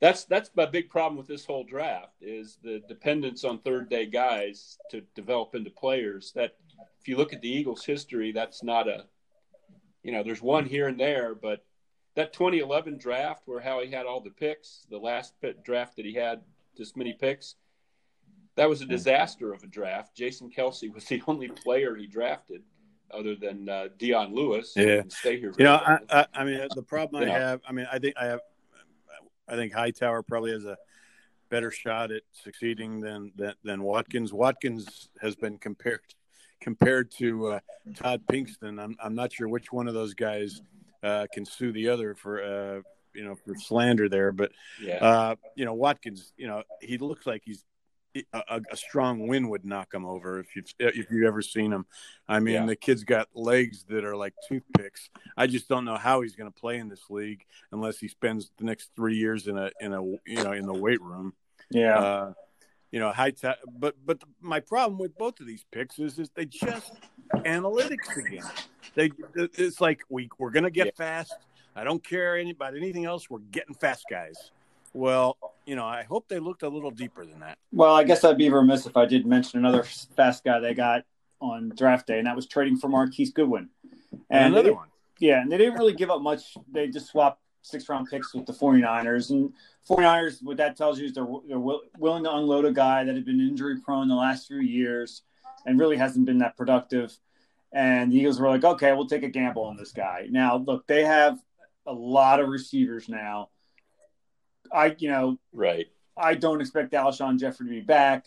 that's 0.00 0.24
that's 0.24 0.50
my 0.56 0.66
big 0.66 0.90
problem 0.90 1.16
with 1.16 1.28
this 1.28 1.44
whole 1.46 1.62
draft 1.62 2.14
is 2.20 2.58
the 2.64 2.82
dependence 2.88 3.44
on 3.44 3.60
third 3.60 3.88
day 3.88 4.06
guys 4.06 4.76
to 4.90 5.02
develop 5.14 5.54
into 5.54 5.70
players. 5.70 6.32
That 6.34 6.56
if 7.00 7.06
you 7.06 7.16
look 7.16 7.32
at 7.32 7.42
the 7.42 7.48
Eagles' 7.48 7.84
history, 7.84 8.32
that's 8.32 8.64
not 8.64 8.88
a, 8.88 9.04
you 10.02 10.10
know, 10.10 10.24
there's 10.24 10.42
one 10.42 10.64
here 10.66 10.88
and 10.88 10.98
there, 10.98 11.32
but 11.32 11.64
that 12.16 12.32
2011 12.32 12.98
draft 12.98 13.42
where 13.46 13.60
Howie 13.60 13.88
had 13.88 14.04
all 14.04 14.20
the 14.20 14.30
picks, 14.30 14.84
the 14.90 14.98
last 14.98 15.34
draft 15.62 15.94
that 15.94 16.04
he 16.04 16.14
had 16.14 16.42
this 16.76 16.96
many 16.96 17.12
picks, 17.12 17.54
that 18.58 18.68
was 18.68 18.82
a 18.82 18.86
disaster 18.86 19.52
of 19.52 19.62
a 19.62 19.68
draft. 19.68 20.16
Jason 20.16 20.50
Kelce 20.50 20.92
was 20.92 21.04
the 21.04 21.22
only 21.28 21.48
player 21.48 21.94
he 21.94 22.06
drafted 22.06 22.62
other 23.12 23.36
than 23.36 23.68
uh, 23.68 23.88
Dion 23.98 24.34
Lewis. 24.34 24.72
Yeah. 24.74 25.02
stay 25.08 25.38
here. 25.38 25.54
You 25.56 25.64
know. 25.64 25.74
I, 25.76 25.98
I, 26.10 26.26
I 26.34 26.44
mean, 26.44 26.60
the 26.74 26.82
problem 26.82 27.22
I 27.22 27.26
know. 27.26 27.32
have, 27.32 27.60
I 27.66 27.72
mean, 27.72 27.86
I 27.90 28.00
think 28.00 28.16
I 28.20 28.26
have, 28.26 28.40
I 29.48 29.54
think 29.54 29.72
Hightower 29.72 30.24
probably 30.24 30.50
has 30.50 30.64
a 30.64 30.76
better 31.50 31.70
shot 31.70 32.10
at 32.10 32.22
succeeding 32.32 33.00
than 33.00 33.32
than, 33.36 33.54
than 33.62 33.82
Watkins. 33.82 34.32
Watkins 34.32 35.08
has 35.22 35.36
been 35.36 35.56
compared 35.58 36.00
compared 36.60 37.12
to 37.12 37.46
uh, 37.46 37.60
Todd 37.94 38.22
Pinkston. 38.30 38.82
I'm 38.82 38.96
I'm 39.02 39.14
not 39.14 39.32
sure 39.32 39.48
which 39.48 39.72
one 39.72 39.86
of 39.86 39.94
those 39.94 40.14
guys 40.14 40.60
uh, 41.04 41.26
can 41.32 41.46
sue 41.46 41.70
the 41.70 41.88
other 41.88 42.14
for 42.14 42.42
uh, 42.42 42.82
you 43.14 43.24
know 43.24 43.36
for 43.36 43.54
slander 43.54 44.08
there, 44.08 44.32
but 44.32 44.50
yeah. 44.82 44.96
uh, 44.96 45.34
you 45.54 45.64
know 45.64 45.74
Watkins, 45.74 46.32
you 46.36 46.48
know 46.48 46.64
he 46.82 46.98
looks 46.98 47.24
like 47.24 47.42
he's 47.44 47.64
a, 48.32 48.42
a, 48.48 48.60
a 48.72 48.76
strong 48.76 49.26
wind 49.26 49.48
would 49.50 49.64
knock 49.64 49.92
him 49.94 50.04
over 50.06 50.38
if 50.38 50.54
you've 50.56 50.66
if 50.78 51.10
you've 51.10 51.26
ever 51.26 51.42
seen 51.42 51.72
him. 51.72 51.86
I 52.28 52.40
mean, 52.40 52.54
Yeah. 52.54 52.66
the 52.66 52.76
kid's 52.76 53.04
got 53.04 53.28
legs 53.34 53.84
that 53.88 54.04
are 54.04 54.16
like 54.16 54.34
toothpicks. 54.48 55.10
I 55.36 55.46
just 55.46 55.68
don't 55.68 55.84
know 55.84 55.96
how 55.96 56.22
he's 56.22 56.34
going 56.36 56.50
to 56.52 56.58
play 56.60 56.78
in 56.78 56.88
this 56.88 57.10
league 57.10 57.44
unless 57.72 57.98
he 57.98 58.08
spends 58.08 58.50
the 58.58 58.64
next 58.64 58.90
three 58.96 59.16
years 59.16 59.46
in 59.46 59.56
a 59.58 59.70
in 59.80 59.92
a 59.92 60.02
you 60.02 60.42
know 60.44 60.52
in 60.52 60.66
the 60.66 60.74
weight 60.74 61.00
room. 61.02 61.32
yeah. 61.70 61.98
Uh, 61.98 62.32
you 62.90 62.98
know, 63.00 63.12
high 63.12 63.30
tech, 63.32 63.58
but 63.78 63.94
but 64.06 64.22
my 64.40 64.60
problem 64.60 64.98
with 64.98 65.14
both 65.18 65.40
of 65.40 65.46
these 65.46 65.64
picks 65.70 65.98
is 65.98 66.18
is 66.18 66.30
they 66.34 66.46
just 66.46 66.92
analytics 67.44 68.16
again. 68.16 68.44
They 68.94 69.10
it's 69.34 69.80
like 69.80 70.00
we 70.08 70.28
we're 70.38 70.50
gonna 70.50 70.70
get 70.70 70.86
Yeah. 70.86 70.92
fast. 70.96 71.34
I 71.76 71.84
don't 71.84 72.02
care 72.02 72.36
any, 72.38 72.50
about 72.50 72.76
anything 72.76 73.04
else. 73.04 73.28
We're 73.30 73.38
getting 73.50 73.74
fast 73.74 74.06
guys. 74.10 74.50
Well, 74.92 75.36
you 75.66 75.76
know, 75.76 75.84
I 75.84 76.02
hope 76.02 76.28
they 76.28 76.38
looked 76.38 76.62
a 76.62 76.68
little 76.68 76.90
deeper 76.90 77.24
than 77.24 77.40
that. 77.40 77.58
Well, 77.72 77.94
I 77.94 78.04
guess 78.04 78.24
I'd 78.24 78.38
be 78.38 78.48
remiss 78.48 78.86
if 78.86 78.96
I 78.96 79.06
didn't 79.06 79.28
mention 79.28 79.58
another 79.58 79.82
fast 79.82 80.44
guy 80.44 80.60
they 80.60 80.74
got 80.74 81.04
on 81.40 81.72
draft 81.76 82.06
day, 82.06 82.18
and 82.18 82.26
that 82.26 82.34
was 82.34 82.46
trading 82.46 82.76
for 82.78 82.88
Marquise 82.88 83.32
Goodwin. 83.32 83.68
And, 84.30 84.54
they 84.54 84.60
another 84.60 84.74
one. 84.74 84.88
Yeah, 85.18 85.40
and 85.40 85.50
they 85.50 85.58
didn't 85.58 85.74
really 85.74 85.92
give 85.92 86.10
up 86.10 86.22
much. 86.22 86.56
They 86.72 86.88
just 86.88 87.08
swapped 87.08 87.40
six 87.62 87.88
round 87.88 88.08
picks 88.08 88.34
with 88.34 88.46
the 88.46 88.52
49ers. 88.52 89.30
And 89.30 89.52
49ers, 89.88 90.42
what 90.42 90.56
that 90.56 90.76
tells 90.76 90.98
you 90.98 91.06
is 91.06 91.12
they're, 91.12 91.26
they're 91.46 91.58
will, 91.58 91.82
willing 91.98 92.24
to 92.24 92.34
unload 92.34 92.64
a 92.64 92.72
guy 92.72 93.04
that 93.04 93.14
had 93.14 93.24
been 93.24 93.40
injury 93.40 93.80
prone 93.80 94.08
the 94.08 94.14
last 94.14 94.46
few 94.46 94.60
years 94.60 95.22
and 95.66 95.78
really 95.78 95.96
hasn't 95.96 96.26
been 96.26 96.38
that 96.38 96.56
productive. 96.56 97.16
And 97.72 98.10
the 98.10 98.16
Eagles 98.16 98.40
were 98.40 98.48
like, 98.48 98.64
okay, 98.64 98.92
we'll 98.92 99.06
take 99.06 99.24
a 99.24 99.28
gamble 99.28 99.64
on 99.64 99.76
this 99.76 99.92
guy. 99.92 100.26
Now, 100.30 100.56
look, 100.56 100.86
they 100.86 101.04
have 101.04 101.38
a 101.86 101.92
lot 101.92 102.40
of 102.40 102.48
receivers 102.48 103.08
now. 103.08 103.50
I, 104.72 104.94
you 104.98 105.10
know, 105.10 105.38
right. 105.52 105.86
I 106.16 106.34
don't 106.34 106.60
expect 106.60 106.92
Alshon 106.92 107.38
Jeffery 107.38 107.66
to 107.66 107.70
be 107.70 107.80
back, 107.80 108.26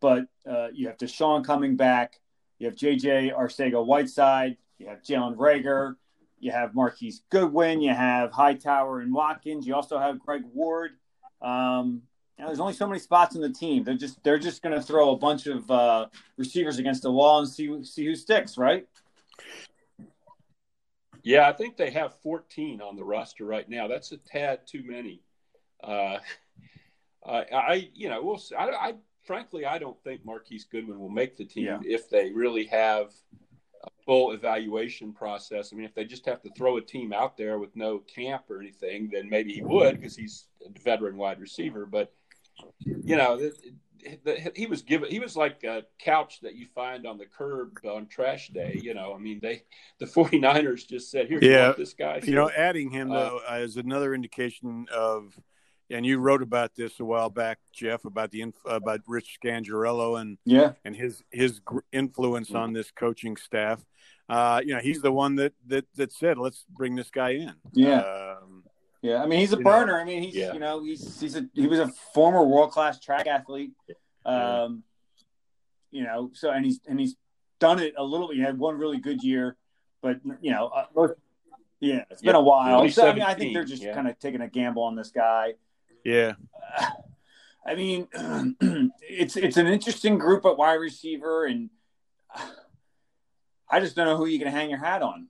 but 0.00 0.26
uh, 0.48 0.68
you 0.72 0.88
have 0.88 0.98
Deshaun 0.98 1.44
coming 1.44 1.76
back. 1.76 2.20
You 2.58 2.66
have 2.66 2.76
JJ 2.76 3.34
Arcega 3.34 3.84
Whiteside. 3.84 4.56
You 4.78 4.88
have 4.88 5.02
Jalen 5.02 5.36
Reagor. 5.36 5.96
You 6.38 6.52
have 6.52 6.74
Marquise 6.74 7.22
Goodwin. 7.30 7.80
You 7.80 7.94
have 7.94 8.32
Hightower 8.32 9.00
and 9.00 9.12
Watkins. 9.12 9.66
You 9.66 9.74
also 9.74 9.98
have 9.98 10.18
Greg 10.18 10.42
Ward. 10.52 10.92
Um, 11.42 12.02
you 12.36 12.44
know, 12.44 12.48
there's 12.48 12.60
only 12.60 12.72
so 12.72 12.86
many 12.86 12.98
spots 12.98 13.34
in 13.34 13.42
the 13.42 13.50
team. 13.50 13.84
They're 13.84 13.94
just 13.94 14.22
they're 14.24 14.38
just 14.38 14.62
going 14.62 14.74
to 14.74 14.82
throw 14.82 15.10
a 15.10 15.16
bunch 15.16 15.46
of 15.46 15.70
uh, 15.70 16.06
receivers 16.38 16.78
against 16.78 17.02
the 17.02 17.12
wall 17.12 17.40
and 17.40 17.48
see 17.48 17.84
see 17.84 18.06
who 18.06 18.14
sticks, 18.14 18.56
right? 18.56 18.86
Yeah, 21.22 21.48
I 21.48 21.52
think 21.52 21.76
they 21.76 21.90
have 21.90 22.14
14 22.22 22.80
on 22.80 22.96
the 22.96 23.04
roster 23.04 23.44
right 23.44 23.68
now. 23.68 23.86
That's 23.88 24.12
a 24.12 24.16
tad 24.16 24.60
too 24.66 24.82
many. 24.86 25.20
Uh, 25.82 26.18
I, 27.26 27.44
I, 27.52 27.88
you 27.94 28.08
know, 28.08 28.22
we'll. 28.22 28.38
See. 28.38 28.54
I, 28.54 28.66
I, 28.68 28.94
frankly, 29.24 29.64
I 29.66 29.78
don't 29.78 30.02
think 30.02 30.24
Marquise 30.24 30.64
Goodwin 30.70 30.98
will 30.98 31.08
make 31.10 31.36
the 31.36 31.44
team 31.44 31.64
Yeah. 31.66 31.78
if 31.84 32.08
they 32.08 32.30
really 32.30 32.64
have 32.66 33.12
a 33.84 33.88
full 34.04 34.32
evaluation 34.32 35.12
process. 35.12 35.72
I 35.72 35.76
mean, 35.76 35.84
if 35.86 35.94
they 35.94 36.04
just 36.04 36.26
have 36.26 36.42
to 36.42 36.50
throw 36.56 36.76
a 36.78 36.82
team 36.82 37.12
out 37.12 37.36
there 37.36 37.58
with 37.58 37.74
no 37.76 37.98
camp 38.00 38.44
or 38.50 38.60
anything, 38.60 39.10
then 39.12 39.28
maybe 39.28 39.52
he 39.52 39.62
would 39.62 39.96
because 40.00 40.16
he's 40.16 40.46
a 40.66 40.78
veteran 40.80 41.16
wide 41.16 41.40
receiver. 41.40 41.86
But 41.86 42.12
you 42.84 43.16
know, 43.16 43.36
the, 43.38 43.52
the, 44.24 44.52
he 44.54 44.66
was 44.66 44.82
given. 44.82 45.10
He 45.10 45.18
was 45.18 45.36
like 45.36 45.62
a 45.64 45.84
couch 45.98 46.40
that 46.40 46.54
you 46.54 46.66
find 46.74 47.06
on 47.06 47.18
the 47.18 47.26
curb 47.26 47.78
on 47.84 48.06
trash 48.06 48.48
day. 48.48 48.80
You 48.82 48.94
know, 48.94 49.14
I 49.14 49.18
mean, 49.18 49.40
they 49.42 49.62
the 49.98 50.06
49ers 50.06 50.88
just 50.88 51.10
said, 51.10 51.28
"Here, 51.28 51.38
Yeah. 51.42 51.72
this 51.76 51.94
guy." 51.94 52.20
You 52.22 52.34
know, 52.34 52.50
adding 52.50 52.90
him 52.90 53.10
Uh, 53.12 53.14
though 53.14 53.40
is 53.56 53.76
another 53.76 54.14
indication 54.14 54.86
of, 54.92 55.38
and 55.90 56.06
you 56.06 56.18
wrote 56.18 56.42
about 56.42 56.74
this 56.76 57.00
a 57.00 57.04
while 57.04 57.30
back, 57.30 57.58
Jeff, 57.72 58.04
about 58.04 58.30
the 58.30 58.52
about 58.64 59.00
Rich 59.06 59.38
Scangarello 59.42 60.20
and 60.20 60.38
Yeah, 60.44 60.72
and 60.84 60.94
his 60.94 61.22
his 61.30 61.60
influence 61.92 62.52
on 62.52 62.72
this 62.72 62.90
coaching 62.90 63.36
staff. 63.36 63.84
Uh, 64.28 64.60
you 64.64 64.74
know, 64.74 64.80
he's 64.80 65.02
the 65.02 65.12
one 65.12 65.36
that 65.36 65.52
that 65.66 65.86
that 65.96 66.12
said, 66.12 66.38
"Let's 66.38 66.64
bring 66.70 66.94
this 66.94 67.10
guy 67.10 67.30
in." 67.30 67.54
Yeah. 67.72 68.00
Um, 68.00 68.64
Yeah, 69.02 69.22
I 69.22 69.26
mean 69.26 69.40
he's 69.40 69.52
a 69.52 69.56
You 69.56 69.64
know, 69.64 69.70
burner. 69.70 70.00
I 70.00 70.04
mean 70.04 70.22
he's 70.22 70.36
yeah. 70.36 70.52
you 70.52 70.60
know 70.60 70.84
he's 70.84 71.20
he's 71.20 71.36
a 71.36 71.46
he 71.54 71.66
was 71.66 71.78
a 71.78 71.88
former 72.14 72.44
world 72.44 72.70
class 72.70 73.00
track 73.00 73.26
athlete. 73.26 73.72
Um, 74.24 74.84
you 75.90 76.04
know, 76.04 76.30
so 76.34 76.50
and 76.50 76.64
he's 76.64 76.80
and 76.86 77.00
he's 77.00 77.16
done 77.58 77.80
it 77.80 77.94
a 77.96 78.04
little. 78.04 78.30
He 78.30 78.40
had 78.40 78.58
one 78.58 78.76
really 78.78 78.98
good 78.98 79.22
year, 79.22 79.56
but 80.02 80.20
you 80.40 80.52
know, 80.52 80.68
uh, 80.68 81.08
yeah, 81.80 82.04
it's 82.10 82.22
been 82.22 82.34
a 82.34 82.40
while. 82.40 82.88
So 82.90 83.08
I 83.08 83.14
mean, 83.14 83.22
I 83.22 83.34
think 83.34 83.54
they're 83.54 83.64
just 83.64 83.82
yeah. 83.82 83.94
kind 83.94 84.06
of 84.06 84.18
taking 84.18 84.42
a 84.42 84.48
gamble 84.48 84.82
on 84.82 84.94
this 84.94 85.10
guy. 85.10 85.54
Yeah, 86.04 86.32
I 87.66 87.74
mean, 87.74 88.08
it's 89.00 89.36
it's 89.36 89.56
an 89.56 89.66
interesting 89.66 90.18
group 90.18 90.44
at 90.44 90.56
wide 90.56 90.74
receiver, 90.74 91.46
and 91.46 91.70
I 93.70 93.80
just 93.80 93.96
don't 93.96 94.06
know 94.06 94.16
who 94.16 94.26
you 94.26 94.38
can 94.38 94.48
hang 94.48 94.70
your 94.70 94.78
hat 94.78 95.02
on. 95.02 95.28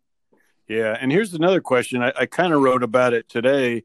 yeah. 0.69 0.97
And 0.99 1.13
here's 1.13 1.35
another 1.35 1.61
question. 1.61 2.03
I, 2.03 2.13
I 2.17 2.27
kind 2.27 2.53
of 2.53 2.63
wrote 2.63 2.83
about 2.83 3.13
it 3.13 3.29
today, 3.29 3.85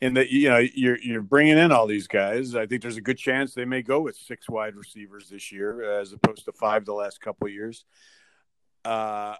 in 0.00 0.14
that 0.14 0.30
you 0.30 0.48
know 0.48 0.58
you're 0.58 0.98
you're 0.98 1.22
bringing 1.22 1.58
in 1.58 1.72
all 1.72 1.86
these 1.86 2.06
guys. 2.06 2.54
I 2.54 2.66
think 2.66 2.82
there's 2.82 2.96
a 2.96 3.02
good 3.02 3.18
chance 3.18 3.54
they 3.54 3.64
may 3.64 3.82
go 3.82 4.00
with 4.00 4.16
six 4.16 4.48
wide 4.48 4.76
receivers 4.76 5.28
this 5.28 5.50
year, 5.52 6.00
as 6.00 6.12
opposed 6.12 6.44
to 6.44 6.52
five 6.52 6.84
the 6.84 6.92
last 6.92 7.20
couple 7.20 7.46
of 7.46 7.52
years. 7.52 7.84
Uh, 8.84 9.34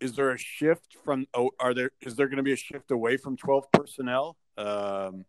is 0.00 0.14
there 0.14 0.30
a 0.30 0.38
shift 0.38 0.96
from? 1.04 1.26
Oh, 1.34 1.50
are 1.58 1.74
there? 1.74 1.90
Is 2.00 2.16
there 2.16 2.28
going 2.28 2.36
to 2.36 2.42
be 2.42 2.52
a 2.52 2.56
shift 2.56 2.90
away 2.90 3.16
from 3.16 3.36
twelve 3.36 3.70
personnel? 3.72 4.36
Um, 4.56 5.24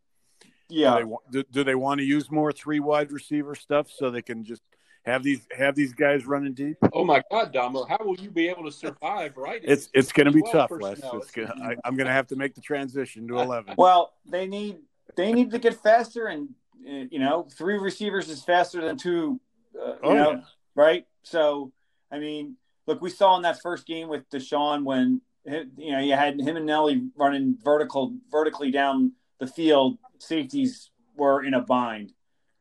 Yeah, 0.69 0.91
Do 0.91 0.97
they, 0.97 1.03
wa- 1.05 1.17
do, 1.31 1.43
do 1.51 1.63
they 1.63 1.75
want 1.75 1.99
to 1.99 2.03
use 2.05 2.29
more 2.29 2.51
three 2.51 2.79
wide 2.79 3.11
receiver 3.11 3.55
stuff 3.55 3.89
so 3.89 4.09
they 4.11 4.21
can 4.21 4.43
just 4.43 4.61
have 5.05 5.23
these 5.23 5.47
have 5.57 5.75
these 5.75 5.93
guys 5.93 6.25
running 6.25 6.53
deep? 6.53 6.77
Oh 6.93 7.05
my 7.05 7.23
God, 7.31 7.53
Domo, 7.53 7.85
how 7.85 7.97
will 8.01 8.15
you 8.19 8.29
be 8.29 8.49
able 8.49 8.63
to 8.65 8.71
survive? 8.71 9.37
Right? 9.37 9.61
It's 9.63 9.89
it's 9.93 10.11
going 10.11 10.25
to 10.25 10.31
be 10.33 10.41
tough, 10.51 10.71
Les. 10.71 10.99
It's 11.01 11.31
gonna, 11.31 11.53
I, 11.63 11.75
I'm 11.85 11.95
going 11.95 12.07
to 12.07 12.13
have 12.13 12.27
to 12.27 12.35
make 12.35 12.53
the 12.55 12.61
transition 12.61 13.27
to 13.29 13.39
eleven. 13.39 13.75
Well, 13.77 14.13
they 14.29 14.45
need 14.47 14.79
they 15.15 15.31
need 15.31 15.51
to 15.51 15.59
get 15.59 15.81
faster, 15.81 16.27
and 16.27 16.49
uh, 16.85 17.05
you 17.09 17.19
know, 17.19 17.47
three 17.57 17.77
receivers 17.77 18.29
is 18.29 18.43
faster 18.43 18.81
than 18.81 18.97
two. 18.97 19.39
Uh, 19.79 19.87
you 19.91 19.97
Oh, 20.03 20.13
know, 20.15 20.31
yeah. 20.31 20.39
right? 20.75 21.05
So, 21.23 21.71
I 22.11 22.19
mean, 22.19 22.55
look, 22.87 23.01
we 23.01 23.09
saw 23.09 23.35
in 23.37 23.43
that 23.43 23.61
first 23.61 23.85
game 23.85 24.07
with 24.09 24.29
Deshaun 24.29 24.83
when 24.83 25.21
you 25.45 25.91
know 25.93 25.99
you 25.99 26.13
had 26.13 26.39
him 26.41 26.57
and 26.57 26.65
Nelly 26.65 27.03
running 27.15 27.57
vertical 27.63 28.13
vertically 28.29 28.71
down 28.71 29.13
the 29.39 29.47
field. 29.47 29.97
Safeties 30.19 30.91
were 31.15 31.43
in 31.43 31.53
a 31.53 31.61
bind, 31.61 32.13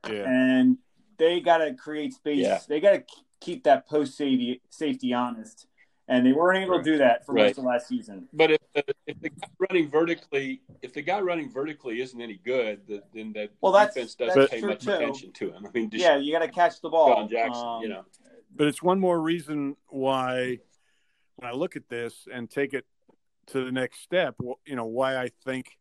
Yeah, 0.08 0.24
and 0.28 0.78
they 1.18 1.40
got 1.40 1.58
to 1.58 1.74
create 1.74 2.12
space. 2.14 2.38
Yeah. 2.44 2.60
They 2.68 2.80
got 2.80 2.92
to 2.92 3.04
keep 3.40 3.64
that 3.64 3.86
post 3.88 4.16
safety 4.16 4.60
safety 4.70 5.12
honest, 5.12 5.66
and 6.08 6.24
they 6.26 6.32
weren't 6.32 6.58
able 6.64 6.78
to 6.78 6.82
do 6.82 6.98
that 6.98 7.24
for 7.26 7.32
Right. 7.34 7.46
most 7.46 7.58
of 7.58 7.64
last 7.64 7.88
season. 7.88 8.28
But 8.32 8.52
if 8.52 8.58
the, 8.74 8.84
if 9.06 9.20
the 9.20 9.28
guy 9.30 9.48
running 9.70 9.88
vertically, 9.90 10.60
if 10.82 10.92
the 10.94 11.02
guy 11.02 11.20
running 11.20 11.50
vertically 11.50 12.00
isn't 12.00 12.20
any 12.20 12.38
good, 12.44 12.86
the, 12.86 13.02
then 13.14 13.32
the 13.32 13.50
Well, 13.60 13.72
that's- 13.72 13.94
defense 13.94 14.14
doesn't 14.14 14.38
that's 14.38 14.52
pay 14.52 14.60
much 14.60 14.84
too. 14.84 14.92
attention 14.92 15.32
to 15.32 15.52
him. 15.52 15.66
I 15.66 15.70
mean, 15.70 15.90
just 15.90 16.02
Yeah, 16.02 16.16
you 16.16 16.32
got 16.32 16.40
to 16.40 16.48
catch 16.48 16.80
the 16.80 16.88
ball. 16.90 17.14
John 17.14 17.28
Jackson, 17.28 17.64
Um, 17.66 17.82
you 17.82 17.88
know. 17.88 18.04
but 18.54 18.66
it's 18.68 18.82
one 18.82 19.00
more 19.00 19.20
reason 19.20 19.76
why 19.88 20.58
when 21.36 21.50
I 21.50 21.54
look 21.54 21.76
at 21.76 21.88
this 21.88 22.26
and 22.32 22.48
take 22.50 22.72
it 22.72 22.86
to 23.48 23.64
the 23.64 23.70
next 23.72 24.00
step, 24.00 24.34
you 24.64 24.74
know, 24.76 24.86
why 24.86 25.16
I 25.18 25.28
think 25.44 25.78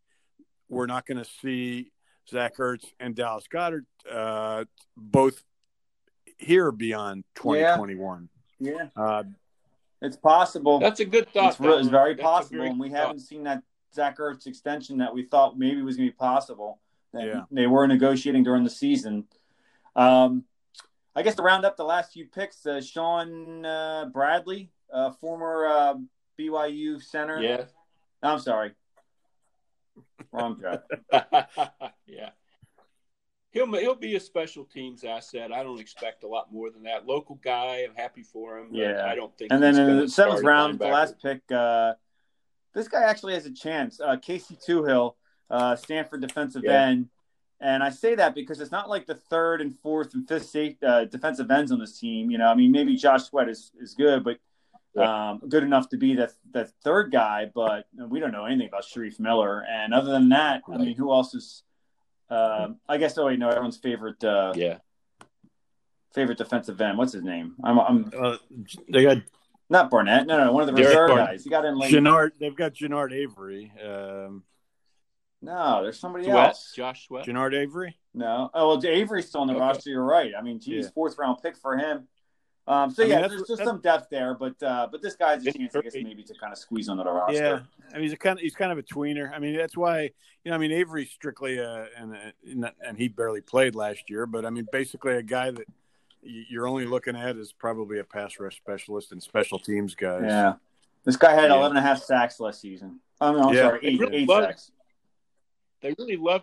we're 0.70 0.86
not 0.86 1.06
going 1.06 1.18
to 1.18 1.26
see 1.42 1.92
Zach 2.30 2.58
Ertz 2.58 2.86
and 3.00 3.16
Dallas 3.16 3.46
Goedert 3.52 3.86
uh, 4.12 4.66
both 4.98 5.44
here 6.38 6.72
beyond 6.72 7.24
2021. 7.36 8.30
Yeah, 8.60 8.88
Uh, 8.96 9.24
it's 10.02 10.18
possible. 10.18 10.80
That's 10.80 11.00
a 11.00 11.06
good 11.06 11.30
thought. 11.32 11.52
it's, 11.52 11.60
re- 11.60 11.74
it's 11.78 11.88
very 11.88 12.14
That's 12.14 12.24
possible, 12.24 12.58
very 12.58 12.70
and 12.70 12.80
we 12.80 12.90
good 12.90 12.98
haven't 12.98 13.20
seen 13.20 13.44
that 13.44 13.64
Zach 13.94 14.18
Ertz 14.18 14.46
extension 14.48 14.98
that 14.98 15.14
we 15.14 15.24
thought 15.24 15.58
maybe 15.58 15.82
was 15.82 15.98
going 15.98 16.08
to 16.10 16.12
be 16.14 16.18
possible. 16.18 16.80
That 17.14 17.26
Yeah. 17.26 17.42
they 17.52 17.68
were 17.68 17.88
negotiating 17.88 18.44
during 18.44 18.64
the 18.64 18.70
season. 18.70 19.26
Um, 19.96 20.44
I 21.16 21.22
guess 21.24 21.36
to 21.36 21.44
round 21.44 21.64
up 21.66 21.78
the 21.78 21.86
last 21.86 22.12
few 22.12 22.26
picks, 22.26 22.66
uh, 22.66 22.82
Shaun 22.82 23.66
uh, 23.66 24.06
Bradley, 24.12 24.70
uh, 24.92 25.12
former 25.12 25.66
uh, 25.66 25.96
BYU 26.38 27.02
center. 27.02 27.42
Yeah. 27.42 27.64
I'm 28.22 28.40
sorry, 28.40 28.74
wrong 30.32 30.62
guy. 30.62 30.80
yeah. 32.08 32.30
He'll 33.52 33.72
he'll 33.74 33.96
be 33.96 34.16
a 34.16 34.20
special 34.20 34.66
teams 34.66 35.04
asset. 35.04 35.54
I 35.54 35.64
don't 35.64 35.80
expect 35.80 36.24
a 36.24 36.28
lot 36.28 36.52
more 36.52 36.70
than 36.70 36.84
that. 36.84 37.06
Local 37.08 37.36
guy, 37.36 37.86
I'm 37.88 37.96
happy 37.96 38.24
for 38.24 38.60
him. 38.60 38.68
but 38.72 38.78
Yeah. 38.80 39.06
I 39.06 39.16
don't 39.16 39.36
think. 39.38 39.52
And 39.52 39.64
then 39.64 39.78
in 39.78 40.00
the 40.00 40.10
seventh 40.10 40.44
round, 40.44 40.80
the 40.80 40.88
last 40.88 41.22
pick, 41.22 41.42
uh, 41.52 41.94
this 42.74 42.88
guy 42.90 43.04
actually 43.04 43.34
has 43.34 43.46
a 43.46 43.54
chance. 43.54 44.02
Uh, 44.02 44.18
Casey 44.18 44.58
Toohill, 44.58 45.16
uh, 45.50 45.76
Stanford 45.78 46.22
defensive 46.22 46.64
Yeah. 46.66 46.88
end. 46.88 47.10
And 47.62 47.82
I 47.82 47.90
say 47.90 48.16
that 48.16 48.36
because 48.36 48.60
it's 48.60 48.72
not 48.72 48.90
like 48.90 49.06
the 49.06 49.16
third 49.16 49.62
and 49.62 49.74
fourth 49.80 50.14
and 50.14 50.28
fifth 50.28 50.48
safe, 50.48 50.76
uh, 50.84 51.06
defensive 51.06 51.50
ends 51.50 51.72
on 51.72 51.80
this 51.80 51.98
team. 51.98 52.30
You 52.30 52.38
know, 52.38 52.48
I 52.48 52.56
mean, 52.56 52.74
maybe 52.74 52.98
Josh 52.98 53.24
Sweat 53.24 53.48
is, 53.48 53.72
is 53.80 53.94
good, 53.94 54.26
but 54.26 54.38
um, 54.98 55.42
good 55.50 55.64
enough 55.64 55.90
to 55.90 55.98
be 55.98 56.16
the, 56.16 56.32
the 56.52 56.66
third 56.84 57.12
guy. 57.12 57.50
But 57.54 57.88
we 57.96 58.20
don't 58.20 58.32
know 58.32 58.46
anything 58.46 58.68
about 58.68 58.84
Shareef 58.84 59.20
Miller. 59.20 59.66
And 59.70 59.94
other 59.94 60.12
than 60.12 60.30
that, 60.30 60.62
I 60.72 60.78
mean, 60.78 60.96
who 60.96 61.12
else 61.12 61.34
is? 61.34 61.64
Um, 62.30 62.78
I 62.90 62.98
guess. 62.98 63.18
Oh 63.18 63.26
wait, 63.28 63.40
no, 63.40 63.50
everyone's 63.50 63.78
favorite 63.78 64.24
uh, 64.24 64.54
Yeah. 64.56 64.78
favorite 66.14 66.38
defensive 66.38 66.80
end. 66.82 66.98
What's 66.98 67.14
his 67.14 67.24
name? 67.24 67.56
I'm, 67.64 67.80
I'm 67.80 68.12
uh, 68.18 68.38
they 68.90 69.04
got 69.04 69.18
not 69.70 69.90
Barnett. 69.90 70.26
No, 70.28 70.44
no, 70.44 70.52
one 70.52 70.62
of 70.64 70.68
the 70.68 70.74
Derek 70.74 70.90
reserve 70.90 71.10
Barnett. 71.10 71.28
guys. 71.28 71.44
He 71.44 71.50
got 71.50 71.66
in 71.66 71.78
late. 71.78 71.92
Genard. 71.92 72.32
They've 72.40 72.56
got 72.56 72.74
Genard 72.74 73.12
Avery. 73.14 73.72
Um, 73.84 74.44
No, 75.42 75.84
there's 75.84 76.00
somebody 76.00 76.26
Sweat, 76.26 76.48
else. 76.48 76.72
Josh 76.76 77.08
Sweat. 77.08 77.26
Genard 77.26 77.54
Avery. 77.54 77.96
No. 78.14 78.50
Oh 78.54 78.70
well, 78.70 78.86
Avery's 78.86 79.28
still 79.28 79.42
on 79.42 79.48
the 79.48 79.54
Okay. 79.54 79.60
roster. 79.62 79.90
You're 79.92 80.04
right. 80.04 80.32
I 80.38 80.42
mean, 80.42 80.60
geez, 80.60 80.86
Yeah. 80.86 80.92
fourth 80.96 81.18
round 81.20 81.38
pick 81.44 81.58
for 81.58 81.78
him. 81.78 82.08
Um, 82.68 82.90
so 82.90 83.04
I 83.04 83.06
yeah, 83.06 83.16
that's- 83.22 83.32
there's 83.32 83.48
just 83.48 83.64
some 83.64 83.80
depth 83.80 84.10
there, 84.10 84.34
but 84.34 84.62
uh, 84.64 84.88
but 84.92 85.02
this 85.02 85.16
guy's 85.16 85.46
a 85.46 85.52
chance, 85.52 85.76
I 85.76 85.82
guess, 85.82 85.94
maybe 85.94 86.24
to 86.24 86.34
kind 86.34 86.52
of 86.52 86.58
squeeze 86.58 86.90
under 86.90 87.04
the 87.04 87.12
roster. 87.12 87.36
Yeah, 87.36 87.60
I 87.92 87.96
mean 87.96 88.04
he's 88.04 88.14
a 88.14 88.18
kind 88.18 88.40
of 88.40 88.42
he's 88.44 88.56
kind 88.56 88.72
of 88.72 88.78
a 88.80 88.84
tweener. 88.84 89.32
I 89.32 89.38
mean 89.38 89.56
that's 89.56 89.78
why 89.78 90.02
you 90.44 90.50
know 90.50 90.56
I 90.56 90.58
mean 90.58 90.72
Avery's 90.72 91.12
strictly 91.12 91.60
a 91.60 91.88
and 91.96 92.18
and, 92.50 92.72
and 92.84 92.98
he 92.98 93.08
barely 93.08 93.42
played 93.42 93.76
last 93.76 94.10
year, 94.10 94.26
but 94.26 94.46
I 94.46 94.50
mean 94.50 94.68
basically 94.72 95.14
a 95.14 95.22
guy 95.22 95.52
that 95.52 95.68
you're 96.24 96.68
only 96.68 96.86
looking 96.86 97.16
at 97.16 97.36
is 97.38 97.54
probably 97.54 98.00
a 98.00 98.04
pass 98.04 98.40
rush 98.40 98.58
specialist 98.58 99.12
and 99.12 99.22
special 99.22 99.60
teams 99.60 99.94
guys. 99.94 100.24
Yeah. 100.26 100.54
This 101.04 101.18
guy 101.18 101.34
had 101.34 101.52
Yeah. 101.52 101.58
11 101.58 101.78
and 101.78 101.86
a 101.86 101.88
half 101.88 102.02
sacks 102.02 102.40
last 102.40 102.62
season. 102.62 103.00
Oh 103.22 103.32
no, 103.32 103.50
I'm 103.50 103.54
Yeah. 103.54 103.62
sorry, 103.62 103.80
eight, 103.84 104.00
Really 104.00 104.18
eight 104.24 104.28
sacks. 104.30 104.72
They 105.82 105.94
really 106.00 106.18
love 106.18 106.42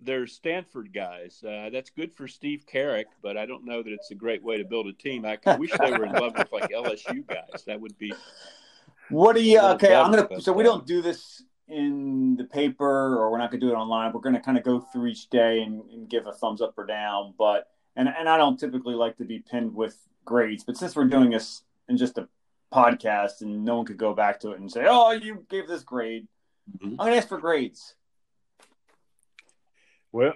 their 0.00 0.26
Stanford 0.26 0.92
guys. 0.92 1.42
Uh, 1.46 1.70
that's 1.70 1.90
good 1.90 2.12
for 2.12 2.26
Steve 2.26 2.64
Carrick, 2.66 3.06
but 3.22 3.36
I 3.36 3.46
don't 3.46 3.64
know 3.64 3.82
that 3.82 3.92
it's 3.92 4.10
a 4.10 4.14
great 4.14 4.42
way 4.42 4.56
to 4.58 4.64
build 4.64 4.86
a 4.86 4.92
team. 4.92 5.24
I 5.24 5.38
wish 5.58 5.70
they 5.78 5.90
were 5.92 6.06
in 6.06 6.12
love 6.12 6.36
with 6.36 6.50
like 6.52 6.70
LSU 6.70 7.26
guys. 7.26 7.64
That 7.66 7.80
would 7.80 7.96
be 7.98 8.12
What 9.10 9.36
do 9.36 9.42
you? 9.42 9.60
Okay, 9.60 9.94
I'm 9.94 10.10
gonna. 10.10 10.40
So 10.40 10.52
we 10.52 10.62
don't 10.64 10.86
do 10.86 11.02
this 11.02 11.42
in 11.68 12.36
the 12.36 12.44
paper, 12.44 13.16
or 13.18 13.30
we're 13.30 13.38
not 13.38 13.50
gonna 13.50 13.60
do 13.60 13.70
it 13.70 13.74
online. 13.74 14.12
We're 14.12 14.20
gonna 14.20 14.40
kind 14.40 14.56
of 14.58 14.64
go 14.64 14.80
through 14.80 15.08
each 15.08 15.28
day 15.30 15.62
and, 15.62 15.82
and 15.90 16.08
give 16.08 16.26
a 16.26 16.32
thumbs 16.32 16.60
up 16.60 16.74
or 16.78 16.86
down. 16.86 17.34
But 17.38 17.68
and 17.96 18.08
and 18.08 18.28
I 18.28 18.36
don't 18.36 18.58
typically 18.58 18.94
like 18.94 19.16
to 19.18 19.24
be 19.24 19.40
pinned 19.40 19.74
with 19.74 19.96
grades, 20.24 20.64
but 20.64 20.76
since 20.76 20.96
we're 20.96 21.04
doing 21.06 21.30
this 21.30 21.62
in 21.88 21.96
just 21.96 22.18
a 22.18 22.28
podcast 22.72 23.40
and 23.40 23.64
no 23.64 23.76
one 23.76 23.84
could 23.86 23.98
go 23.98 24.14
back 24.14 24.40
to 24.40 24.52
it 24.52 24.60
and 24.60 24.70
say, 24.70 24.86
"Oh, 24.88 25.10
you 25.10 25.44
gave 25.48 25.66
this 25.66 25.82
grade," 25.82 26.26
Mhm. 26.78 26.90
I'm 26.92 26.96
gonna 26.96 27.16
ask 27.16 27.28
for 27.28 27.38
grades. 27.38 27.94
Well, 30.12 30.34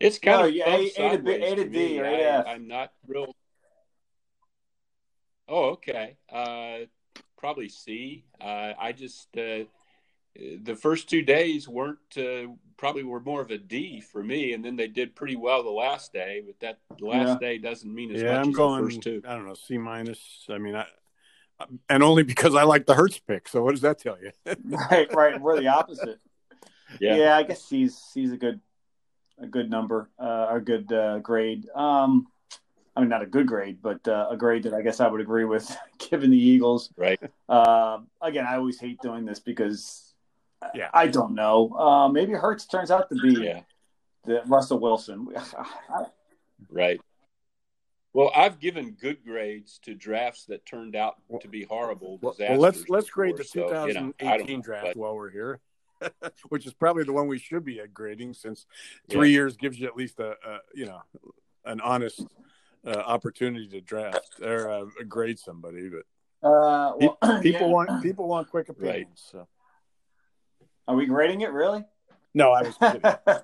It's 0.00 0.18
kind 0.18 0.40
No, 0.42 0.48
of 0.48 0.54
yeah, 0.54 0.64
fun 0.64 0.74
A- 0.74 0.76
A 0.76 0.82
to 0.82 0.88
B- 0.90 0.92
sideways 1.32 1.52
A 1.52 1.56
to 1.56 1.62
for 1.64 1.68
D 1.68 1.78
me. 1.78 2.00
or 2.00 2.06
I, 2.06 2.10
AF. 2.10 2.46
I'm 2.46 2.66
not 2.68 2.92
real. 3.06 3.36
Oh, 5.48 5.64
okay. 5.70 6.16
Uh, 6.32 6.86
probably 7.36 7.68
C. 7.68 8.24
Uh, 8.40 8.72
I 8.78 8.92
just 8.92 9.28
uh, 9.36 9.64
the 10.34 10.74
first 10.80 11.10
two 11.10 11.22
days 11.22 11.68
weren't 11.68 11.98
uh, 12.16 12.46
probably 12.78 13.02
were 13.04 13.20
more 13.20 13.42
of 13.42 13.50
a 13.50 13.58
D 13.58 14.00
for 14.00 14.22
me, 14.22 14.54
and 14.54 14.64
then 14.64 14.76
they 14.76 14.88
did 14.88 15.14
pretty 15.14 15.36
well 15.36 15.62
the 15.62 15.70
last 15.70 16.12
day. 16.12 16.42
But 16.44 16.58
that 16.60 16.78
last 17.00 17.38
day 17.40 17.58
doesn't 17.58 17.92
mean 17.94 18.12
as 18.14 18.22
yeah, 18.22 18.36
much 18.36 18.44
I'm 18.46 18.50
as 18.50 18.56
going. 18.56 18.80
the 18.84 18.90
first 18.90 19.02
two. 19.02 19.22
I 19.26 19.34
don't 19.34 19.46
know 19.46 19.54
C 19.54 19.76
minus. 19.78 20.46
I 20.48 20.58
mean, 20.58 20.74
I 20.74 20.86
and 21.88 22.02
only 22.02 22.22
because 22.22 22.54
I 22.54 22.62
like 22.64 22.86
the 22.86 22.94
Hurts 22.94 23.18
pick. 23.20 23.46
So 23.48 23.62
what 23.62 23.72
does 23.72 23.82
that 23.82 23.98
tell 24.00 24.16
you? 24.20 24.32
right, 24.90 25.12
right. 25.14 25.40
We're 25.40 25.60
the 25.60 25.68
opposite. 25.68 26.18
Yeah. 27.00 27.16
Yeah, 27.16 27.36
I 27.36 27.42
guess 27.42 27.68
he's 27.68 28.10
he's 28.14 28.32
a 28.32 28.36
good 28.36 28.60
a 29.38 29.46
good 29.46 29.70
number, 29.70 30.10
uh, 30.18 30.48
a 30.50 30.60
good 30.60 30.92
uh, 30.92 31.18
grade. 31.18 31.68
Um, 31.74 32.28
I 32.94 33.00
mean, 33.00 33.08
not 33.08 33.22
a 33.22 33.26
good 33.26 33.46
grade, 33.46 33.78
but 33.82 34.06
uh, 34.06 34.28
a 34.30 34.36
grade 34.36 34.64
that 34.64 34.74
I 34.74 34.82
guess 34.82 35.00
I 35.00 35.08
would 35.08 35.20
agree 35.20 35.44
with, 35.44 35.74
given 36.10 36.30
the 36.30 36.38
Eagles. 36.38 36.90
Right. 36.96 37.18
Uh, 37.48 37.98
again, 38.20 38.46
I 38.46 38.56
always 38.56 38.78
hate 38.78 39.00
doing 39.00 39.24
this 39.24 39.40
because 39.40 40.14
Yeah. 40.74 40.90
I 40.92 41.06
don't 41.06 41.34
know. 41.34 41.70
Uh, 41.72 42.08
maybe 42.08 42.32
Hurts 42.34 42.66
turns 42.66 42.90
out 42.90 43.08
to 43.08 43.14
be 43.16 43.42
Yeah. 43.42 43.60
the 44.24 44.42
Russell 44.46 44.78
Wilson. 44.78 45.28
Right. 46.70 47.00
Well, 48.12 48.30
I've 48.36 48.60
given 48.60 48.92
good 48.92 49.24
grades 49.24 49.80
to 49.82 49.94
drafts 49.94 50.44
that 50.44 50.64
turned 50.64 50.94
out 50.94 51.16
to 51.40 51.48
be 51.48 51.64
horrible. 51.64 52.18
Well, 52.22 52.36
well 52.38 52.56
let's 52.58 52.88
let's 52.88 53.10
grade 53.10 53.36
the 53.36 53.42
2018 53.42 54.14
so, 54.20 54.46
you 54.46 54.56
know, 54.56 54.62
draft 54.62 54.84
but, 54.84 54.96
while 54.96 55.16
we're 55.16 55.30
here, 55.30 55.60
which 56.48 56.66
is 56.66 56.74
probably 56.74 57.04
the 57.04 57.12
one 57.12 57.26
we 57.26 57.38
should 57.38 57.64
be 57.64 57.80
at 57.80 57.92
grading, 57.92 58.34
since 58.34 58.66
three 59.08 59.30
yeah. 59.30 59.34
years 59.34 59.56
gives 59.56 59.78
you 59.78 59.86
at 59.86 59.96
least 59.96 60.18
a, 60.20 60.30
a 60.30 60.58
you 60.74 60.86
know 60.86 61.02
an 61.64 61.80
honest 61.80 62.24
uh, 62.86 62.90
opportunity 62.90 63.68
to 63.68 63.80
draft 63.80 64.40
or 64.42 64.68
uh, 64.68 64.84
grade 65.08 65.38
somebody. 65.38 65.88
But 65.88 66.48
uh, 66.48 66.92
well, 66.96 67.18
people 67.42 67.68
yeah. 67.68 67.72
want 67.72 68.02
people 68.02 68.28
want 68.28 68.50
quick 68.50 68.68
opinions. 68.68 69.30
Right. 69.34 69.42
So. 69.44 69.48
Are 70.88 70.96
we 70.96 71.06
grading 71.06 71.42
it 71.42 71.52
really? 71.52 71.84
No, 72.34 72.52
I 72.52 72.62
was 72.62 72.76
kidding. 72.76 73.02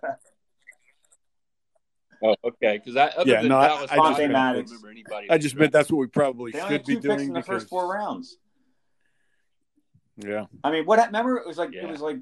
Oh, 2.23 2.35
okay. 2.45 2.81
Because 2.85 2.97
I 2.97 3.23
yeah, 3.25 3.43
no, 3.43 3.59
I, 3.59 3.67
I, 3.67 3.87
just 3.87 4.19
meant, 4.19 4.35
I 4.35 4.53
remember 4.53 4.91
anybody. 4.91 5.31
I 5.31 5.39
just 5.39 5.55
meant 5.55 5.73
that's 5.73 5.91
what 5.91 5.99
we 5.99 6.07
probably 6.09 6.53
they 6.53 6.61
should 6.69 6.85
be 6.85 6.97
doing 6.97 7.21
in 7.21 7.27
the 7.29 7.35
because... 7.35 7.47
first 7.47 7.69
four 7.69 7.93
rounds. 7.93 8.39
Yeah. 10.17 10.47
I 10.65 10.73
mean, 10.73 10.85
what? 10.85 10.99
Remember, 11.07 11.37
it 11.37 11.47
was 11.47 11.59
like 11.59 11.71
yeah. 11.73 11.85
it 11.85 11.89
was 11.89 12.01
like. 12.01 12.19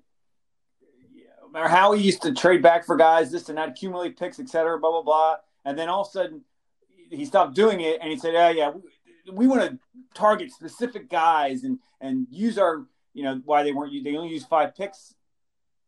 Remember 1.46 1.68
how 1.68 1.92
he 1.92 2.02
used 2.02 2.22
to 2.22 2.32
trade 2.32 2.62
back 2.62 2.84
for 2.84 2.96
guys, 2.96 3.30
this 3.30 3.48
and 3.48 3.58
that, 3.58 3.68
accumulate 3.68 4.18
picks, 4.18 4.38
etc. 4.38 4.78
Blah 4.78 4.90
blah 4.90 5.02
blah, 5.02 5.36
and 5.64 5.78
then 5.78 5.88
all 5.88 6.02
of 6.02 6.08
a 6.08 6.10
sudden 6.10 6.42
he 7.10 7.24
stopped 7.24 7.54
doing 7.54 7.80
it, 7.80 7.98
and 8.00 8.10
he 8.10 8.18
said, 8.18 8.34
"Yeah, 8.34 8.50
yeah, 8.50 8.70
we, 8.70 8.82
we 9.32 9.46
want 9.46 9.62
to 9.62 9.78
target 10.14 10.50
specific 10.52 11.08
guys 11.08 11.64
and 11.64 11.78
and 12.00 12.26
use 12.30 12.58
our, 12.58 12.86
you 13.14 13.22
know, 13.22 13.40
why 13.44 13.62
they 13.62 13.72
weren't 13.72 13.92
they 14.04 14.16
only 14.16 14.30
used 14.30 14.48
five 14.48 14.74
picks 14.74 15.14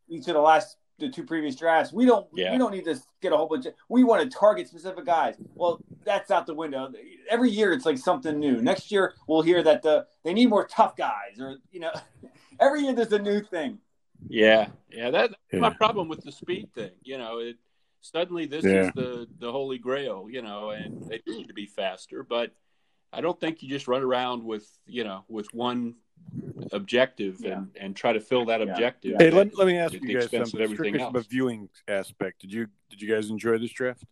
each 0.08 0.26
of 0.28 0.34
the 0.34 0.40
last 0.40 0.76
the 0.98 1.08
two 1.08 1.22
previous 1.22 1.54
drafts. 1.54 1.92
We 1.92 2.06
don't 2.06 2.26
yeah. 2.34 2.52
we 2.52 2.58
don't 2.58 2.72
need 2.72 2.84
to 2.84 3.00
get 3.20 3.32
a 3.32 3.36
whole 3.36 3.46
bunch. 3.46 3.66
Of, 3.66 3.74
we 3.88 4.04
want 4.04 4.22
to 4.22 4.36
target 4.36 4.68
specific 4.68 5.04
guys. 5.04 5.36
Well, 5.54 5.80
that's 6.04 6.30
out 6.30 6.46
the 6.46 6.54
window. 6.54 6.92
Every 7.30 7.50
year 7.50 7.72
it's 7.72 7.86
like 7.86 7.98
something 7.98 8.38
new. 8.38 8.60
Next 8.60 8.90
year 8.90 9.14
we'll 9.26 9.42
hear 9.42 9.62
that 9.62 9.82
the 9.82 10.06
they 10.24 10.32
need 10.32 10.48
more 10.48 10.66
tough 10.66 10.96
guys, 10.96 11.40
or 11.40 11.58
you 11.70 11.80
know, 11.80 11.92
every 12.60 12.82
year 12.82 12.94
there's 12.94 13.12
a 13.12 13.18
new 13.18 13.40
thing. 13.40 13.78
Yeah, 14.28 14.68
yeah. 14.90 15.10
That, 15.10 15.30
that's 15.30 15.34
yeah. 15.52 15.60
my 15.60 15.70
problem 15.70 16.08
with 16.08 16.22
the 16.22 16.32
speed 16.32 16.72
thing. 16.74 16.90
You 17.02 17.18
know, 17.18 17.38
it 17.38 17.56
suddenly 18.00 18.46
this 18.46 18.64
yeah. 18.64 18.86
is 18.86 18.92
the 18.94 19.28
the 19.38 19.52
holy 19.52 19.78
grail. 19.78 20.28
You 20.30 20.42
know, 20.42 20.70
and 20.70 21.08
they 21.08 21.20
need 21.26 21.48
to 21.48 21.54
be 21.54 21.66
faster, 21.66 22.22
but 22.22 22.52
I 23.12 23.20
don't 23.20 23.38
think 23.38 23.62
you 23.62 23.68
just 23.68 23.88
run 23.88 24.02
around 24.02 24.44
with 24.44 24.66
you 24.86 25.04
know 25.04 25.24
with 25.28 25.52
one 25.54 25.94
objective 26.72 27.36
yeah. 27.40 27.58
and, 27.58 27.68
and 27.80 27.96
try 27.96 28.12
to 28.12 28.20
fill 28.20 28.46
that 28.46 28.60
objective. 28.60 29.16
Hey, 29.18 29.30
let, 29.30 29.56
let 29.56 29.66
me 29.66 29.78
ask 29.78 29.94
you 29.94 30.00
guys 30.00 30.30
something. 30.30 30.74
Strictly 30.74 30.98
from 30.98 31.16
a 31.16 31.20
viewing 31.20 31.68
aspect, 31.86 32.40
did 32.40 32.52
you 32.52 32.66
did 32.90 33.00
you 33.00 33.08
guys 33.08 33.30
enjoy 33.30 33.58
this 33.58 33.70
draft? 33.70 34.04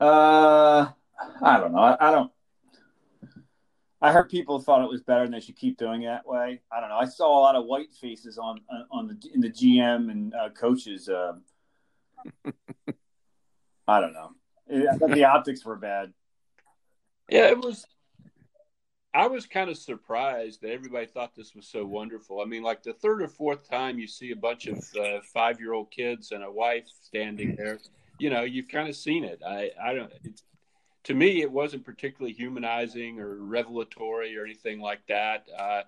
Uh, 0.00 0.88
I 1.40 1.60
don't 1.60 1.72
know. 1.72 1.78
I, 1.78 2.08
I, 2.08 2.10
don't. 2.10 2.32
I 4.04 4.12
heard 4.12 4.28
people 4.28 4.60
thought 4.60 4.84
it 4.84 4.90
was 4.90 5.00
better 5.00 5.22
and 5.22 5.32
they 5.32 5.40
should 5.40 5.56
keep 5.56 5.78
doing 5.78 6.02
it 6.02 6.08
that 6.08 6.26
way. 6.26 6.60
I 6.70 6.80
don't 6.80 6.90
know. 6.90 6.98
I 6.98 7.06
saw 7.06 7.38
a 7.38 7.40
lot 7.40 7.56
of 7.56 7.64
white 7.64 7.90
faces 7.94 8.36
on 8.36 8.60
on 8.90 9.06
the 9.06 9.16
in 9.32 9.40
the 9.40 9.48
GM 9.48 10.10
and 10.10 10.34
uh, 10.34 10.50
coaches. 10.50 11.08
Uh, 11.08 11.36
I 13.88 14.00
don't 14.00 14.12
know. 14.12 14.32
I 14.70 14.98
thought 14.98 15.10
the 15.10 15.24
optics 15.24 15.64
were 15.64 15.76
bad. 15.76 16.12
Yeah, 17.30 17.46
it 17.46 17.58
was. 17.58 17.86
I 19.14 19.26
was 19.26 19.46
kind 19.46 19.70
of 19.70 19.78
surprised 19.78 20.60
that 20.60 20.72
everybody 20.72 21.06
thought 21.06 21.34
this 21.34 21.54
was 21.54 21.66
so 21.66 21.86
wonderful. 21.86 22.42
I 22.42 22.44
mean, 22.44 22.62
like 22.62 22.82
the 22.82 22.92
third 22.92 23.22
or 23.22 23.28
fourth 23.28 23.66
time 23.66 23.98
you 23.98 24.06
see 24.06 24.32
a 24.32 24.36
bunch 24.36 24.66
of 24.66 24.84
uh, 25.00 25.20
five 25.32 25.60
year 25.60 25.72
old 25.72 25.90
kids 25.90 26.30
and 26.32 26.44
a 26.44 26.52
wife 26.52 26.88
standing 27.00 27.56
there, 27.56 27.78
you 28.18 28.28
know, 28.28 28.42
you've 28.42 28.68
kind 28.68 28.86
of 28.86 28.96
seen 28.96 29.24
it. 29.24 29.40
I, 29.46 29.70
I 29.82 29.94
don't, 29.94 30.12
to 31.04 31.14
me, 31.14 31.42
it 31.42 31.50
wasn't 31.50 31.84
particularly 31.84 32.32
humanizing 32.32 33.20
or 33.20 33.36
revelatory 33.36 34.36
or 34.36 34.44
anything 34.44 34.80
like 34.80 35.06
that. 35.06 35.46
Uh, 35.58 35.82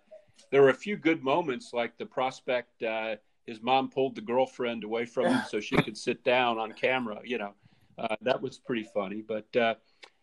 there 0.51 0.63
were 0.63 0.71
a 0.71 0.75
few 0.75 0.97
good 0.97 1.23
moments, 1.23 1.73
like 1.73 1.97
the 1.97 2.07
prospect, 2.07 2.83
uh, 2.83 3.17
his 3.47 3.63
mom 3.63 3.89
pulled 3.89 4.15
the 4.15 4.21
girlfriend 4.21 4.85
away 4.85 5.07
from 5.07 5.27
him 5.27 5.43
so 5.49 5.61
she 5.61 5.77
could 5.77 5.97
sit 5.97 6.23
down 6.25 6.59
on 6.59 6.73
camera, 6.73 7.21
you 7.25 7.39
know, 7.39 7.55
uh, 7.99 8.17
that 8.23 8.41
was 8.41 8.59
pretty 8.59 8.83
funny. 8.83 9.23
But, 9.27 9.57
uh, 9.57 9.75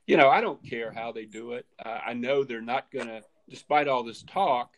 you 0.06 0.18
know, 0.18 0.30
I 0.30 0.42
don't 0.42 0.64
care 0.64 0.92
how 0.92 1.12
they 1.12 1.26
do 1.26 1.54
it. 1.54 1.66
Uh, 1.84 2.00
I 2.06 2.14
know 2.14 2.44
they're 2.44 2.62
not 2.62 2.92
going 2.92 3.08
to, 3.08 3.24
despite 3.50 3.88
all 3.88 4.04
this 4.04 4.24
talk, 4.24 4.76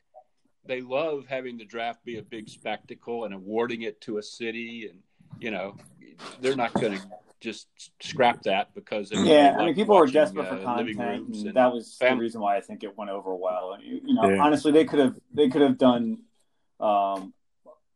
they 0.66 0.82
love 0.82 1.26
having 1.28 1.58
the 1.58 1.66
draft 1.66 2.06
be 2.06 2.18
a 2.18 2.22
big 2.22 2.48
spectacle 2.48 3.26
and 3.26 3.34
awarding 3.34 3.82
it 3.82 4.00
to 4.02 4.20
a 4.20 4.24
city. 4.24 4.88
And, 4.90 5.00
you 5.40 5.52
know, 5.52 5.76
they're 6.40 6.56
not 6.56 6.74
going 6.74 7.00
to 7.00 7.06
just 7.46 7.68
scrap 8.02 8.42
that 8.44 8.74
because 8.74 9.12
yeah, 9.12 9.56
I 9.58 9.66
mean, 9.66 9.76
people 9.76 9.96
watching, 9.96 10.08
were 10.08 10.26
desperate 10.26 10.48
for 10.50 10.56
uh, 10.56 10.64
content. 10.64 11.00
And 11.00 11.36
and 11.36 11.54
that 11.54 11.72
was 11.72 11.96
family. 11.96 12.16
the 12.16 12.22
reason 12.22 12.42
why 12.42 12.58
I 12.58 12.62
think 12.62 12.84
it 12.84 12.98
went 12.98 13.12
over 13.12 13.36
well. 13.36 13.78
You, 13.82 14.02
you 14.04 14.14
know, 14.16 14.28
yeah. 14.28 14.42
honestly, 14.42 14.72
they 14.72 14.86
could 14.86 15.00
have 15.00 15.16
they 15.34 15.48
could 15.50 15.62
have 15.62 15.78
done 15.78 16.24
um, 16.80 17.34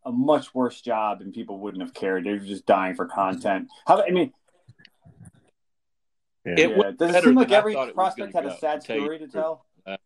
a 0.05 0.11
much 0.11 0.53
worse 0.53 0.79
job, 0.79 1.21
and 1.21 1.33
people 1.33 1.59
wouldn't 1.59 1.81
have 1.81 1.93
cared. 1.93 2.23
They 2.23 2.31
were 2.31 2.39
just 2.39 2.65
dying 2.65 2.95
for 2.95 3.07
content. 3.07 3.67
How 3.87 4.01
I 4.01 4.11
mean, 4.11 4.31
yeah. 6.45 6.53
It 6.57 6.77
yeah. 6.77 6.91
Does 6.97 7.15
it 7.15 7.23
seem 7.23 7.35
like 7.35 7.51
every 7.51 7.73
prospect 7.93 8.33
had 8.33 8.45
a 8.45 8.57
sad 8.57 8.83
story 8.83 9.19
to 9.19 9.27
tell, 9.27 9.65
uh, 9.85 9.97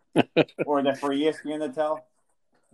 or 0.65 0.81
that 0.83 0.99
for 0.99 1.09
ESPN 1.09 1.59
to 1.59 1.69
tell? 1.69 2.07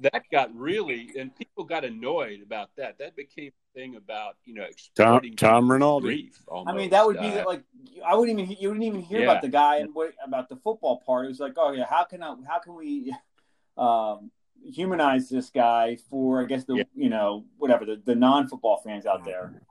That 0.02 0.24
got 0.32 0.56
really, 0.56 1.12
and 1.18 1.36
people 1.36 1.64
got 1.64 1.84
annoyed 1.84 2.42
about 2.42 2.70
that. 2.78 2.98
That 3.00 3.16
became 3.16 3.52
a 3.52 3.80
thing 3.80 3.96
about 3.96 4.38
you 4.46 4.54
know 4.54 4.66
Tom 4.96 5.22
Tom 5.36 5.72
Rinaldi. 5.72 6.06
Grief, 6.06 6.42
I 6.66 6.74
mean, 6.74 6.90
that 6.92 7.06
would 7.06 7.20
be 7.20 7.28
uh, 7.28 7.46
like 7.46 7.64
I 8.06 8.16
wouldn't 8.16 8.40
even 8.40 8.58
you 8.60 8.70
wouldn't 8.70 8.86
even 8.86 9.02
hear 9.02 9.20
yeah. 9.20 9.32
about 9.32 9.42
the 9.42 9.50
guy 9.50 9.78
and 9.78 9.94
what 9.94 10.14
about 10.26 10.50
the 10.50 10.56
football 10.58 11.04
part. 11.06 11.26
It 11.26 11.30
was 11.30 11.40
like, 11.40 11.54
oh 11.58 11.72
yeah, 11.72 11.86
how 11.90 12.04
can 12.04 12.24
I, 12.24 12.36
how 12.48 12.60
can 12.60 12.76
we 12.76 13.14
um, 13.78 14.32
humanize 14.64 15.30
this 15.30 15.50
guy 15.50 15.98
for 16.10 16.42
I 16.42 16.46
guess 16.46 16.64
the 16.66 16.76
yeah. 16.76 16.84
you 16.96 17.10
know 17.10 17.46
whatever 17.58 17.86
the, 17.86 18.02
the 18.04 18.16
non 18.16 18.48
football 18.48 18.82
fans 18.84 19.06
out 19.06 19.26
there. 19.26 19.62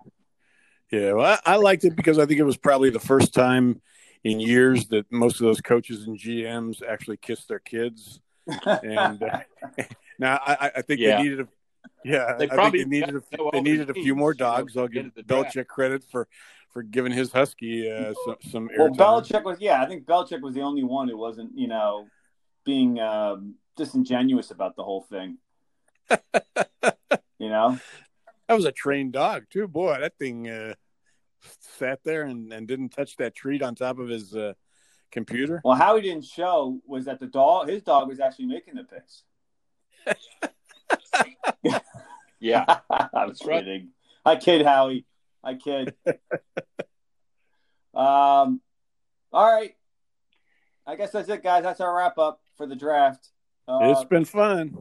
Yeah, 0.91 1.13
well, 1.13 1.39
I, 1.45 1.53
I, 1.53 1.57
liked 1.57 1.85
it 1.85 1.95
because 1.95 2.19
I 2.19 2.25
think 2.25 2.41
it 2.41 2.45
was 2.45 2.57
probably 2.57 2.89
the 2.89 2.99
first 2.99 3.35
time 3.35 3.83
in 4.25 4.41
years 4.41 4.87
that 4.89 5.05
most 5.13 5.35
of 5.35 5.41
those 5.41 5.61
coaches 5.61 6.07
and 6.07 6.19
GMs 6.19 6.81
actually 6.83 7.19
kissed 7.19 7.49
their 7.49 7.59
kids. 7.59 8.21
And 8.67 9.23
uh, 9.23 9.41
now 10.19 10.41
I, 10.45 10.71
I 10.77 10.83
think 10.83 11.01
yeah. 11.01 11.17
they 11.17 11.23
needed 11.23 11.41
a 11.41 11.49
yeah, 12.05 12.35
they 12.39 12.49
I 12.49 12.71
think 12.71 12.73
they 12.73 12.85
needed 12.85 13.17
a, 13.17 13.23
they 13.53 13.61
needed 13.61 13.91
a 13.91 13.95
few 13.95 14.15
more 14.15 14.35
dogs. 14.35 14.77
I'll 14.77 14.89
give 14.89 15.07
Belichick 15.15 15.67
credit 15.67 16.05
for 16.05 16.29
for 16.73 16.83
giving 16.83 17.13
his 17.13 17.33
husky 17.33 17.91
uh, 17.91 18.13
some, 18.25 18.37
some 18.51 18.71
Well, 18.77 18.91
Belichick 18.91 19.45
was 19.45 19.61
yeah, 19.61 19.83
I 19.83 19.87
think 19.87 20.05
Belichick 20.05 20.41
was 20.41 20.55
the 20.55 20.63
only 20.63 20.85
one 20.85 21.09
who 21.09 21.17
wasn't 21.17 21.57
you 21.57 21.69
know 21.69 22.07
being 22.65 23.01
um, 23.01 23.55
disingenuous 23.77 24.51
about 24.51 24.77
the 24.77 24.85
whole 24.85 25.03
thing. 25.03 25.39
you 27.39 27.49
know, 27.49 27.79
that 28.47 28.55
was 28.55 28.65
a 28.65 28.73
trained 28.73 29.13
dog 29.13 29.45
too. 29.51 29.67
Boy, 29.67 29.99
that 30.01 30.17
thing 30.19 30.49
uh, 30.49 30.75
sat 31.79 32.01
there 32.05 32.23
and, 32.23 32.53
and 32.53 32.69
didn't 32.69 32.91
touch 32.91 33.17
that 33.17 33.35
treat 33.35 33.63
on 33.63 33.75
top 33.75 33.99
of 33.99 34.09
his 34.09 34.35
uh, 34.35 34.55
computer. 35.11 35.61
Well, 35.65 35.77
how 35.77 35.97
he 35.97 36.03
didn't 36.03 36.25
show 36.25 36.81
was 36.87 37.07
that 37.07 37.21
the 37.21 37.27
dog, 37.27 37.69
his 37.69 37.83
dog, 37.83 38.09
was 38.09 38.21
actually 38.21 38.47
making 38.47 38.75
the 38.75 38.85
picks. 38.85 39.25
yeah, 42.41 42.79
I'm 42.91 43.35
kidding. 43.35 43.91
Right. 44.25 44.37
I 44.37 44.37
kid, 44.37 44.65
Howie. 44.65 45.05
I 45.43 45.55
kid. 45.55 45.95
um, 47.95 48.61
all 49.33 49.53
right. 49.53 49.75
I 50.87 50.97
guess 50.97 51.11
that's 51.11 51.29
it, 51.29 51.43
guys. 51.43 51.63
That's 51.63 51.81
our 51.81 51.95
wrap 51.95 52.19
up 52.19 52.41
for 52.57 52.67
the 52.67 52.77
draft. 52.77 53.29
Uh, 53.67 53.79
it's 53.83 54.05
been 54.05 54.25
fun. 54.25 54.77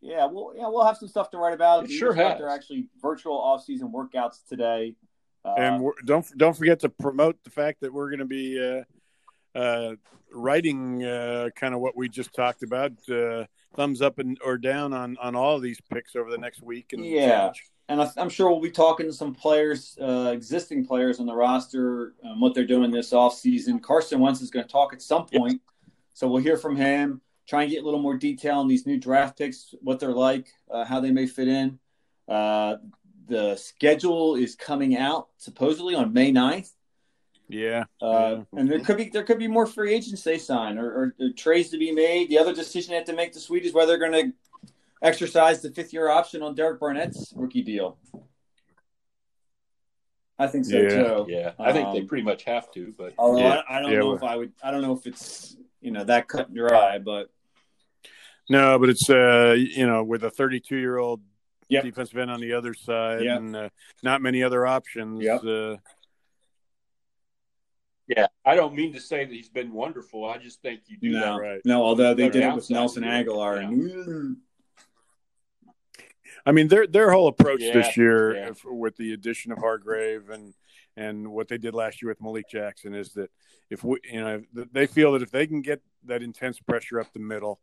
Yeah, 0.00 0.26
we'll 0.26 0.54
yeah 0.56 0.68
we'll 0.68 0.84
have 0.84 0.96
some 0.96 1.08
stuff 1.08 1.30
to 1.30 1.38
write 1.38 1.54
about. 1.54 1.84
It 1.84 1.90
sure 1.90 2.14
has. 2.14 2.38
They're 2.38 2.48
actually 2.48 2.88
virtual 3.02 3.38
off-season 3.38 3.92
workouts 3.92 4.46
today. 4.48 4.94
Uh, 5.44 5.54
and 5.56 5.84
don't 6.06 6.26
don't 6.36 6.56
forget 6.56 6.80
to 6.80 6.88
promote 6.88 7.42
the 7.44 7.50
fact 7.50 7.80
that 7.80 7.92
we're 7.92 8.08
going 8.08 8.20
to 8.20 8.24
be 8.24 8.58
uh, 8.58 9.58
uh, 9.58 9.94
writing 10.32 11.04
uh, 11.04 11.50
kind 11.56 11.74
of 11.74 11.80
what 11.80 11.96
we 11.96 12.08
just 12.08 12.32
talked 12.32 12.62
about. 12.62 12.92
Uh, 13.08 13.44
thumbs 13.76 14.02
up 14.02 14.18
and 14.18 14.38
or 14.44 14.58
down 14.58 14.92
on 14.92 15.16
on 15.20 15.36
all 15.36 15.56
of 15.56 15.62
these 15.62 15.80
picks 15.92 16.16
over 16.16 16.30
the 16.30 16.38
next 16.38 16.62
week. 16.62 16.92
And 16.92 17.04
yeah, 17.04 17.46
change. 17.46 17.64
and 17.88 18.02
I, 18.02 18.10
am 18.16 18.28
sure 18.28 18.50
we'll 18.50 18.60
be 18.60 18.70
talking 18.70 19.06
to 19.06 19.12
some 19.12 19.34
players, 19.34 19.96
uh, 20.00 20.30
existing 20.32 20.86
players 20.86 21.20
on 21.20 21.26
the 21.26 21.34
roster, 21.34 22.14
um, 22.24 22.40
what 22.40 22.54
they're 22.54 22.66
doing 22.66 22.90
this 22.90 23.12
off-season. 23.12 23.80
Carson 23.80 24.20
Wentz 24.20 24.40
is 24.40 24.50
going 24.50 24.66
to 24.66 24.72
talk 24.72 24.92
at 24.92 25.02
some 25.02 25.26
point, 25.26 25.60
so 26.14 26.28
we'll 26.28 26.42
hear 26.42 26.56
from 26.56 26.76
him 26.76 27.20
try 27.50 27.62
and 27.62 27.70
get 27.72 27.82
a 27.82 27.84
little 27.84 28.00
more 28.00 28.16
detail 28.16 28.60
on 28.60 28.68
these 28.68 28.86
new 28.86 28.96
draft 28.96 29.36
picks, 29.36 29.74
what 29.82 29.98
they're 29.98 30.12
like, 30.12 30.46
uh, 30.70 30.84
how 30.84 31.00
they 31.00 31.10
may 31.10 31.26
fit 31.26 31.48
in. 31.48 31.80
Uh, 32.28 32.76
the 33.26 33.56
schedule 33.56 34.36
is 34.36 34.54
coming 34.54 34.96
out 34.96 35.28
supposedly 35.36 35.96
on 35.96 36.12
May 36.12 36.30
9th. 36.30 36.70
Yeah. 37.50 37.84
Uh, 38.00 38.36
yeah. 38.52 38.60
and 38.60 38.70
there 38.70 38.80
could 38.80 38.96
be 38.96 39.08
there 39.08 39.24
could 39.24 39.38
be 39.38 39.48
more 39.48 39.66
free 39.66 39.92
agents 39.92 40.22
they 40.22 40.38
sign 40.38 40.78
or, 40.78 40.86
or, 40.86 41.14
or, 41.20 41.30
trades 41.36 41.70
to 41.70 41.78
be 41.78 41.90
made. 41.92 42.28
The 42.28 42.38
other 42.38 42.54
decision 42.54 42.90
they 42.90 42.96
have 42.96 43.06
to 43.06 43.12
make 43.12 43.32
this 43.32 43.50
week 43.50 43.64
is 43.64 43.72
whether 43.74 43.98
they're 43.98 44.10
going 44.10 44.32
to 44.32 44.32
exercise 45.02 45.60
the 45.60 45.70
fifth 45.70 45.92
year 45.92 46.08
option 46.08 46.42
on 46.42 46.54
Derek 46.54 46.78
Barnett's 46.80 47.32
rookie 47.36 47.62
deal. 47.62 47.98
I 50.38 50.46
think 50.46 50.64
so 50.64 50.78
Yeah. 50.78 50.88
too. 50.88 51.26
Yeah, 51.28 51.52
I 51.58 51.72
think 51.72 51.92
they 51.92 52.00
Um, 52.00 52.06
pretty 52.06 52.22
much 52.24 52.44
have 52.44 52.70
to. 52.72 52.94
But 52.96 53.14
Although 53.18 53.40
Yeah. 53.40 53.62
I, 53.68 53.78
I 53.78 53.82
don't 53.82 53.92
Yeah, 53.92 53.98
know 53.98 54.06
well- 54.06 54.16
if 54.16 54.22
I 54.22 54.36
would. 54.36 54.52
I 54.62 54.70
don't 54.70 54.82
know 54.82 54.94
if 54.94 55.06
it's 55.06 55.56
you 55.80 55.90
know 55.90 56.04
that 56.04 56.28
cut 56.28 56.48
and 56.48 56.56
dry, 56.56 56.98
but 56.98 57.30
No, 58.48 58.78
but 58.78 58.88
it's 58.88 59.08
uh, 59.10 59.54
you 59.56 59.86
know, 59.86 60.02
with 60.02 60.24
a 60.24 60.30
32 60.30 60.76
year 60.76 60.98
old 60.98 61.20
Yep. 61.68 61.84
defensive 61.84 62.18
end 62.18 62.30
on 62.32 62.40
the 62.40 62.52
other 62.52 62.74
side, 62.74 63.22
Yep. 63.22 63.38
and 63.38 63.56
uh, 63.56 63.68
not 64.02 64.20
many 64.22 64.42
other 64.42 64.66
options. 64.66 65.22
Yep. 65.22 65.44
Uh, 65.44 65.76
yeah, 68.16 68.26
I 68.44 68.56
don't 68.56 68.74
mean 68.74 68.92
to 68.94 69.00
say 69.00 69.24
that 69.24 69.32
he's 69.32 69.48
been 69.48 69.72
wonderful. 69.72 70.24
I 70.24 70.38
just 70.38 70.60
think 70.62 70.80
you 70.88 70.96
do 70.98 71.10
no, 71.10 71.20
that. 71.20 71.40
right. 71.40 71.60
no. 71.64 71.82
Although 71.82 72.12
they 72.12 72.28
did 72.28 72.42
it 72.42 72.54
with 72.54 72.68
Nelson. 72.68 73.04
Agholor, 73.04 73.60
Yeah. 73.60 73.68
and 73.68 74.36
I 76.44 76.52
mean, 76.52 76.66
their 76.68 76.86
their 76.86 77.12
whole 77.12 77.28
approach 77.28 77.62
Yeah, 77.62 77.72
this 77.74 77.96
year 77.96 78.34
yeah. 78.34 78.50
with 78.64 78.96
the 78.96 79.12
addition 79.12 79.52
of 79.52 79.58
Hargrave 79.58 80.30
and 80.30 80.54
and 80.96 81.28
what 81.28 81.46
they 81.46 81.56
did 81.56 81.72
last 81.72 82.02
year 82.02 82.10
with 82.10 82.20
Malik 82.20 82.48
Jackson 82.48 82.94
is 82.94 83.12
that 83.12 83.30
if 83.70 83.84
we, 83.84 83.98
you 84.10 84.20
know, 84.20 84.42
they 84.72 84.86
feel 84.86 85.12
that 85.12 85.22
if 85.22 85.30
they 85.30 85.46
can 85.46 85.62
get 85.62 85.80
that 86.06 86.22
intense 86.22 86.58
pressure 86.58 86.98
up 86.98 87.12
the 87.12 87.20
middle, 87.20 87.60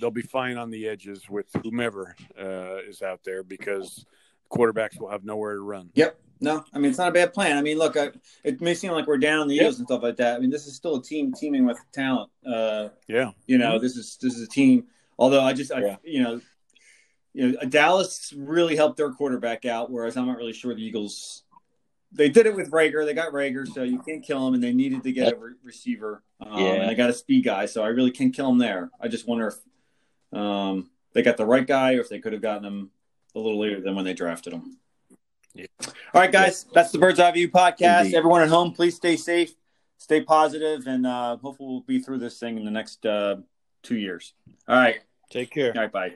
they'll 0.00 0.10
be 0.10 0.20
fine 0.22 0.56
on 0.58 0.70
the 0.70 0.88
edges 0.88 1.30
with 1.30 1.46
whomever 1.62 2.16
uh, 2.38 2.78
is 2.88 3.02
out 3.02 3.20
there 3.24 3.44
because 3.44 4.04
quarterbacks 4.50 4.98
will 4.98 5.10
have 5.10 5.24
nowhere 5.24 5.54
to 5.54 5.60
run. 5.60 5.90
Yep. 5.94 6.18
No, 6.40 6.64
I 6.72 6.78
mean 6.78 6.90
it's 6.90 6.98
not 6.98 7.08
a 7.08 7.12
bad 7.12 7.32
plan. 7.32 7.56
I 7.56 7.62
mean, 7.62 7.78
look, 7.78 7.96
I, 7.96 8.10
it 8.44 8.60
may 8.60 8.74
seem 8.74 8.92
like 8.92 9.06
we're 9.06 9.16
down 9.18 9.40
on 9.40 9.48
the 9.48 9.54
years 9.54 9.78
and 9.78 9.86
stuff 9.88 10.02
like 10.02 10.16
that. 10.16 10.36
I 10.36 10.38
mean, 10.38 10.50
this 10.50 10.66
is 10.66 10.74
still 10.76 10.96
a 10.96 11.02
team 11.02 11.32
teaming 11.32 11.64
with 11.64 11.78
talent. 11.92 12.30
Uh, 12.46 12.88
Yeah, 13.08 13.30
you 13.46 13.56
know, 13.58 13.78
this 13.78 13.96
is 13.96 14.18
this 14.20 14.34
is 14.34 14.42
a 14.42 14.48
team. 14.48 14.86
Although 15.18 15.40
I 15.42 15.54
just, 15.54 15.72
I, 15.72 15.80
Yeah. 15.80 15.96
you 16.04 16.22
know, 16.22 16.40
you 17.32 17.52
know, 17.52 17.60
Dallas 17.68 18.34
really 18.36 18.76
helped 18.76 18.98
their 18.98 19.10
quarterback 19.12 19.64
out, 19.64 19.90
whereas 19.90 20.16
I'm 20.16 20.26
not 20.26 20.36
really 20.36 20.52
sure 20.52 20.74
the 20.74 20.82
Eagles. 20.84 21.42
They 22.12 22.28
did 22.28 22.46
it 22.46 22.54
with 22.54 22.70
Reagor. 22.70 23.04
They 23.06 23.14
got 23.14 23.32
Reagor, 23.32 23.66
so 23.66 23.82
you 23.82 23.98
can't 23.98 24.22
kill 24.22 24.46
him. 24.46 24.54
And 24.54 24.62
they 24.62 24.72
needed 24.74 25.02
to 25.04 25.12
get 25.12 25.32
a 25.32 25.36
re- 25.36 25.52
receiver, 25.62 26.22
um, 26.40 26.58
Yeah. 26.62 26.72
and 26.74 26.88
they 26.90 26.94
got 26.94 27.10
a 27.10 27.14
speed 27.14 27.44
guy, 27.44 27.64
so 27.66 27.82
I 27.82 27.88
really 27.88 28.10
can't 28.10 28.34
kill 28.34 28.48
him 28.50 28.58
there. 28.58 28.90
I 29.00 29.08
just 29.08 29.26
wonder 29.26 29.48
if 29.48 30.38
um, 30.38 30.90
they 31.14 31.22
got 31.22 31.36
the 31.38 31.46
right 31.46 31.66
guy, 31.66 31.94
or 31.94 32.00
if 32.00 32.08
they 32.10 32.18
could 32.20 32.32
have 32.34 32.42
gotten 32.42 32.64
him 32.64 32.90
a 33.34 33.38
little 33.38 33.58
later 33.58 33.80
than 33.80 33.94
when 33.96 34.04
they 34.04 34.14
drafted 34.14 34.52
him. 34.52 34.78
Yeah. 35.56 35.66
All 36.14 36.20
right, 36.20 36.32
guys, 36.32 36.66
that's 36.72 36.92
the 36.92 36.98
Bird's 36.98 37.18
Eye 37.18 37.30
View 37.32 37.48
podcast. 37.48 38.00
Indeed. 38.06 38.16
Everyone 38.16 38.42
at 38.42 38.48
home, 38.48 38.72
please 38.72 38.96
stay 38.96 39.16
safe, 39.16 39.54
stay 39.98 40.20
positive, 40.20 40.86
and 40.86 41.06
uh, 41.06 41.36
hopefully 41.36 41.68
we'll 41.68 41.80
be 41.80 41.98
through 41.98 42.18
this 42.18 42.38
thing 42.38 42.58
in 42.58 42.64
the 42.64 42.70
next 42.70 43.04
uh, 43.06 43.36
two 43.82 43.96
years. 43.96 44.34
All 44.68 44.76
right. 44.76 45.00
take 45.30 45.50
care. 45.50 45.72
All 45.74 45.82
right. 45.82 45.92
Bye. 45.92 46.14